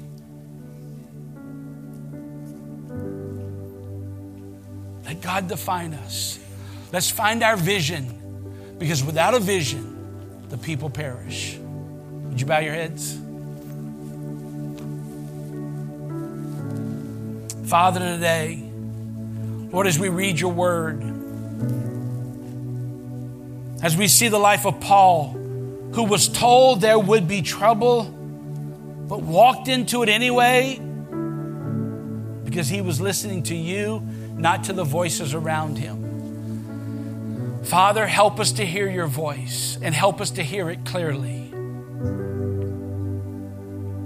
Let 5.15 5.23
God 5.23 5.49
define 5.49 5.95
us. 5.95 6.41
Let's 6.93 7.09
find 7.09 7.45
our 7.45 7.57
vision 7.57 8.75
because 8.79 9.05
without 9.05 9.33
a 9.33 9.39
vision, 9.39 10.43
the 10.49 10.59
people 10.59 10.91
perish. 10.91 11.57
Would 11.57 12.41
you 12.41 12.47
bow 12.49 12.59
your 12.59 12.75
heads? 12.75 13.17
Father, 17.71 18.01
today, 18.01 18.61
Lord, 19.71 19.87
as 19.87 20.01
we 20.01 20.09
read 20.09 20.41
your 20.41 20.53
word, 20.53 21.01
as 23.85 23.97
we 23.97 24.09
see 24.09 24.27
the 24.27 24.39
life 24.39 24.67
of 24.67 24.81
Paul, 24.81 25.31
who 25.93 26.03
was 26.03 26.27
told 26.27 26.81
there 26.81 26.99
would 26.99 27.29
be 27.29 27.41
trouble, 27.41 28.03
but 28.03 29.23
walked 29.23 29.69
into 29.69 30.03
it 30.03 30.09
anyway 30.09 30.81
because 32.45 32.69
he 32.69 32.81
was 32.81 33.01
listening 33.01 33.45
to 33.45 33.55
you 33.55 34.03
not 34.37 34.65
to 34.65 34.73
the 34.73 34.85
voices 34.85 35.35
around 35.35 35.79
him. 35.79 36.05
Father, 37.65 38.07
help 38.07 38.41
us 38.41 38.53
to 38.53 38.67
hear 38.67 38.89
your 38.91 39.07
voice 39.07 39.79
and 39.81 39.95
help 39.95 40.21
us 40.21 40.33
to 40.33 40.43
hear 40.43 40.69
it 40.69 40.85
clearly. 40.85 41.51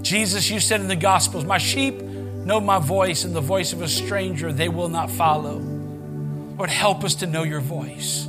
Jesus, 0.01 0.49
you 0.49 0.59
said 0.59 0.79
in 0.81 0.87
the 0.87 0.95
Gospels, 0.95 1.43
My 1.45 1.57
sheep 1.57 2.01
know 2.01 2.59
my 2.59 2.79
voice, 2.79 3.25
and 3.25 3.35
the 3.35 3.41
voice 3.41 3.73
of 3.73 3.81
a 3.81 3.87
stranger 3.87 4.51
they 4.51 4.69
will 4.69 4.89
not 4.89 5.11
follow. 5.11 5.57
Lord, 5.59 6.69
help 6.69 7.03
us 7.03 7.15
to 7.15 7.27
know 7.27 7.43
your 7.43 7.59
voice. 7.59 8.27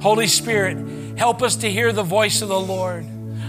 Holy 0.00 0.26
Spirit, 0.26 1.16
help 1.16 1.42
us 1.42 1.56
to 1.56 1.70
hear 1.70 1.92
the 1.92 2.02
voice 2.02 2.42
of 2.42 2.48
the 2.48 2.60
Lord, 2.60 3.06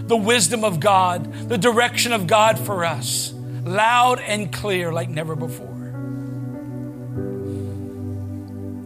the 0.08 0.16
wisdom 0.16 0.64
of 0.64 0.80
God, 0.80 1.50
the 1.50 1.58
direction 1.58 2.14
of 2.14 2.28
God 2.28 2.58
for 2.58 2.86
us, 2.86 3.34
loud 3.34 4.20
and 4.22 4.52
clear 4.52 4.94
like 4.94 5.10
never 5.10 5.36
before. 5.36 5.75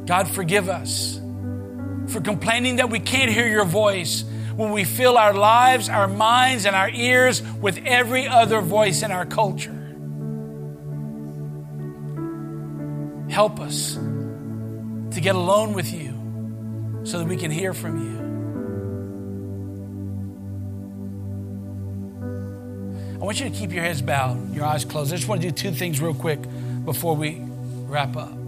God, 0.10 0.28
forgive 0.28 0.70
us 0.70 1.22
for 2.08 2.20
complaining 2.20 2.78
that 2.78 2.90
we 2.90 3.00
can't 3.00 3.30
hear 3.30 3.48
your 3.48 3.64
voice 3.64 4.26
when 4.56 4.72
we 4.72 4.84
fill 4.84 5.20
our 5.20 5.36
lives, 5.36 5.88
our 5.88 6.08
minds, 6.08 6.66
and 6.66 6.76
our 6.76 6.90
ears 6.90 7.44
with 7.62 7.78
every 7.86 8.28
other 8.28 8.60
voice 8.60 9.04
in 9.04 9.12
our 9.12 9.28
culture. 9.28 9.70
Help 13.30 13.60
us 13.60 13.94
to 13.94 15.22
get 15.22 15.36
alone 15.36 15.74
with 15.74 15.94
you 15.94 17.04
so 17.04 17.20
that 17.20 17.28
we 17.28 17.38
can 17.38 17.52
hear 17.52 17.76
from 17.76 18.02
you. 18.04 18.18
I 23.14 23.24
want 23.24 23.40
you 23.40 23.48
to 23.48 23.56
keep 23.56 23.72
your 23.72 23.84
heads 23.84 24.02
bowed, 24.02 24.56
your 24.56 24.66
eyes 24.66 24.86
closed. 24.86 25.14
I 25.14 25.18
just 25.18 25.28
want 25.28 25.44
to 25.44 25.52
do 25.52 25.54
two 25.54 25.72
things 25.72 26.02
real 26.02 26.16
quick 26.16 26.40
before 26.84 27.16
we 27.16 27.40
wrap 27.86 28.18
up. 28.18 28.39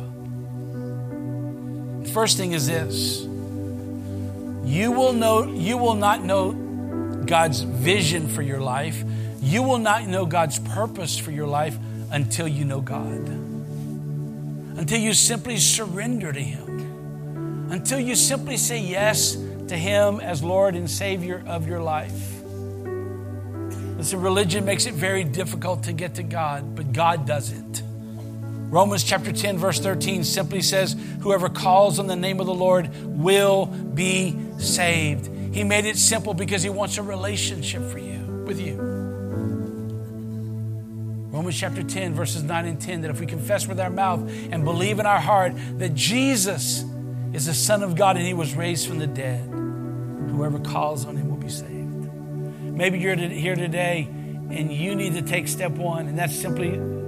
First 2.09 2.37
thing 2.37 2.51
is 2.51 2.67
this. 2.67 3.21
You 4.63 4.91
will 4.91 5.13
know 5.13 5.43
you 5.43 5.77
will 5.77 5.95
not 5.95 6.23
know 6.23 6.51
God's 7.25 7.61
vision 7.61 8.27
for 8.27 8.41
your 8.41 8.59
life. 8.59 9.03
You 9.41 9.63
will 9.63 9.79
not 9.79 10.05
know 10.07 10.25
God's 10.25 10.59
purpose 10.59 11.17
for 11.17 11.31
your 11.31 11.47
life 11.47 11.77
until 12.11 12.47
you 12.47 12.65
know 12.65 12.81
God. 12.81 13.27
Until 14.77 14.99
you 14.99 15.13
simply 15.13 15.57
surrender 15.57 16.31
to 16.31 16.41
him. 16.41 17.69
Until 17.71 17.99
you 17.99 18.15
simply 18.15 18.57
say 18.57 18.79
yes 18.79 19.37
to 19.67 19.77
him 19.77 20.19
as 20.19 20.43
Lord 20.43 20.75
and 20.75 20.89
Savior 20.89 21.43
of 21.47 21.67
your 21.67 21.81
life. 21.81 22.41
Listen, 23.97 24.21
religion 24.21 24.65
makes 24.65 24.85
it 24.85 24.93
very 24.93 25.23
difficult 25.23 25.83
to 25.83 25.93
get 25.93 26.15
to 26.15 26.23
God, 26.23 26.75
but 26.75 26.91
God 26.91 27.25
doesn't. 27.25 27.83
Romans 28.71 29.03
chapter 29.03 29.33
10, 29.33 29.57
verse 29.57 29.81
13 29.81 30.23
simply 30.23 30.61
says, 30.61 30.95
Whoever 31.19 31.49
calls 31.49 31.99
on 31.99 32.07
the 32.07 32.15
name 32.15 32.39
of 32.39 32.45
the 32.45 32.53
Lord 32.53 32.89
will 33.05 33.65
be 33.65 34.33
saved. 34.59 35.29
He 35.53 35.65
made 35.65 35.83
it 35.83 35.97
simple 35.97 36.33
because 36.33 36.63
He 36.63 36.69
wants 36.69 36.97
a 36.97 37.03
relationship 37.03 37.83
for 37.91 37.99
you, 37.99 38.45
with 38.47 38.61
you. 38.61 38.77
Romans 41.31 41.59
chapter 41.59 41.83
10, 41.83 42.13
verses 42.13 42.43
9 42.43 42.65
and 42.65 42.79
10 42.79 43.01
that 43.01 43.11
if 43.11 43.19
we 43.19 43.25
confess 43.25 43.67
with 43.67 43.77
our 43.77 43.89
mouth 43.89 44.21
and 44.51 44.63
believe 44.63 44.99
in 44.99 45.05
our 45.05 45.19
heart 45.19 45.51
that 45.79 45.93
Jesus 45.93 46.85
is 47.33 47.47
the 47.47 47.53
Son 47.53 47.83
of 47.83 47.97
God 47.97 48.15
and 48.15 48.25
He 48.25 48.33
was 48.33 48.53
raised 48.55 48.87
from 48.87 48.99
the 48.99 49.07
dead, 49.07 49.49
whoever 49.49 50.59
calls 50.59 51.05
on 51.05 51.17
Him 51.17 51.29
will 51.29 51.35
be 51.35 51.49
saved. 51.49 52.13
Maybe 52.63 52.99
you're 52.99 53.17
here 53.17 53.55
today 53.55 54.07
and 54.49 54.71
you 54.71 54.95
need 54.95 55.15
to 55.15 55.21
take 55.21 55.49
step 55.49 55.71
one, 55.71 56.07
and 56.07 56.17
that's 56.17 56.39
simply 56.39 57.00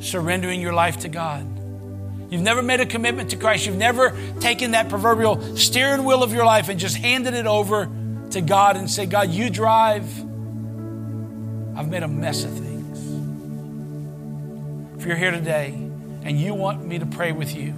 surrendering 0.00 0.60
your 0.60 0.72
life 0.72 1.00
to 1.00 1.08
God. 1.08 1.46
You've 2.30 2.42
never 2.42 2.62
made 2.62 2.80
a 2.80 2.86
commitment 2.86 3.30
to 3.30 3.36
Christ. 3.36 3.66
You've 3.66 3.76
never 3.76 4.16
taken 4.40 4.72
that 4.72 4.88
proverbial 4.88 5.56
steering 5.56 6.04
wheel 6.04 6.22
of 6.22 6.32
your 6.32 6.44
life 6.44 6.68
and 6.68 6.78
just 6.78 6.96
handed 6.96 7.34
it 7.34 7.46
over 7.46 7.88
to 8.30 8.40
God 8.40 8.76
and 8.76 8.90
say, 8.90 9.06
God, 9.06 9.30
you 9.30 9.48
drive. 9.48 10.04
I've 11.76 11.88
made 11.88 12.02
a 12.02 12.08
mess 12.08 12.44
of 12.44 12.50
things. 12.50 12.98
If 14.98 15.06
you're 15.06 15.16
here 15.16 15.30
today 15.30 15.68
and 15.68 16.40
you 16.40 16.54
want 16.54 16.84
me 16.84 16.98
to 16.98 17.06
pray 17.06 17.30
with 17.30 17.54
you, 17.54 17.74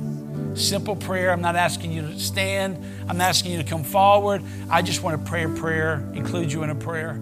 simple 0.54 0.96
prayer. 0.96 1.30
I'm 1.30 1.42
not 1.42 1.56
asking 1.56 1.92
you 1.92 2.02
to 2.02 2.18
stand. 2.18 2.82
I'm 3.08 3.20
asking 3.20 3.52
you 3.52 3.58
to 3.58 3.68
come 3.68 3.84
forward. 3.84 4.42
I 4.70 4.80
just 4.82 5.02
want 5.02 5.22
to 5.22 5.30
pray 5.30 5.44
a 5.44 5.48
prayer, 5.48 6.08
include 6.14 6.50
you 6.50 6.62
in 6.62 6.70
a 6.70 6.74
prayer. 6.74 7.20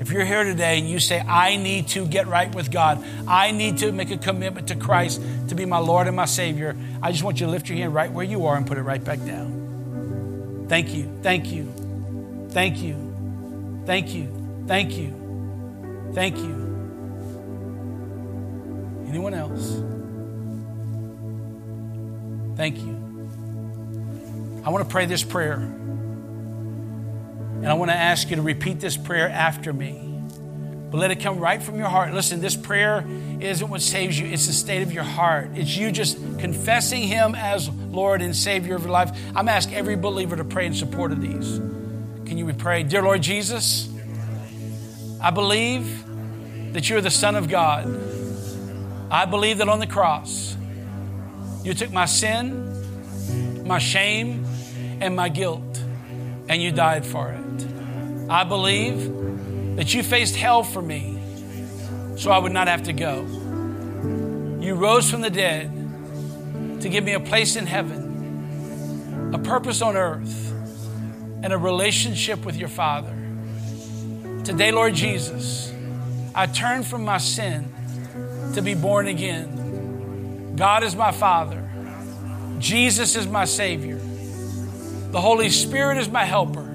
If 0.00 0.10
you're 0.10 0.24
here 0.24 0.44
today 0.44 0.78
and 0.78 0.88
you 0.88 0.98
say, 0.98 1.20
I 1.20 1.56
need 1.56 1.88
to 1.88 2.06
get 2.06 2.26
right 2.26 2.52
with 2.54 2.70
God, 2.70 3.04
I 3.28 3.50
need 3.50 3.78
to 3.78 3.92
make 3.92 4.10
a 4.10 4.16
commitment 4.16 4.68
to 4.68 4.74
Christ 4.74 5.20
to 5.48 5.54
be 5.54 5.66
my 5.66 5.76
Lord 5.76 6.06
and 6.06 6.16
my 6.16 6.24
Savior, 6.24 6.74
I 7.02 7.12
just 7.12 7.22
want 7.22 7.38
you 7.38 7.44
to 7.46 7.52
lift 7.52 7.68
your 7.68 7.76
hand 7.76 7.92
right 7.92 8.10
where 8.10 8.24
you 8.24 8.46
are 8.46 8.56
and 8.56 8.66
put 8.66 8.78
it 8.78 8.82
right 8.82 9.04
back 9.04 9.22
down. 9.26 10.66
Thank 10.70 10.94
you, 10.94 11.18
thank 11.22 11.52
you, 11.52 12.48
thank 12.48 12.78
you, 12.78 13.82
thank 13.84 14.14
you, 14.14 14.64
thank 14.66 14.96
you, 14.96 16.10
thank 16.14 16.36
you. 16.38 16.60
Anyone 19.06 19.34
else? 19.34 19.82
Thank 22.56 22.78
you. 22.78 22.96
I 24.64 24.70
want 24.70 24.82
to 24.82 24.90
pray 24.90 25.04
this 25.04 25.22
prayer. 25.22 25.58
And 27.60 27.68
I 27.68 27.74
want 27.74 27.90
to 27.90 27.96
ask 27.96 28.30
you 28.30 28.36
to 28.36 28.42
repeat 28.42 28.80
this 28.80 28.96
prayer 28.96 29.28
after 29.28 29.70
me. 29.72 30.06
But 30.90 30.98
let 30.98 31.10
it 31.10 31.20
come 31.20 31.38
right 31.38 31.62
from 31.62 31.76
your 31.76 31.88
heart. 31.88 32.14
Listen, 32.14 32.40
this 32.40 32.56
prayer 32.56 33.04
isn't 33.38 33.68
what 33.68 33.82
saves 33.82 34.18
you, 34.18 34.26
it's 34.26 34.46
the 34.46 34.52
state 34.54 34.82
of 34.82 34.92
your 34.92 35.04
heart. 35.04 35.50
It's 35.54 35.76
you 35.76 35.92
just 35.92 36.16
confessing 36.38 37.02
Him 37.02 37.34
as 37.34 37.68
Lord 37.68 38.22
and 38.22 38.34
Savior 38.34 38.76
of 38.76 38.82
your 38.82 38.90
life. 38.90 39.16
I'm 39.36 39.48
asking 39.48 39.76
every 39.76 39.96
believer 39.96 40.36
to 40.36 40.44
pray 40.44 40.66
in 40.66 40.74
support 40.74 41.12
of 41.12 41.20
these. 41.20 41.58
Can 42.26 42.38
you 42.38 42.52
pray? 42.54 42.82
Dear 42.82 43.02
Lord 43.02 43.22
Jesus, 43.22 43.88
I 45.20 45.30
believe 45.30 46.04
that 46.72 46.88
you're 46.88 47.00
the 47.00 47.10
Son 47.10 47.36
of 47.36 47.48
God. 47.48 47.86
I 49.10 49.26
believe 49.26 49.58
that 49.58 49.68
on 49.68 49.80
the 49.80 49.86
cross, 49.86 50.56
you 51.62 51.74
took 51.74 51.92
my 51.92 52.06
sin, 52.06 53.66
my 53.66 53.78
shame, 53.78 54.46
and 55.00 55.14
my 55.14 55.28
guilt, 55.28 55.82
and 56.48 56.62
you 56.62 56.72
died 56.72 57.04
for 57.04 57.30
it. 57.32 57.39
I 58.30 58.44
believe 58.44 59.76
that 59.76 59.92
you 59.92 60.04
faced 60.04 60.36
hell 60.36 60.62
for 60.62 60.80
me 60.80 61.20
so 62.16 62.30
I 62.30 62.38
would 62.38 62.52
not 62.52 62.68
have 62.68 62.84
to 62.84 62.92
go. 62.92 63.22
You 64.60 64.74
rose 64.74 65.10
from 65.10 65.20
the 65.20 65.30
dead 65.30 65.68
to 66.80 66.88
give 66.88 67.02
me 67.02 67.14
a 67.14 67.20
place 67.20 67.56
in 67.56 67.66
heaven, 67.66 69.32
a 69.34 69.38
purpose 69.38 69.82
on 69.82 69.96
earth, 69.96 70.52
and 71.42 71.52
a 71.52 71.58
relationship 71.58 72.44
with 72.44 72.56
your 72.56 72.68
Father. 72.68 73.16
Today, 74.44 74.70
Lord 74.70 74.94
Jesus, 74.94 75.72
I 76.32 76.46
turn 76.46 76.84
from 76.84 77.04
my 77.04 77.18
sin 77.18 77.74
to 78.54 78.62
be 78.62 78.74
born 78.74 79.08
again. 79.08 80.54
God 80.54 80.84
is 80.84 80.94
my 80.94 81.10
Father. 81.10 81.68
Jesus 82.60 83.16
is 83.16 83.26
my 83.26 83.44
Savior. 83.44 83.98
The 85.10 85.20
Holy 85.20 85.50
Spirit 85.50 85.98
is 85.98 86.08
my 86.08 86.24
helper. 86.24 86.69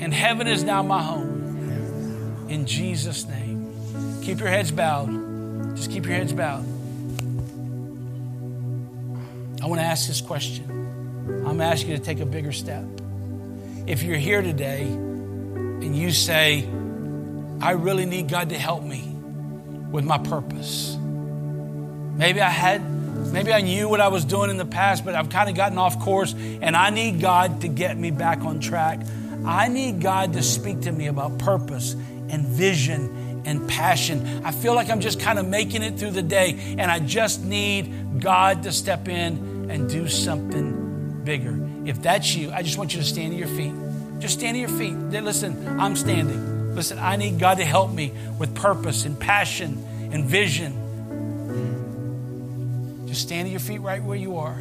And 0.00 0.12
heaven 0.12 0.46
is 0.46 0.64
now 0.64 0.82
my 0.82 1.02
home. 1.02 2.46
In 2.48 2.66
Jesus' 2.66 3.26
name. 3.26 4.20
Keep 4.22 4.40
your 4.40 4.48
heads 4.48 4.70
bowed. 4.70 5.76
Just 5.76 5.90
keep 5.90 6.06
your 6.06 6.14
heads 6.14 6.32
bowed. 6.32 6.64
I 9.62 9.66
want 9.66 9.80
to 9.80 9.86
ask 9.86 10.06
this 10.06 10.20
question. 10.20 11.44
I'm 11.46 11.60
asking 11.60 11.92
you 11.92 11.96
to 11.96 12.02
take 12.02 12.20
a 12.20 12.26
bigger 12.26 12.52
step. 12.52 12.84
If 13.86 14.02
you're 14.02 14.18
here 14.18 14.42
today 14.42 14.82
and 14.82 15.96
you 15.96 16.10
say, 16.10 16.68
I 17.60 17.72
really 17.72 18.04
need 18.04 18.28
God 18.28 18.50
to 18.50 18.58
help 18.58 18.82
me 18.82 19.02
with 19.90 20.04
my 20.04 20.18
purpose. 20.18 20.96
Maybe 22.16 22.40
I 22.40 22.50
had, 22.50 22.82
maybe 23.32 23.52
I 23.52 23.60
knew 23.60 23.88
what 23.88 24.00
I 24.00 24.08
was 24.08 24.24
doing 24.24 24.50
in 24.50 24.56
the 24.56 24.66
past, 24.66 25.04
but 25.04 25.14
I've 25.14 25.30
kind 25.30 25.48
of 25.48 25.56
gotten 25.56 25.78
off 25.78 25.98
course 26.00 26.34
and 26.34 26.76
I 26.76 26.90
need 26.90 27.20
God 27.20 27.62
to 27.62 27.68
get 27.68 27.96
me 27.96 28.10
back 28.10 28.40
on 28.40 28.60
track. 28.60 29.00
I 29.46 29.68
need 29.68 30.00
God 30.00 30.32
to 30.34 30.42
speak 30.42 30.82
to 30.82 30.92
me 30.92 31.06
about 31.06 31.38
purpose 31.38 31.92
and 31.92 32.46
vision 32.46 33.42
and 33.44 33.68
passion. 33.68 34.44
I 34.44 34.50
feel 34.52 34.74
like 34.74 34.90
I'm 34.90 35.00
just 35.00 35.20
kind 35.20 35.38
of 35.38 35.46
making 35.46 35.82
it 35.82 35.98
through 35.98 36.12
the 36.12 36.22
day 36.22 36.76
and 36.78 36.90
I 36.90 36.98
just 36.98 37.44
need 37.44 38.20
God 38.20 38.62
to 38.62 38.72
step 38.72 39.08
in 39.08 39.70
and 39.70 39.88
do 39.88 40.08
something 40.08 41.22
bigger. 41.24 41.58
If 41.84 42.02
that's 42.02 42.34
you, 42.34 42.50
I 42.52 42.62
just 42.62 42.78
want 42.78 42.94
you 42.94 43.00
to 43.00 43.06
stand 43.06 43.32
to 43.32 43.38
your 43.38 43.48
feet. 43.48 43.74
Just 44.18 44.38
stand 44.38 44.54
to 44.54 44.60
your 44.60 44.68
feet. 44.68 44.94
Listen, 44.94 45.80
I'm 45.80 45.96
standing. 45.96 46.74
Listen, 46.74 46.98
I 46.98 47.16
need 47.16 47.38
God 47.38 47.58
to 47.58 47.64
help 47.64 47.92
me 47.92 48.12
with 48.38 48.54
purpose 48.54 49.04
and 49.04 49.18
passion 49.18 49.84
and 50.12 50.24
vision 50.24 50.84
just 53.14 53.28
stand 53.28 53.46
to 53.46 53.50
your 53.52 53.60
feet 53.60 53.78
right 53.78 54.02
where 54.02 54.16
you 54.16 54.38
are. 54.38 54.58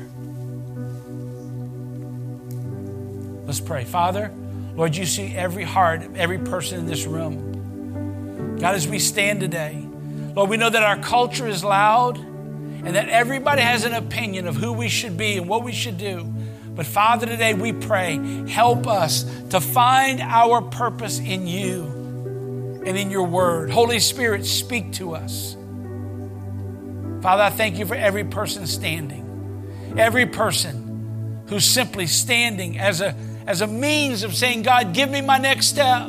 Let's 3.47 3.59
pray. 3.59 3.83
Father, 3.83 4.31
Lord, 4.75 4.95
you 4.95 5.05
see 5.05 5.35
every 5.35 5.63
heart, 5.63 6.01
every 6.15 6.39
person 6.39 6.79
in 6.79 6.85
this 6.87 7.05
room. 7.05 8.57
God, 8.59 8.75
as 8.75 8.87
we 8.87 8.99
stand 8.99 9.39
today, 9.39 9.87
Lord, 10.35 10.49
we 10.49 10.57
know 10.57 10.69
that 10.69 10.83
our 10.83 10.97
culture 10.97 11.47
is 11.47 11.63
loud 11.63 12.17
and 12.17 12.95
that 12.95 13.07
everybody 13.09 13.61
has 13.61 13.85
an 13.85 13.93
opinion 13.93 14.47
of 14.47 14.55
who 14.55 14.73
we 14.73 14.89
should 14.89 15.15
be 15.15 15.37
and 15.37 15.47
what 15.47 15.63
we 15.63 15.71
should 15.71 15.97
do. 15.97 16.23
But 16.75 16.87
Father, 16.87 17.27
today 17.27 17.53
we 17.53 17.71
pray, 17.71 18.15
help 18.47 18.87
us 18.87 19.23
to 19.49 19.61
find 19.61 20.21
our 20.21 20.61
purpose 20.61 21.19
in 21.19 21.45
you 21.45 22.81
and 22.83 22.97
in 22.97 23.11
your 23.11 23.27
word. 23.27 23.69
Holy 23.69 23.99
Spirit, 23.99 24.45
speak 24.45 24.91
to 24.93 25.13
us. 25.13 25.55
Father, 27.21 27.43
I 27.43 27.51
thank 27.51 27.77
you 27.77 27.85
for 27.85 27.95
every 27.95 28.23
person 28.23 28.65
standing, 28.65 29.95
every 29.97 30.25
person 30.25 31.45
who's 31.47 31.63
simply 31.63 32.07
standing 32.07 32.79
as 32.79 33.01
a, 33.01 33.15
as 33.45 33.61
a 33.61 33.67
means 33.67 34.23
of 34.23 34.35
saying, 34.35 34.63
God, 34.63 34.93
give 34.93 35.09
me 35.09 35.21
my 35.21 35.37
next 35.37 35.67
step 35.67 36.07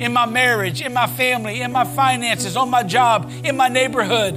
in 0.00 0.12
my 0.12 0.26
marriage, 0.26 0.80
in 0.80 0.94
my 0.94 1.06
family, 1.06 1.60
in 1.60 1.72
my 1.72 1.84
finances, 1.84 2.56
on 2.56 2.70
my 2.70 2.82
job, 2.82 3.30
in 3.44 3.56
my 3.56 3.68
neighborhood, 3.68 4.34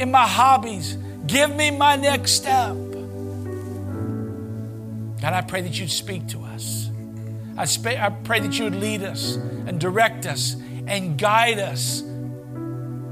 in 0.00 0.10
my 0.10 0.26
hobbies. 0.26 0.96
Give 1.26 1.54
me 1.54 1.70
my 1.70 1.96
next 1.96 2.32
step. 2.32 2.74
God, 5.22 5.32
I 5.32 5.42
pray 5.42 5.62
that 5.62 5.78
you'd 5.78 5.90
speak 5.90 6.28
to 6.28 6.42
us. 6.42 6.90
I, 7.56 7.64
sp- 7.70 7.98
I 7.98 8.10
pray 8.10 8.40
that 8.40 8.58
you 8.58 8.64
would 8.64 8.74
lead 8.74 9.02
us 9.02 9.36
and 9.36 9.80
direct 9.80 10.26
us 10.26 10.56
and 10.86 11.16
guide 11.16 11.58
us 11.58 12.02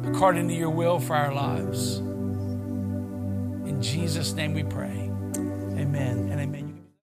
according 0.04 0.48
to 0.48 0.54
your 0.54 0.70
will 0.70 0.98
for 0.98 1.14
our 1.16 1.32
lives. 1.32 1.98
In 1.98 3.78
Jesus' 3.80 4.32
name 4.32 4.52
we 4.52 4.64
pray. 4.64 5.02